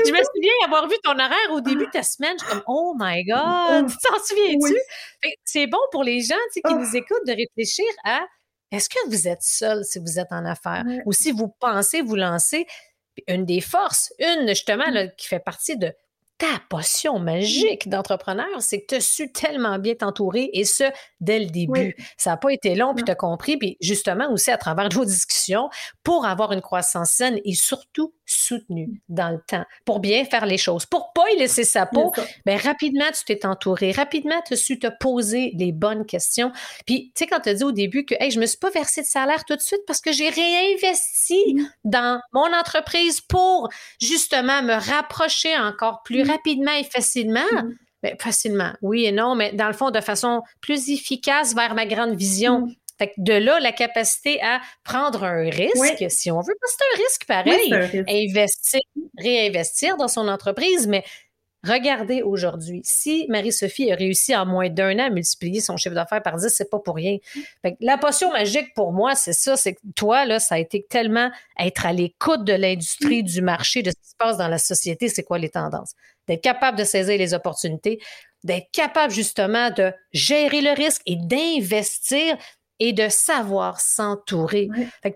je 0.06 0.12
me 0.12 0.24
souviens 0.34 0.52
avoir 0.66 0.88
vu 0.88 0.96
ton 1.04 1.14
horaire 1.14 1.52
au 1.52 1.62
début 1.62 1.86
de 1.86 1.92
ta 1.92 2.04
semaine. 2.04 2.36
Je 2.40 2.46
suis 2.46 2.54
comme, 2.54 2.64
oh 2.68 2.94
my 2.98 3.24
God, 3.24 3.88
tu 3.90 3.96
t'en 4.08 4.20
souviens-tu? 4.24 4.78
C'est 5.44 5.68
bon 5.68 5.80
pour 5.92 6.04
les 6.04 6.22
gens 6.22 6.36
qui 6.54 6.62
ah. 6.64 6.74
nous 6.74 6.96
écoutent 6.96 7.26
de 7.26 7.34
réfléchir 7.34 7.86
à 8.04 8.22
est-ce 8.72 8.90
que 8.90 9.10
vous 9.10 9.28
êtes 9.28 9.44
seul 9.44 9.84
si 9.84 10.00
vous 10.00 10.20
êtes 10.20 10.32
en 10.32 10.46
affaires? 10.46 10.86
Ou 11.06 11.14
si 11.14 11.32
vous 11.32 11.48
pensez 11.60 12.02
vous 12.02 12.16
lancer? 12.16 12.68
Une 13.28 13.46
des 13.46 13.60
forces, 13.60 14.14
une 14.20 14.48
justement 14.48 14.90
mmh. 14.90 15.12
qui 15.18 15.28
fait 15.28 15.40
partie 15.40 15.78
de 15.78 15.94
ta 16.40 16.48
potion 16.70 17.20
magique 17.20 17.90
d'entrepreneur, 17.90 18.62
c'est 18.62 18.80
que 18.82 18.86
tu 18.88 18.96
as 18.96 19.02
su 19.02 19.32
tellement 19.32 19.78
bien 19.78 19.94
t'entourer 19.94 20.50
et 20.54 20.64
ce, 20.64 20.86
dès 21.20 21.38
le 21.38 21.48
début. 21.48 21.96
Ça 22.16 22.30
n'a 22.30 22.38
pas 22.38 22.54
été 22.54 22.76
long, 22.76 22.96
puis 22.96 23.04
tu 23.04 23.12
as 23.12 23.16
compris, 23.16 23.58
puis 23.58 23.76
justement 23.82 24.32
aussi 24.32 24.50
à 24.50 24.58
travers 24.58 24.88
nos 24.96 25.04
discussions, 25.04 25.70
pour 26.02 26.26
avoir 26.26 26.54
une 26.54 26.62
croissance 26.62 27.12
saine 27.12 27.40
et 27.44 27.56
surtout 27.56 28.14
soutenue 28.30 28.88
mmh. 28.88 28.98
dans 29.10 29.30
le 29.30 29.40
temps, 29.48 29.66
pour 29.86 30.00
bien 30.00 30.26
faire 30.26 30.46
les 30.46 30.58
choses, 30.58 30.86
pour 30.86 31.14
pas 31.14 31.30
y 31.36 31.40
laisser 31.40 31.64
sa 31.64 31.86
peau, 31.86 32.12
bien, 32.46 32.58
rapidement, 32.58 33.06
tu 33.14 33.24
t'es 33.26 33.46
entouré, 33.46 33.92
rapidement, 33.92 34.42
tu 34.46 34.54
as 34.54 34.58
su 34.58 34.80
te 34.80 34.88
poser 35.00 35.52
les 35.56 35.72
bonnes 35.72 36.06
questions. 36.06 36.52
Puis, 36.86 37.12
tu 37.16 37.24
sais, 37.24 37.28
quand 37.28 37.42
tu 37.42 37.50
as 37.50 37.54
dit 37.56 37.64
au 37.64 37.72
début 37.72 38.06
que, 38.06 38.16
hey, 38.20 38.32
je 38.32 38.40
me 38.40 38.46
suis 38.46 38.58
pas 38.58 38.70
versé 38.70 39.02
de 39.02 39.08
salaire 39.08 39.46
tout 39.46 39.56
de 39.56 39.62
suite 39.62 39.82
parce 39.88 40.02
que 40.02 40.12
j'ai 40.12 40.30
réinvesti 40.30 41.54
mmh. 41.54 41.64
dans 41.86 42.22
mon 42.34 42.54
entreprise 42.54 43.22
pour 43.22 43.70
justement 44.00 44.62
me 44.62 44.74
rapprocher 44.74 45.58
encore 45.58 46.02
plus 46.04 46.24
rapidement 46.24 46.74
et 46.74 46.84
facilement. 46.84 47.40
Mm. 47.52 47.74
Ben, 48.02 48.16
facilement, 48.18 48.72
oui 48.82 49.04
et 49.04 49.12
non, 49.12 49.36
mais 49.36 49.52
dans 49.52 49.68
le 49.68 49.74
fond, 49.74 49.92
de 49.92 50.00
façon 50.00 50.42
plus 50.62 50.90
efficace 50.90 51.54
vers 51.54 51.76
ma 51.76 51.86
grande 51.86 52.16
vision. 52.16 52.62
Mm. 52.62 52.76
Fait 53.00 53.14
de 53.18 53.34
là, 53.34 53.60
la 53.60 53.72
capacité 53.72 54.42
à 54.42 54.60
prendre 54.84 55.24
un 55.24 55.50
risque, 55.50 56.06
si 56.10 56.30
on 56.32 56.42
veut, 56.42 56.54
parce 56.62 56.74
que 56.74 56.78
c'est 56.78 56.94
un 56.94 57.04
risque 57.04 57.26
pareil, 57.26 58.04
investir, 58.08 58.82
réinvestir 59.18 59.98
dans 59.98 60.08
son 60.08 60.28
entreprise, 60.28 60.88
mais 60.88 61.04
Regardez 61.68 62.22
aujourd'hui, 62.22 62.80
si 62.86 63.26
Marie-Sophie 63.28 63.92
a 63.92 63.96
réussi 63.96 64.34
en 64.34 64.46
moins 64.46 64.70
d'un 64.70 64.98
an 64.98 65.08
à 65.08 65.10
multiplier 65.10 65.60
son 65.60 65.76
chiffre 65.76 65.94
d'affaires 65.94 66.24
par 66.24 66.38
10, 66.38 66.48
c'est 66.48 66.70
pas 66.70 66.80
pour 66.80 66.96
rien. 66.96 67.18
la 67.82 67.98
potion 67.98 68.32
magique 68.32 68.74
pour 68.74 68.94
moi, 68.94 69.14
c'est 69.14 69.34
ça, 69.34 69.58
c'est 69.58 69.74
que 69.74 69.80
toi, 69.94 70.24
là, 70.24 70.40
ça 70.40 70.56
a 70.56 70.58
été 70.58 70.86
tellement 70.90 71.30
être 71.60 71.86
à 71.86 71.92
l'écoute 71.92 72.46
de 72.46 72.54
l'industrie, 72.54 73.24
du 73.24 73.42
marché, 73.42 73.84
de 73.84 73.90
ce 73.90 73.96
qui 73.96 74.10
se 74.10 74.16
passe 74.18 74.38
dans 74.38 74.48
la 74.48 74.58
société, 74.58 75.10
c'est 75.10 75.24
quoi 75.24 75.38
les 75.38 75.50
tendances? 75.50 75.96
D'être 76.30 76.42
capable 76.42 76.78
de 76.78 76.86
saisir 76.86 77.18
les 77.18 77.34
opportunités, 77.34 78.00
d'être 78.46 78.72
capable 78.72 79.12
justement 79.12 79.70
de 79.70 79.92
gérer 80.14 80.62
le 80.62 80.72
risque 80.72 81.02
et 81.06 81.18
d'investir 81.18 82.38
et 82.80 82.94
de 82.94 83.10
savoir 83.10 83.80
s'entourer. 83.82 84.70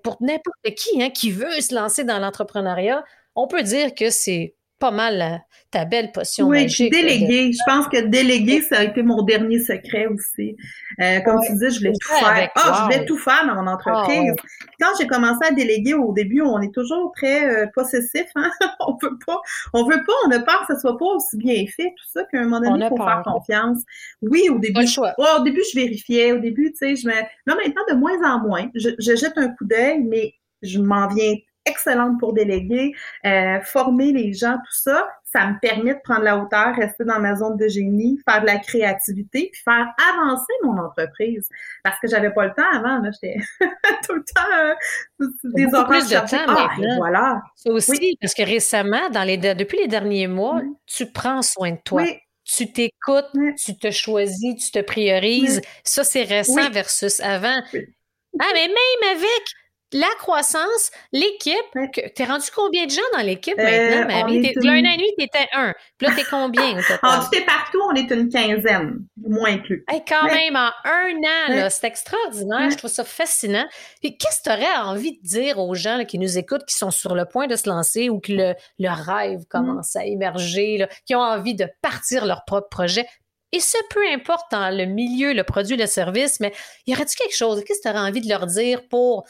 pour 0.03 0.17
n'importe 0.21 0.75
qui 0.75 1.01
hein, 1.01 1.09
qui 1.09 1.31
veut 1.31 1.61
se 1.61 1.73
lancer 1.73 2.03
dans 2.03 2.19
l'entrepreneuriat, 2.19 3.03
on 3.35 3.47
peut 3.47 3.63
dire 3.63 3.95
que 3.95 4.09
c'est 4.09 4.55
pas 4.83 4.91
mal 4.91 5.21
euh, 5.21 5.37
ta 5.71 5.85
belle 5.85 6.11
potion 6.11 6.47
oui, 6.47 6.63
magique. 6.63 6.91
déléguer. 6.91 7.53
Je 7.53 7.59
pense 7.65 7.87
que 7.87 8.01
déléguer, 8.01 8.61
ça 8.61 8.79
a 8.79 8.83
été 8.83 9.01
mon 9.01 9.21
dernier 9.21 9.59
secret 9.59 10.07
aussi. 10.07 10.57
Euh, 10.99 11.21
comme 11.21 11.39
tu 11.45 11.53
disais, 11.53 11.69
je 11.69 11.77
voulais 11.77 11.93
tout 11.93 12.09
faire. 12.09 12.51
Ah, 12.53 12.75
je 12.75 12.83
voulais 12.83 13.05
tout 13.05 13.17
faire 13.17 13.47
dans 13.47 13.55
mon 13.55 13.67
ah, 13.67 13.75
entreprise. 13.75 14.35
Quand 14.81 14.89
j'ai 14.99 15.07
commencé 15.07 15.39
à 15.47 15.51
déléguer 15.53 15.93
au 15.93 16.11
début, 16.11 16.41
on 16.41 16.59
est 16.59 16.73
toujours 16.73 17.13
très 17.15 17.49
euh, 17.49 17.67
possessif. 17.73 18.25
Hein? 18.35 18.51
on 18.81 18.97
peut 18.97 19.17
pas, 19.25 19.39
on 19.71 19.85
veut 19.85 20.03
pas, 20.05 20.13
on 20.27 20.31
a 20.31 20.39
peur 20.39 20.65
que 20.67 20.75
ce 20.75 20.81
soit 20.81 20.97
pas 20.97 21.05
aussi 21.05 21.37
bien 21.37 21.63
fait, 21.73 21.93
tout 21.97 22.09
ça, 22.11 22.25
qu'à 22.25 22.39
un 22.39 22.43
moment 22.43 22.59
donné, 22.59 22.83
il 22.83 22.89
faut 22.89 22.97
faire 22.97 23.23
confiance. 23.23 23.79
Oui, 24.21 24.49
au 24.49 24.59
début, 24.59 24.85
je, 24.85 24.99
oh, 24.99 25.25
au 25.39 25.43
début, 25.43 25.61
je 25.71 25.79
vérifiais. 25.79 26.33
Au 26.33 26.39
début, 26.39 26.71
tu 26.71 26.79
sais, 26.79 26.95
je 26.97 27.07
me. 27.07 27.13
Là, 27.13 27.55
maintenant, 27.55 27.83
de 27.89 27.95
moins 27.95 28.21
en 28.29 28.39
moins, 28.41 28.69
je, 28.75 28.89
je 28.99 29.15
jette 29.15 29.37
un 29.37 29.47
coup 29.47 29.63
d'œil, 29.63 30.01
mais 30.01 30.33
je 30.61 30.79
m'en 30.79 31.07
viens 31.07 31.35
excellente 31.65 32.19
pour 32.19 32.33
déléguer, 32.33 32.93
euh, 33.25 33.59
former 33.61 34.11
les 34.11 34.33
gens, 34.33 34.55
tout 34.57 34.73
ça, 34.73 35.07
ça 35.23 35.47
me 35.47 35.59
permet 35.59 35.95
de 35.95 35.99
prendre 36.03 36.21
la 36.21 36.37
hauteur, 36.37 36.75
rester 36.75 37.05
dans 37.05 37.19
ma 37.19 37.35
zone 37.35 37.57
de 37.57 37.67
génie, 37.67 38.19
faire 38.27 38.41
de 38.41 38.45
la 38.45 38.57
créativité, 38.57 39.49
puis 39.51 39.61
faire 39.63 39.87
avancer 40.11 40.53
mon 40.63 40.77
entreprise. 40.77 41.49
Parce 41.83 41.99
que 41.99 42.07
j'avais 42.07 42.31
pas 42.31 42.45
le 42.45 42.53
temps 42.53 42.69
avant, 42.71 42.99
là, 42.99 43.09
j'étais 43.11 43.39
tout 44.07 44.13
le 44.13 44.23
temps 44.23 44.41
euh, 44.59 45.27
des 45.55 45.65
plus 45.65 46.09
de 46.09 46.29
temps 46.29 46.37
ah, 46.47 46.69
voilà. 46.97 47.41
C'est 47.55 47.71
aussi 47.71 48.17
parce 48.21 48.33
que 48.33 48.43
récemment, 48.43 49.09
dans 49.11 49.23
les 49.23 49.37
depuis 49.37 49.79
les 49.79 49.87
derniers 49.87 50.27
mois, 50.27 50.61
tu 50.85 51.11
prends 51.11 51.41
soin 51.41 51.71
de 51.71 51.79
toi. 51.83 52.03
Tu 52.45 52.71
t'écoutes, 52.71 53.31
tu 53.57 53.77
te 53.77 53.89
choisis, 53.89 54.55
tu 54.57 54.71
te 54.71 54.79
priorises. 54.79 55.61
Ça, 55.83 56.03
c'est 56.03 56.23
récent 56.23 56.69
versus 56.71 57.21
avant. 57.21 57.61
Ah, 58.39 58.49
mais 58.53 58.67
même 58.67 59.15
avec 59.15 59.43
la 59.93 60.09
croissance, 60.17 60.91
l'équipe, 61.11 61.55
t'es 62.15 62.25
rendu 62.25 62.47
combien 62.53 62.85
de 62.85 62.91
gens 62.91 63.01
dans 63.13 63.23
l'équipe 63.23 63.57
euh, 63.57 63.63
maintenant, 63.63 64.07
Marie? 64.07 64.53
Une... 64.55 64.63
L'un 64.63 64.79
an 64.79 64.93
et 64.93 64.97
demi, 64.97 65.09
t'étais 65.17 65.47
un. 65.53 65.73
Puis 65.97 66.07
là, 66.07 66.13
t'es 66.15 66.23
combien 66.29 66.77
en 67.03 67.19
tout 67.23 67.35
et 67.35 67.45
partout, 67.45 67.79
on 67.91 67.95
est 67.95 68.09
une 68.11 68.29
quinzaine, 68.29 69.05
moins 69.17 69.57
plus. 69.59 69.85
quand 70.07 70.25
même, 70.25 70.55
en 70.55 70.71
un 70.83 71.63
an, 71.63 71.69
c'est 71.69 71.87
extraordinaire. 71.87 72.71
Je 72.71 72.77
trouve 72.77 72.91
ça 72.91 73.03
fascinant. 73.03 73.65
Puis 74.01 74.17
qu'est-ce 74.17 74.39
que 74.39 74.43
tu 74.43 74.49
aurais 74.49 74.77
envie 74.77 75.19
de 75.19 75.27
dire 75.27 75.59
aux 75.59 75.75
gens 75.75 76.03
qui 76.05 76.19
nous 76.19 76.37
écoutent, 76.37 76.65
qui 76.65 76.75
sont 76.75 76.91
sur 76.91 77.15
le 77.15 77.25
point 77.25 77.47
de 77.47 77.55
se 77.55 77.69
lancer 77.69 78.09
ou 78.09 78.19
que 78.19 78.31
le, 78.31 78.89
rêve 78.89 79.39
mm. 79.39 79.45
commence 79.49 79.95
à 79.95 80.05
émerger, 80.05 80.87
qui 81.05 81.15
ont 81.15 81.21
envie 81.21 81.55
de 81.55 81.67
partir 81.81 82.25
leur 82.25 82.45
propre 82.45 82.69
projet? 82.69 83.05
Et 83.53 83.59
ce, 83.59 83.77
peu 83.91 84.01
importe 84.11 84.51
dans 84.51 84.75
le 84.75 84.85
milieu, 84.85 85.31
le 85.31 85.43
produit, 85.43 85.77
le 85.77 85.85
service, 85.85 86.39
mais 86.39 86.51
y 86.87 86.93
aurait-tu 86.93 87.15
quelque 87.15 87.35
chose? 87.35 87.63
Qu'est-ce 87.63 87.81
que 87.81 87.89
tu 87.89 87.95
aurais 87.95 88.09
envie 88.09 88.21
de 88.21 88.27
leur 88.27 88.47
dire 88.47 88.81
pour 88.89 89.25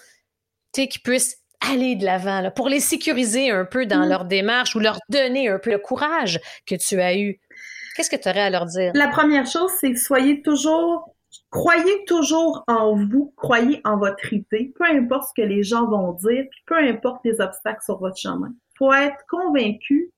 qu'ils 0.73 1.01
puissent 1.01 1.37
aller 1.71 1.95
de 1.95 2.05
l'avant, 2.05 2.51
pour 2.51 2.69
les 2.69 2.79
sécuriser 2.79 3.49
un 3.49 3.65
peu 3.65 3.85
dans 3.85 4.05
mm. 4.05 4.09
leur 4.09 4.25
démarche 4.25 4.75
ou 4.75 4.79
leur 4.79 4.99
donner 5.09 5.49
un 5.49 5.59
peu 5.59 5.71
le 5.71 5.79
courage 5.79 6.39
que 6.65 6.75
tu 6.75 6.99
as 6.99 7.17
eu. 7.17 7.39
Qu'est-ce 7.95 8.09
que 8.09 8.15
tu 8.15 8.27
aurais 8.27 8.41
à 8.41 8.49
leur 8.49 8.65
dire? 8.65 8.91
La 8.95 9.07
première 9.07 9.45
chose, 9.45 9.71
c'est 9.79 9.95
soyez 9.95 10.41
toujours, 10.41 11.15
croyez 11.51 12.03
toujours 12.05 12.63
en 12.67 12.95
vous, 12.95 13.33
croyez 13.37 13.81
en 13.85 13.97
votre 13.97 14.33
idée, 14.33 14.73
peu 14.77 14.85
importe 14.85 15.29
ce 15.29 15.41
que 15.41 15.47
les 15.47 15.63
gens 15.63 15.87
vont 15.87 16.13
dire, 16.13 16.45
puis 16.49 16.61
peu 16.65 16.77
importe 16.77 17.23
les 17.23 17.39
obstacles 17.39 17.83
sur 17.83 17.99
votre 17.99 18.17
chemin. 18.17 18.51
Faut 18.77 18.93
être 18.93 19.23
convaincu 19.29 20.11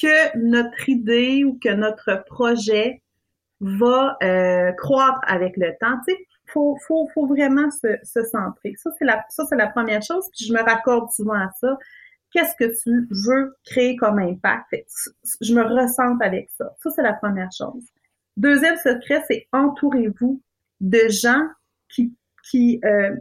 que 0.00 0.36
notre 0.38 0.88
idée 0.88 1.44
ou 1.44 1.58
que 1.62 1.68
notre 1.68 2.24
projet 2.26 3.02
va 3.60 4.16
euh, 4.22 4.72
croître 4.72 5.20
avec 5.26 5.56
le 5.56 5.72
temps. 5.80 5.96
Tu 6.06 6.14
sais, 6.14 6.26
faut, 6.46 6.76
faut, 6.86 7.08
faut 7.14 7.26
vraiment 7.26 7.70
se, 7.70 7.98
se 8.02 8.22
centrer. 8.24 8.74
Ça, 8.76 8.90
c'est 8.98 9.04
la, 9.04 9.24
ça, 9.28 9.44
c'est 9.48 9.56
la 9.56 9.68
première 9.68 10.02
chose. 10.02 10.28
Puis 10.36 10.46
je 10.46 10.52
me 10.52 10.60
raccorde 10.62 11.10
souvent 11.10 11.34
à 11.34 11.50
ça. 11.60 11.78
Qu'est-ce 12.32 12.56
que 12.56 12.72
tu 12.82 13.08
veux 13.10 13.54
créer 13.64 13.96
comme 13.96 14.18
impact? 14.18 14.74
je 15.40 15.54
me 15.54 15.62
ressente 15.62 16.20
avec 16.22 16.50
ça. 16.58 16.74
Ça, 16.82 16.90
c'est 16.90 17.02
la 17.02 17.12
première 17.12 17.50
chose. 17.56 17.84
Deuxième 18.36 18.76
secret, 18.76 19.22
c'est 19.28 19.46
entourez-vous 19.52 20.42
de 20.80 21.08
gens 21.08 21.46
qui, 21.88 22.12
qui, 22.50 22.80
euh, 22.84 23.14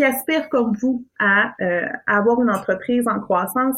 aspirent 0.00 0.48
comme 0.50 0.74
vous 0.76 1.06
euh, 1.20 1.88
à 2.06 2.16
avoir 2.16 2.42
une 2.42 2.50
entreprise 2.50 3.06
en 3.06 3.20
croissance 3.20 3.76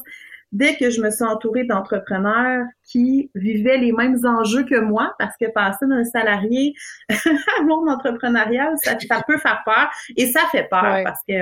dès 0.52 0.76
que 0.76 0.90
je 0.90 1.00
me 1.00 1.10
suis 1.10 1.24
entourée 1.24 1.64
d'entrepreneurs 1.64 2.64
qui 2.84 3.30
vivaient 3.34 3.78
les 3.78 3.92
mêmes 3.92 4.18
enjeux 4.24 4.64
que 4.64 4.80
moi, 4.80 5.14
parce 5.18 5.36
que 5.36 5.50
passer 5.50 5.86
d'un 5.86 6.04
salarié 6.04 6.74
à 7.10 7.62
monde 7.62 7.88
entrepreneurial, 7.88 8.74
ça, 8.82 8.96
peut 9.26 9.38
faire 9.38 9.62
peur 9.64 9.90
et 10.16 10.26
ça 10.26 10.40
fait 10.50 10.68
peur 10.70 11.02
parce 11.04 11.20
que 11.28 11.34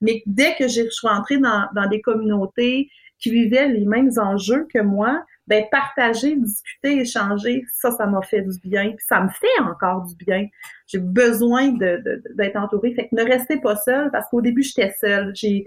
mais 0.00 0.22
dès 0.26 0.54
que 0.54 0.68
je 0.68 0.88
suis 0.88 1.08
rentrée 1.08 1.38
dans, 1.38 1.66
dans 1.74 1.88
des 1.88 2.00
communautés 2.00 2.88
qui 3.18 3.30
vivaient 3.30 3.68
les 3.68 3.84
mêmes 3.84 4.10
enjeux 4.16 4.66
que 4.72 4.78
moi, 4.78 5.24
ben 5.48 5.64
partager, 5.70 6.36
discuter, 6.36 7.00
échanger, 7.00 7.64
ça, 7.72 7.90
ça 7.90 8.06
m'a 8.06 8.22
fait 8.22 8.42
du 8.42 8.58
bien. 8.60 8.90
Puis 8.90 9.06
ça 9.08 9.20
me 9.20 9.28
fait 9.28 9.62
encore 9.62 10.04
du 10.04 10.14
bien. 10.14 10.46
J'ai 10.86 10.98
besoin 10.98 11.68
de, 11.68 12.22
d'être 12.34 12.56
entourée. 12.56 12.94
Fait 12.94 13.08
que 13.08 13.16
ne 13.16 13.24
restez 13.24 13.58
pas 13.58 13.76
seul 13.76 14.10
parce 14.10 14.28
qu'au 14.28 14.40
début, 14.40 14.62
j'étais 14.62 14.94
seule. 15.00 15.32
J'ai 15.34 15.66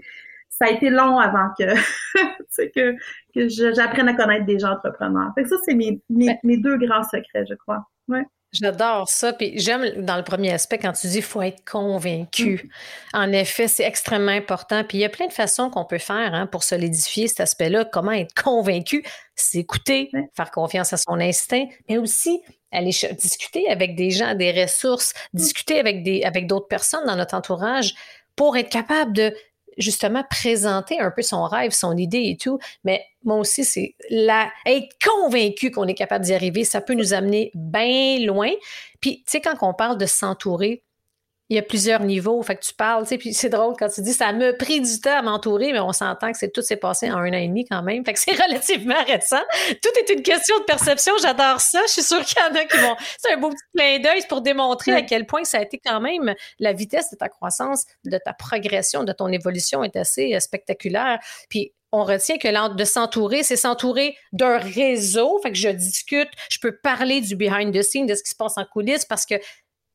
ça 0.58 0.66
a 0.66 0.70
été 0.70 0.90
long 0.90 1.18
avant 1.18 1.48
que, 1.58 1.74
que, 2.74 2.96
que 3.34 3.48
j'apprenne 3.48 4.08
à 4.08 4.14
connaître 4.14 4.46
des 4.46 4.58
gens 4.58 4.72
entrepreneurs. 4.72 5.32
Fait 5.34 5.44
que 5.44 5.48
ça, 5.48 5.56
c'est 5.64 5.74
mes, 5.74 6.00
mes, 6.10 6.38
mes, 6.44 6.56
deux 6.58 6.76
grands 6.76 7.02
secrets, 7.02 7.46
je 7.48 7.54
crois. 7.54 7.84
Ouais. 8.08 8.24
J'adore 8.52 9.08
ça. 9.08 9.32
Puis 9.32 9.58
j'aime 9.58 10.04
dans 10.04 10.18
le 10.18 10.24
premier 10.24 10.52
aspect 10.52 10.76
quand 10.76 10.92
tu 10.92 11.06
dis 11.06 11.14
qu'il 11.14 11.22
faut 11.22 11.40
être 11.40 11.64
convaincu. 11.64 12.70
Mm. 13.14 13.16
En 13.16 13.32
effet, 13.32 13.66
c'est 13.66 13.84
extrêmement 13.84 14.32
important. 14.32 14.84
Puis 14.84 14.98
il 14.98 15.00
y 15.00 15.04
a 15.06 15.08
plein 15.08 15.26
de 15.26 15.32
façons 15.32 15.70
qu'on 15.70 15.86
peut 15.86 15.98
faire 15.98 16.34
hein, 16.34 16.46
pour 16.46 16.62
solidifier 16.62 17.28
cet 17.28 17.40
aspect-là. 17.40 17.86
Comment 17.86 18.12
être 18.12 18.34
convaincu? 18.34 19.04
C'est 19.34 19.58
écouter, 19.58 20.10
faire 20.36 20.50
confiance 20.50 20.92
à 20.92 20.98
son 20.98 21.18
instinct, 21.18 21.64
mais 21.88 21.96
aussi 21.96 22.42
aller 22.70 22.90
discuter 23.18 23.70
avec 23.70 23.96
des 23.96 24.10
gens, 24.10 24.34
des 24.34 24.52
ressources, 24.52 25.14
mm. 25.32 25.38
discuter 25.38 25.80
avec 25.80 26.02
des 26.02 26.22
avec 26.22 26.46
d'autres 26.46 26.68
personnes 26.68 27.06
dans 27.06 27.16
notre 27.16 27.34
entourage 27.34 27.94
pour 28.36 28.58
être 28.58 28.70
capable 28.70 29.14
de 29.14 29.34
justement 29.78 30.24
présenter 30.28 31.00
un 31.00 31.10
peu 31.10 31.22
son 31.22 31.44
rêve, 31.44 31.72
son 31.72 31.96
idée 31.96 32.24
et 32.26 32.36
tout. 32.36 32.58
Mais 32.84 33.04
moi 33.24 33.36
aussi, 33.36 33.64
c'est 33.64 33.94
la, 34.10 34.50
être 34.66 34.88
convaincu 35.04 35.70
qu'on 35.70 35.86
est 35.86 35.94
capable 35.94 36.24
d'y 36.24 36.34
arriver, 36.34 36.64
ça 36.64 36.80
peut 36.80 36.94
nous 36.94 37.14
amener 37.14 37.50
bien 37.54 38.18
loin. 38.20 38.50
Puis, 39.00 39.18
tu 39.18 39.32
sais, 39.32 39.40
quand 39.40 39.56
on 39.62 39.74
parle 39.74 39.98
de 39.98 40.06
s'entourer, 40.06 40.82
il 41.52 41.56
y 41.56 41.58
a 41.58 41.62
plusieurs 41.62 42.00
niveaux. 42.00 42.42
Fait 42.42 42.56
que 42.56 42.64
tu 42.64 42.72
parles, 42.72 43.02
tu 43.02 43.10
sais, 43.10 43.18
puis 43.18 43.34
c'est 43.34 43.50
drôle 43.50 43.74
quand 43.78 43.88
tu 43.88 44.00
dis 44.00 44.14
ça 44.14 44.32
m'a 44.32 44.54
pris 44.54 44.80
du 44.80 45.00
temps 45.00 45.18
à 45.18 45.20
m'entourer, 45.20 45.72
mais 45.72 45.80
on 45.80 45.92
s'entend 45.92 46.32
que 46.32 46.38
c'est 46.38 46.50
tout 46.50 46.62
s'est 46.62 46.76
passé 46.76 47.10
en 47.10 47.18
un 47.18 47.28
an 47.28 47.36
et 47.36 47.46
demi 47.46 47.66
quand 47.66 47.82
même. 47.82 48.02
Fait 48.06 48.14
que 48.14 48.18
c'est 48.18 48.32
relativement 48.42 49.02
récent. 49.04 49.42
Tout 49.68 49.90
est 49.98 50.10
une 50.14 50.22
question 50.22 50.58
de 50.60 50.64
perception. 50.64 51.12
J'adore 51.20 51.60
ça. 51.60 51.82
Je 51.86 51.92
suis 51.92 52.02
sûre 52.02 52.24
qu'il 52.24 52.38
y 52.38 52.50
en 52.50 52.54
a 52.54 52.64
qui 52.64 52.78
vont. 52.78 52.96
C'est 53.18 53.34
un 53.34 53.36
beau 53.36 53.50
petit 53.50 53.62
clin 53.76 53.98
d'œil 53.98 54.22
pour 54.30 54.40
démontrer 54.40 54.92
à 54.92 55.02
quel 55.02 55.26
point 55.26 55.44
ça 55.44 55.58
a 55.58 55.62
été 55.62 55.78
quand 55.78 56.00
même 56.00 56.34
la 56.58 56.72
vitesse 56.72 57.10
de 57.10 57.16
ta 57.16 57.28
croissance, 57.28 57.84
de 58.06 58.16
ta 58.16 58.32
progression, 58.32 59.04
de 59.04 59.12
ton 59.12 59.28
évolution 59.28 59.84
est 59.84 59.96
assez 59.96 60.34
euh, 60.34 60.40
spectaculaire. 60.40 61.18
Puis 61.50 61.74
on 61.92 62.04
retient 62.04 62.38
que 62.38 62.74
de 62.74 62.84
s'entourer, 62.84 63.42
c'est 63.42 63.56
s'entourer 63.56 64.16
d'un 64.32 64.56
réseau. 64.56 65.38
Fait 65.42 65.50
que 65.52 65.58
je 65.58 65.68
discute, 65.68 66.28
je 66.50 66.58
peux 66.58 66.74
parler 66.74 67.20
du 67.20 67.36
behind 67.36 67.74
the 67.74 67.82
scenes, 67.82 68.06
de 68.06 68.14
ce 68.14 68.22
qui 68.22 68.30
se 68.30 68.34
passe 68.34 68.56
en 68.56 68.64
coulisses 68.64 69.04
parce 69.04 69.26
que 69.26 69.34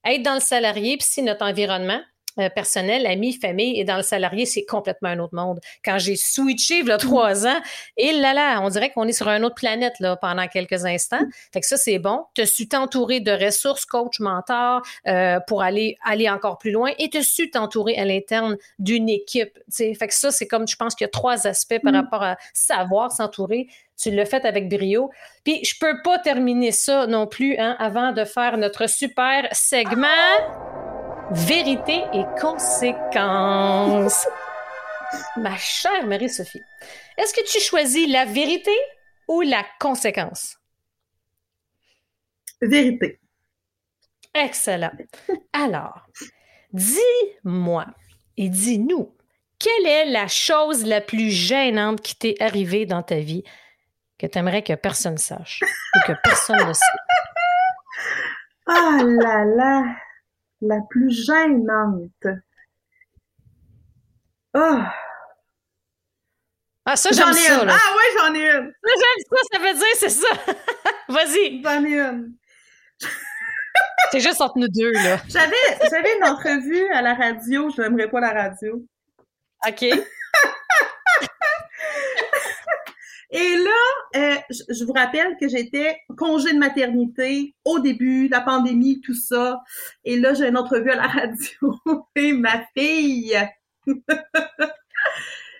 être 0.05 0.23
dans 0.23 0.35
le 0.35 0.39
salarié, 0.39 0.97
puis 0.97 1.07
si 1.09 1.21
notre 1.21 1.45
environnement 1.45 2.01
euh, 2.39 2.49
personnel, 2.49 3.07
amis, 3.07 3.33
famille, 3.33 3.79
et 3.79 3.83
dans 3.83 3.97
le 3.97 4.03
salarié, 4.03 4.45
c'est 4.45 4.63
complètement 4.63 5.09
un 5.09 5.17
autre 5.17 5.33
monde. 5.33 5.59
Quand 5.83 5.97
j'ai 5.97 6.15
switché 6.15 6.79
il 6.79 6.85
y 6.85 6.91
a 6.91 6.97
trois 6.97 7.47
ans, 7.47 7.59
et 7.97 8.11
là 8.11 8.31
là, 8.35 8.61
on 8.61 8.69
dirait 8.69 8.91
qu'on 8.91 9.07
est 9.07 9.13
sur 9.13 9.27
une 9.27 9.43
autre 9.43 9.55
planète 9.55 9.95
là, 9.99 10.17
pendant 10.17 10.47
quelques 10.47 10.85
instants. 10.85 11.23
Fait 11.51 11.61
que 11.61 11.65
ça, 11.65 11.77
c'est 11.77 11.97
bon. 11.97 12.25
Tu 12.35 12.45
su 12.45 12.67
t'entourer 12.67 13.21
de 13.21 13.31
ressources, 13.31 13.85
coach, 13.85 14.19
mentor, 14.19 14.83
euh, 15.07 15.39
pour 15.47 15.63
aller, 15.63 15.97
aller 16.05 16.29
encore 16.29 16.59
plus 16.59 16.69
loin, 16.69 16.91
et 16.99 17.09
tu 17.09 17.23
su 17.23 17.49
t'entourer 17.49 17.97
à 17.97 18.05
l'interne 18.05 18.55
d'une 18.77 19.09
équipe. 19.09 19.57
T'sais. 19.71 19.95
Fait 19.95 20.07
que 20.07 20.13
ça, 20.13 20.29
c'est 20.29 20.47
comme, 20.47 20.67
je 20.67 20.75
pense 20.75 20.93
qu'il 20.93 21.05
y 21.05 21.09
a 21.09 21.11
trois 21.11 21.47
aspects 21.47 21.79
par 21.81 21.93
mm. 21.93 21.95
rapport 21.95 22.23
à 22.23 22.37
savoir 22.53 23.11
s'entourer. 23.11 23.67
Tu 23.99 24.11
l'as 24.11 24.25
fait 24.25 24.45
avec 24.45 24.69
brio. 24.69 25.09
Puis 25.43 25.63
je 25.65 25.75
peux 25.79 26.01
pas 26.03 26.19
terminer 26.19 26.71
ça 26.71 27.07
non 27.07 27.27
plus 27.27 27.57
hein, 27.57 27.75
avant 27.79 28.11
de 28.11 28.23
faire 28.25 28.57
notre 28.57 28.87
super 28.87 29.47
segment 29.51 30.07
Vérité 31.31 32.03
et 32.13 32.23
conséquences. 32.39 34.25
Ma 35.35 35.57
chère 35.57 36.07
Marie-Sophie, 36.07 36.61
est-ce 37.17 37.33
que 37.33 37.45
tu 37.45 37.59
choisis 37.59 38.07
la 38.09 38.23
vérité 38.23 38.75
ou 39.27 39.41
la 39.41 39.65
conséquence? 39.79 40.57
Vérité. 42.61 43.19
Excellent. 44.33 44.91
Alors, 45.51 46.07
dis-moi 46.71 47.87
et 48.37 48.47
dis-nous, 48.47 49.13
quelle 49.59 49.85
est 49.85 50.05
la 50.05 50.27
chose 50.27 50.85
la 50.85 51.01
plus 51.01 51.29
gênante 51.29 52.01
qui 52.01 52.15
t'est 52.15 52.41
arrivée 52.41 52.85
dans 52.85 53.03
ta 53.03 53.17
vie? 53.17 53.43
Que 54.19 54.27
tu 54.27 54.37
aimerais 54.37 54.63
que 54.63 54.73
personne 54.73 55.17
sache 55.17 55.61
ou 55.63 55.99
que 56.07 56.13
personne 56.23 56.67
ne 56.67 56.73
sait? 56.73 56.85
Ah 58.69 58.99
là 59.01 59.45
là, 59.45 59.83
la 60.61 60.81
plus 60.89 61.09
gênante. 61.09 62.27
Oh. 64.53 64.79
Ah, 66.85 66.95
ça, 66.95 67.11
j'aime 67.11 67.31
ça. 67.31 67.63
Là. 67.63 67.75
Ah 67.77 67.95
oui, 67.95 68.03
j'en 68.17 68.33
ai 68.35 68.49
une. 68.49 68.73
Ça, 68.83 68.91
j'aime 68.93 69.25
ça, 69.29 69.37
ça 69.53 69.59
veut 69.59 69.73
dire, 69.73 69.95
c'est 69.95 70.09
ça. 70.09 70.27
Vas-y. 71.09 71.61
J'en 71.63 71.85
ai 71.85 71.99
une. 71.99 72.33
c'est 74.11 74.19
juste 74.19 74.41
entre 74.41 74.57
nous 74.57 74.67
deux, 74.67 74.91
là. 74.91 75.17
J'avais, 75.29 75.89
j'avais 75.89 76.17
une 76.17 76.25
entrevue 76.25 76.87
à 76.93 77.01
la 77.01 77.13
radio. 77.13 77.69
Je 77.69 77.81
n'aimerais 77.81 78.09
pas 78.09 78.19
la 78.19 78.31
radio. 78.31 78.83
OK. 79.67 79.85
Et 83.29 83.55
là, 83.57 84.15
euh, 84.15 84.35
je 84.69 84.85
vous 84.85 84.93
rappelle 84.93 85.35
que 85.39 85.49
j'étais 85.49 85.97
congé 86.17 86.53
de 86.53 86.59
maternité 86.59 87.55
au 87.65 87.79
début, 87.79 88.29
la 88.29 88.41
pandémie, 88.41 89.01
tout 89.01 89.13
ça. 89.13 89.61
Et 90.05 90.17
là, 90.17 90.33
j'ai 90.33 90.47
une 90.47 90.57
entrevue 90.57 90.91
à 90.91 90.95
la 90.95 91.07
radio. 91.07 91.75
Et 92.15 92.31
ma 92.33 92.63
fille 92.75 93.37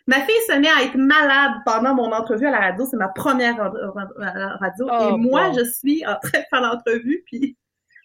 Ma 0.07 0.22
fille 0.22 0.41
se 0.47 0.57
met 0.57 0.70
à 0.70 0.84
être 0.84 0.95
malade 0.95 1.51
pendant 1.65 1.93
mon 1.93 2.13
entrevue 2.13 2.47
à 2.47 2.51
la 2.51 2.59
radio. 2.59 2.86
C'est 2.89 2.95
ma 2.95 3.09
première 3.09 3.57
radio. 3.57 4.88
et 4.88 4.91
oh, 5.11 5.18
moi, 5.18 5.51
je 5.51 5.65
suis 5.65 6.05
en 6.05 6.18
train 6.18 6.39
de 6.39 6.45
faire 6.49 6.61
l'entrevue, 6.61 7.24
puis 7.26 7.57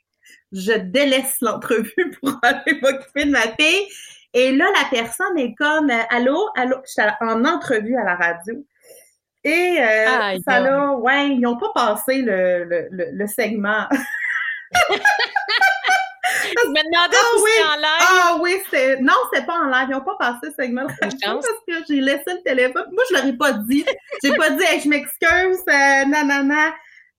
je 0.52 0.72
délaisse 0.72 1.36
l'entrevue 1.40 2.12
pour 2.20 2.40
aller 2.42 2.80
m'occuper 2.82 3.26
de 3.26 3.30
ma 3.30 3.42
fille. 3.42 3.86
Et 4.34 4.50
là, 4.56 4.66
la 4.74 4.88
personne 4.90 5.38
est 5.38 5.54
comme 5.54 5.90
euh, 5.90 6.02
Allô, 6.10 6.48
allô, 6.56 6.76
je 6.84 6.90
suis 6.90 7.02
en 7.20 7.44
entrevue 7.44 7.96
à 7.96 8.02
la 8.02 8.16
radio. 8.16 8.66
Et 9.44 9.76
euh, 9.80 10.38
ça 10.46 10.60
là, 10.60 10.92
ouais, 10.92 11.30
ils 11.30 11.40
n'ont 11.40 11.56
pas 11.56 11.72
passé 11.74 12.22
le, 12.22 12.64
le, 12.64 12.88
le, 13.12 13.26
segment. 13.26 13.86
Je 16.44 16.68
me 16.68 16.84
demandais 16.84 17.16
ah, 17.20 17.36
si 17.36 17.42
oui. 17.42 17.50
en 17.64 17.76
live. 17.76 18.08
Ah 18.08 18.38
oui, 18.40 18.56
c'est. 18.70 19.00
Non, 19.00 19.14
c'est 19.32 19.44
pas 19.44 19.54
en 19.54 19.64
live. 19.64 19.88
Ils 19.88 19.92
n'ont 19.92 20.00
pas 20.00 20.16
passé 20.16 20.54
ce 20.56 20.62
segment 20.62 20.86
parce 21.00 21.14
que 21.14 21.72
j'ai 21.88 22.00
laissé 22.00 22.22
le 22.28 22.42
téléphone. 22.42 22.86
Moi, 22.92 23.02
je 23.10 23.16
l'aurais 23.16 23.32
pas 23.32 23.52
dit. 23.52 23.84
J'ai 24.22 24.32
pas 24.34 24.50
dit 24.50 24.64
je 24.82 24.88
m'excuse, 24.88 25.62
euh, 25.68 26.04
nanana. 26.06 26.72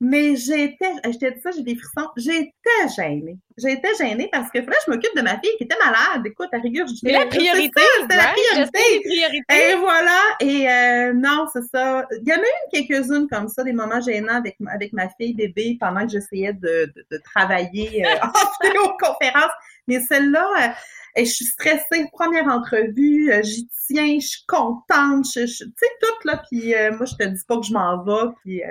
Mais 0.06 0.36
j'étais, 0.36 0.92
je 1.06 1.18
t'ai 1.18 1.32
dit 1.32 1.40
ça, 1.42 1.52
j'ai 1.52 1.64
des 1.64 1.78
frissons. 1.78 2.10
J'étais 2.18 2.94
gênée. 2.94 3.38
J'étais 3.58 3.96
gênée 3.98 4.28
parce 4.30 4.52
que 4.52 4.60
là, 4.60 4.76
je 4.86 4.92
m'occupe 4.92 5.16
de 5.16 5.22
ma 5.22 5.40
fille 5.40 5.56
qui 5.58 5.64
était 5.64 5.78
malade. 5.78 6.26
Écoute, 6.26 6.50
à 6.52 6.58
rigueur, 6.58 6.86
je 6.88 6.96
dis. 6.96 7.10
la 7.10 7.26
priorité. 7.26 7.82
C'était 8.02 8.18
la 8.18 8.34
priorité. 8.34 9.42
Et 9.50 9.76
voilà. 9.76 10.20
Et 10.42 10.70
euh, 10.70 11.14
non, 11.14 11.48
c'est 11.54 11.64
ça. 11.74 12.06
Il 12.22 12.28
y 12.28 12.34
en 12.34 12.38
a 12.38 12.42
eu 12.42 12.70
quelques-unes 12.74 13.30
comme 13.30 13.48
ça, 13.48 13.64
des 13.64 13.72
moments 13.72 14.02
gênants 14.02 14.36
avec, 14.36 14.58
avec 14.68 14.92
ma 14.92 15.08
fille 15.08 15.36
bébé 15.36 15.78
pendant 15.80 16.06
que 16.06 16.12
j'essayais 16.12 16.52
de, 16.52 16.94
de, 17.10 17.18
travailler 17.24 18.06
euh, 18.06 18.10
en 18.24 18.68
vidéoconférence. 18.68 19.52
Mais 19.88 20.02
celle-là, 20.02 20.50
euh, 20.60 20.74
et 21.16 21.24
je 21.24 21.32
suis 21.32 21.46
stressée. 21.46 22.10
Première 22.12 22.48
entrevue, 22.48 23.32
euh, 23.32 23.42
j'y 23.42 23.70
tiens, 23.88 24.18
je 24.20 24.28
suis 24.28 24.46
contente. 24.50 25.28
Je, 25.34 25.46
tu 25.46 25.72
sais, 25.78 25.88
tout, 26.02 26.28
là. 26.28 26.44
Puis 26.52 26.74
moi, 26.98 27.06
je 27.06 27.16
te 27.16 27.24
dis 27.24 27.44
pas 27.48 27.56
que 27.56 27.66
je 27.66 27.72
m'en 27.72 28.04
vais. 28.04 28.34
Puis 28.44 28.62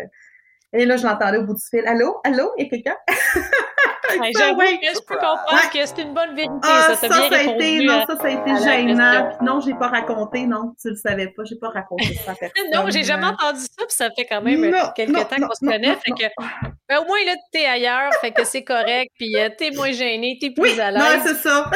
et 0.73 0.85
là, 0.87 0.97
je 0.97 1.07
l'entendais 1.07 1.39
au 1.39 1.45
bout 1.45 1.55
du 1.55 1.64
fil. 1.68 1.87
Allô? 1.87 2.20
Allô? 2.25 2.53
Il 2.57 2.64
y 2.64 2.66
a 2.66 2.70
quelqu'un? 2.70 2.97
J'avoue 4.39 4.59
que 4.59 4.87
je 4.87 5.01
peux 5.07 5.14
comprendre 5.14 5.70
que 5.73 5.87
c'est 5.87 6.03
une 6.03 6.14
bonne 6.14 6.35
vérité. 6.35 6.55
Ah, 6.62 6.95
ça, 6.95 6.97
ça, 6.97 7.09
ça, 7.09 7.37
a 7.37 7.43
été, 7.43 7.85
non, 7.85 8.05
ça, 8.07 8.16
ça 8.16 8.25
a 8.25 8.31
été 8.31 8.64
gênant. 8.64 9.29
Puis 9.29 9.47
non, 9.47 9.61
j'ai 9.61 9.75
pas 9.75 9.89
raconté, 9.89 10.47
non, 10.47 10.75
tu 10.81 10.91
le 10.91 10.97
savais 10.97 11.29
pas, 11.29 11.45
j'ai 11.45 11.57
pas 11.57 11.68
raconté 11.68 12.14
ça 12.14 12.33
à 12.33 12.35
personne. 12.35 12.70
non, 12.73 12.85
j'ai 12.89 13.05
jamais 13.05 13.27
entendu 13.27 13.61
ça, 13.61 13.85
puis 13.87 13.97
ça 13.97 14.11
fait 14.11 14.27
quand 14.27 14.43
même 14.43 14.70
non, 14.70 14.91
quelques 14.95 15.11
non, 15.11 15.25
temps 15.25 15.37
qu'on 15.37 15.55
se 15.55 15.64
connaît. 15.64 15.97
fait 15.97 16.12
que, 16.12 16.25
ben, 16.89 16.99
au 16.99 17.05
moins, 17.07 17.25
là, 17.27 17.35
t'es 17.53 17.64
ailleurs, 17.64 18.12
fait 18.20 18.33
que 18.33 18.45
c'est 18.45 18.64
correct, 18.64 19.12
puis 19.18 19.37
euh, 19.37 19.49
t'es 19.57 19.70
moins 19.70 19.93
gêné, 19.93 20.39
t'es 20.41 20.51
plus 20.51 20.79
à 20.79 20.91
l'aise. 20.91 21.03
Oui, 21.03 21.20
c'est 21.25 21.49
ça. 21.49 21.70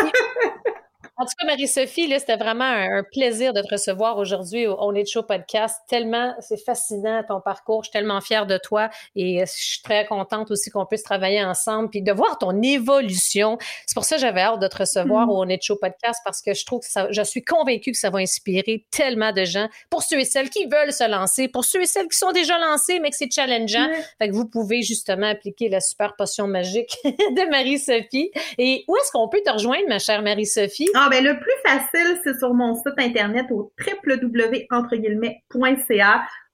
En 1.19 1.25
tout 1.25 1.33
cas, 1.39 1.47
Marie-Sophie, 1.47 2.13
c'était 2.19 2.37
vraiment 2.37 2.65
un, 2.65 3.03
plaisir 3.03 3.55
de 3.55 3.63
te 3.63 3.69
recevoir 3.73 4.19
aujourd'hui 4.19 4.67
au 4.67 4.77
On 4.79 4.95
est 4.95 5.11
Show 5.11 5.23
podcast. 5.23 5.81
Tellement, 5.89 6.35
c'est 6.41 6.63
fascinant 6.63 7.23
ton 7.27 7.41
parcours. 7.41 7.85
Je 7.85 7.89
suis 7.89 7.93
tellement 7.93 8.21
fière 8.21 8.45
de 8.47 8.59
toi 8.59 8.91
et 9.15 9.41
euh, 9.41 9.47
je 9.47 9.65
suis 9.65 9.83
très 9.83 10.05
contente 10.05 10.51
aussi 10.51 10.69
qu'on 10.69 10.85
puisse 10.85 11.03
travailler 11.03 11.43
ensemble 11.43 11.89
puis 11.89 12.03
de 12.03 12.13
voir 12.13 12.37
ton 12.37 12.61
évolution. 12.61 13.57
C'est 13.87 13.95
pour 13.95 14.05
ça 14.05 14.17
que 14.17 14.21
j'avais 14.21 14.43
hâte 14.43 14.61
de 14.61 14.69
te 14.69 14.77
recevoir 14.77 15.27
mm. 15.27 15.31
au 15.31 15.43
On 15.43 15.49
est 15.49 15.63
Show 15.63 15.77
podcast 15.77 16.21
parce 16.23 16.43
que 16.43 16.53
je 16.53 16.67
trouve 16.67 16.81
que 16.81 16.91
ça, 16.91 17.09
je 17.11 17.23
suis 17.23 17.43
convaincue 17.43 17.93
que 17.93 17.99
ça 17.99 18.11
va 18.11 18.19
inspirer 18.19 18.85
tellement 18.91 19.33
de 19.33 19.45
gens 19.47 19.71
pour 19.89 20.03
ceux 20.03 20.21
et 20.21 20.25
celles 20.25 20.51
qui 20.51 20.67
veulent 20.67 20.93
se 20.93 21.09
lancer, 21.09 21.49
pour 21.49 21.65
ceux 21.65 21.81
et 21.81 21.87
celles 21.87 22.09
qui 22.09 22.19
sont 22.19 22.33
déjà 22.33 22.59
lancés 22.59 23.01
mais 23.01 23.09
que 23.09 23.17
c'est 23.17 23.33
challengeant. 23.33 23.89
Fait 24.19 24.29
que 24.29 24.35
vous 24.35 24.47
pouvez 24.47 24.83
justement 24.83 25.29
appliquer 25.29 25.71
la 25.71 25.81
super 25.81 26.15
potion 26.15 26.47
magique 26.47 26.95
de 27.05 27.51
Marie-Sophie. 27.51 28.31
Et 28.59 28.85
où 28.87 28.97
est-ce 28.97 29.11
qu'on 29.13 29.31
peut 29.31 29.41
te 29.43 29.51
rejoindre, 29.51 29.89
ma 29.89 29.99
chère 29.99 30.21
Marie-Sophie? 30.21 30.91
Ah, 30.95 31.06
ben, 31.11 31.25
le 31.25 31.39
plus 31.39 31.53
facile, 31.65 32.21
c'est 32.25 32.39
sur 32.39 32.55
mon 32.55 32.75
site 32.75 32.99
internet 32.99 33.47
au 33.51 33.73
www.ca. 33.79 34.69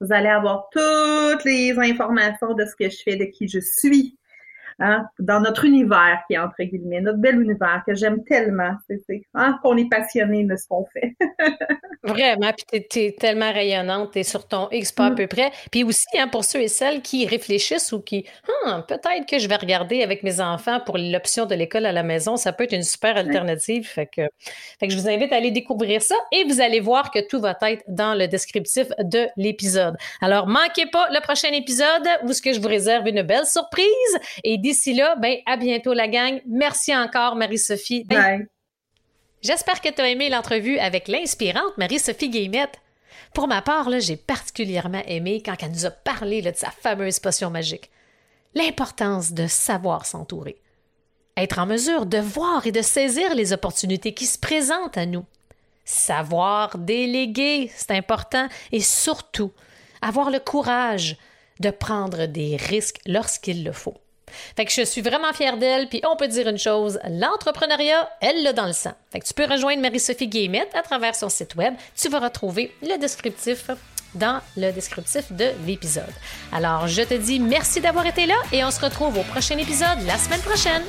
Vous 0.01 0.13
allez 0.13 0.29
avoir 0.29 0.69
toutes 0.73 1.45
les 1.45 1.73
informations 1.79 2.55
de 2.55 2.65
ce 2.65 2.75
que 2.77 2.91
je 2.91 3.03
fais, 3.03 3.17
de 3.17 3.25
qui 3.25 3.49
je 3.49 3.61
suis. 3.61 4.19
Hein, 4.79 5.07
dans 5.19 5.41
notre 5.41 5.65
univers 5.65 6.23
qui 6.27 6.35
est 6.35 6.39
entre 6.39 6.63
guillemets, 6.63 7.01
notre 7.01 7.19
bel 7.19 7.41
univers 7.41 7.83
que 7.87 7.95
j'aime 7.95 8.25
tellement. 8.25 8.73
C'est 8.89 9.23
hein, 9.35 9.59
qu'on 9.63 9.77
est 9.77 9.89
passionné 9.89 10.45
de 10.45 10.57
ce 10.57 10.67
qu'on 10.67 10.87
fait. 10.87 11.15
Vraiment, 12.05 12.53
puis 12.53 12.85
tu 12.89 12.99
es, 12.99 13.13
tellement 13.13 13.53
rayonnante, 13.53 14.13
tu 14.13 14.19
es 14.19 14.23
sur 14.25 14.49
ton 14.49 14.69
X 14.71 14.93
pas 14.93 15.07
à 15.07 15.11
mm. 15.11 15.15
peu 15.15 15.27
près. 15.27 15.53
Puis 15.71 15.85
aussi, 15.85 16.07
hein, 16.19 16.27
pour 16.27 16.45
ceux 16.45 16.63
et 16.63 16.69
celles 16.69 17.01
qui 17.01 17.27
réfléchissent 17.27 17.93
ou 17.93 18.01
qui, 18.01 18.27
hum, 18.67 18.83
peut-être 18.89 19.27
que 19.29 19.39
je 19.39 19.49
vais 19.49 19.57
regarder 19.57 20.03
avec 20.03 20.23
mes 20.23 20.41
enfants 20.41 20.81
pour 20.85 20.99
l'option 20.99 21.47
de 21.47 21.55
l'école 21.55 21.87
à 21.87 21.93
la 21.93 22.03
maison, 22.03 22.37
ça 22.37 22.53
peut 22.53 22.65
être 22.65 22.73
une 22.73 22.83
super 22.83 23.17
alternative. 23.17 23.87
Fait, 23.87 24.07
que, 24.07 24.23
fait 24.81 24.89
que 24.89 24.93
je 24.93 24.99
vous 24.99 25.09
invite 25.09 25.33
à 25.33 25.37
aller 25.37 25.51
découvrir 25.51 26.03
ça 26.03 26.17
et 26.33 26.45
vous 26.45 26.61
allez 26.61 26.81
voir 26.81 27.11
que 27.11 27.21
tout 27.27 27.41
va 27.41 27.57
être 27.63 27.85
dans 27.89 28.15
le 28.15 28.27
descriptif 28.27 28.89
de 28.99 29.29
l'épisode. 29.37 29.97
Alors, 30.21 30.47
manquez 30.47 30.87
pas 30.87 31.09
le 31.11 31.21
prochain 31.21 31.53
épisode 31.53 32.07
où 32.25 32.33
ce 32.33 32.43
que 32.43 32.53
je 32.53 32.61
vous 32.61 32.69
réserve 32.69 33.07
une 33.07 33.23
belle 33.23 33.47
surprise 33.47 33.87
et 34.43 34.59
d'ici 34.63 34.95
là, 34.95 35.17
ben, 35.17 35.39
à 35.45 35.57
bientôt 35.57 35.93
la 35.93 36.09
gang. 36.09 36.41
Merci 36.47 36.97
encore, 36.97 37.37
Marie-Sophie. 37.37 38.05
Bye. 38.05 38.47
J'espère 39.43 39.81
que 39.81 39.89
tu 39.89 40.01
as 40.01 40.09
aimé 40.09 40.31
l'entrevue 40.31 40.79
avec 40.79 41.09
l'inspirante 41.09 41.77
Marie-Sophie 41.77 42.31
Guillemette. 42.31 42.79
Pour 43.35 43.49
ma 43.49 43.61
part, 43.61 43.89
j'ai 43.99 44.17
particulièrement 44.17 45.03
aimé 45.07 45.43
quand 45.45 45.57
elle 45.61 45.73
nous 45.73 45.87
a 45.87 45.91
parlé 45.91 46.43
de 46.43 46.53
sa 46.55 46.71
fameuse 46.71 47.19
potion 47.19 47.51
magique. 47.51 47.91
L'importance 48.55 49.33
de 49.33 49.49
savoir 49.49 50.07
s'entourer. 50.07 50.61
Être 51.37 51.59
en 51.59 51.67
mesure 51.67 52.07
de 52.07 52.19
voir 52.19 52.67
et 52.67 52.73
de 52.73 52.83
saisir 52.83 53.35
les 53.35 53.53
opportunités 53.53 54.15
qui 54.15 54.27
se 54.27 54.39
présentent 54.39 54.99
à 54.99 55.07
nous. 55.07 55.25
Savoir 55.85 56.79
déléguer, 56.79 57.71
c'est 57.75 57.91
important. 57.91 58.47
Et 58.71 58.81
surtout, 58.81 59.51
avoir 60.03 60.31
le 60.31 60.39
courage 60.39 61.17
de 61.59 61.71
prendre 61.71 62.27
des 62.27 62.57
risques 62.57 63.01
lorsqu'il 63.07 63.65
le 63.65 63.73
faut. 63.73 63.97
Fait 64.57 64.65
que 64.65 64.73
je 64.73 64.83
suis 64.83 65.03
vraiment 65.03 65.33
fière 65.33 65.57
d'elle, 65.57 65.89
puis 65.89 66.01
on 66.09 66.17
peut 66.17 66.29
dire 66.29 66.49
une 66.49 66.59
chose, 66.59 66.99
l'entrepreneuriat, 67.09 68.09
elle 68.21 68.43
l'a 68.43 68.53
dans 68.53 68.67
le 68.67 68.73
sang. 68.73 68.93
Fait 69.11 69.21
que 69.21 69.27
tu 69.27 69.35
peux 69.35 69.47
rejoindre 69.47 69.83
Marie-Sophie 69.83 70.29
Guillemette 70.29 70.75
à 70.75 70.83
travers 70.83 71.15
son 71.15 71.29
site 71.29 71.55
web. 71.55 71.75
Tu 71.97 72.09
vas 72.09 72.21
retrouver 72.21 72.75
le 72.83 72.99
descriptif 72.99 73.71
dans 74.15 74.41
le 74.57 74.71
descriptif 74.73 75.33
de 75.33 75.51
l'épisode. 75.67 76.13
Alors, 76.53 76.87
je 76.87 77.03
te 77.03 77.15
dis 77.15 77.41
merci 77.41 77.81
d'avoir 77.81 78.07
été 78.07 78.27
là 78.27 78.37
et 78.53 78.63
on 78.65 78.71
se 78.71 78.81
retrouve 78.81 79.19
au 79.19 79.23
prochain 79.23 79.57
épisode 79.59 80.01
la 80.07 80.19
semaine 80.19 80.41
prochaine. 80.41 80.83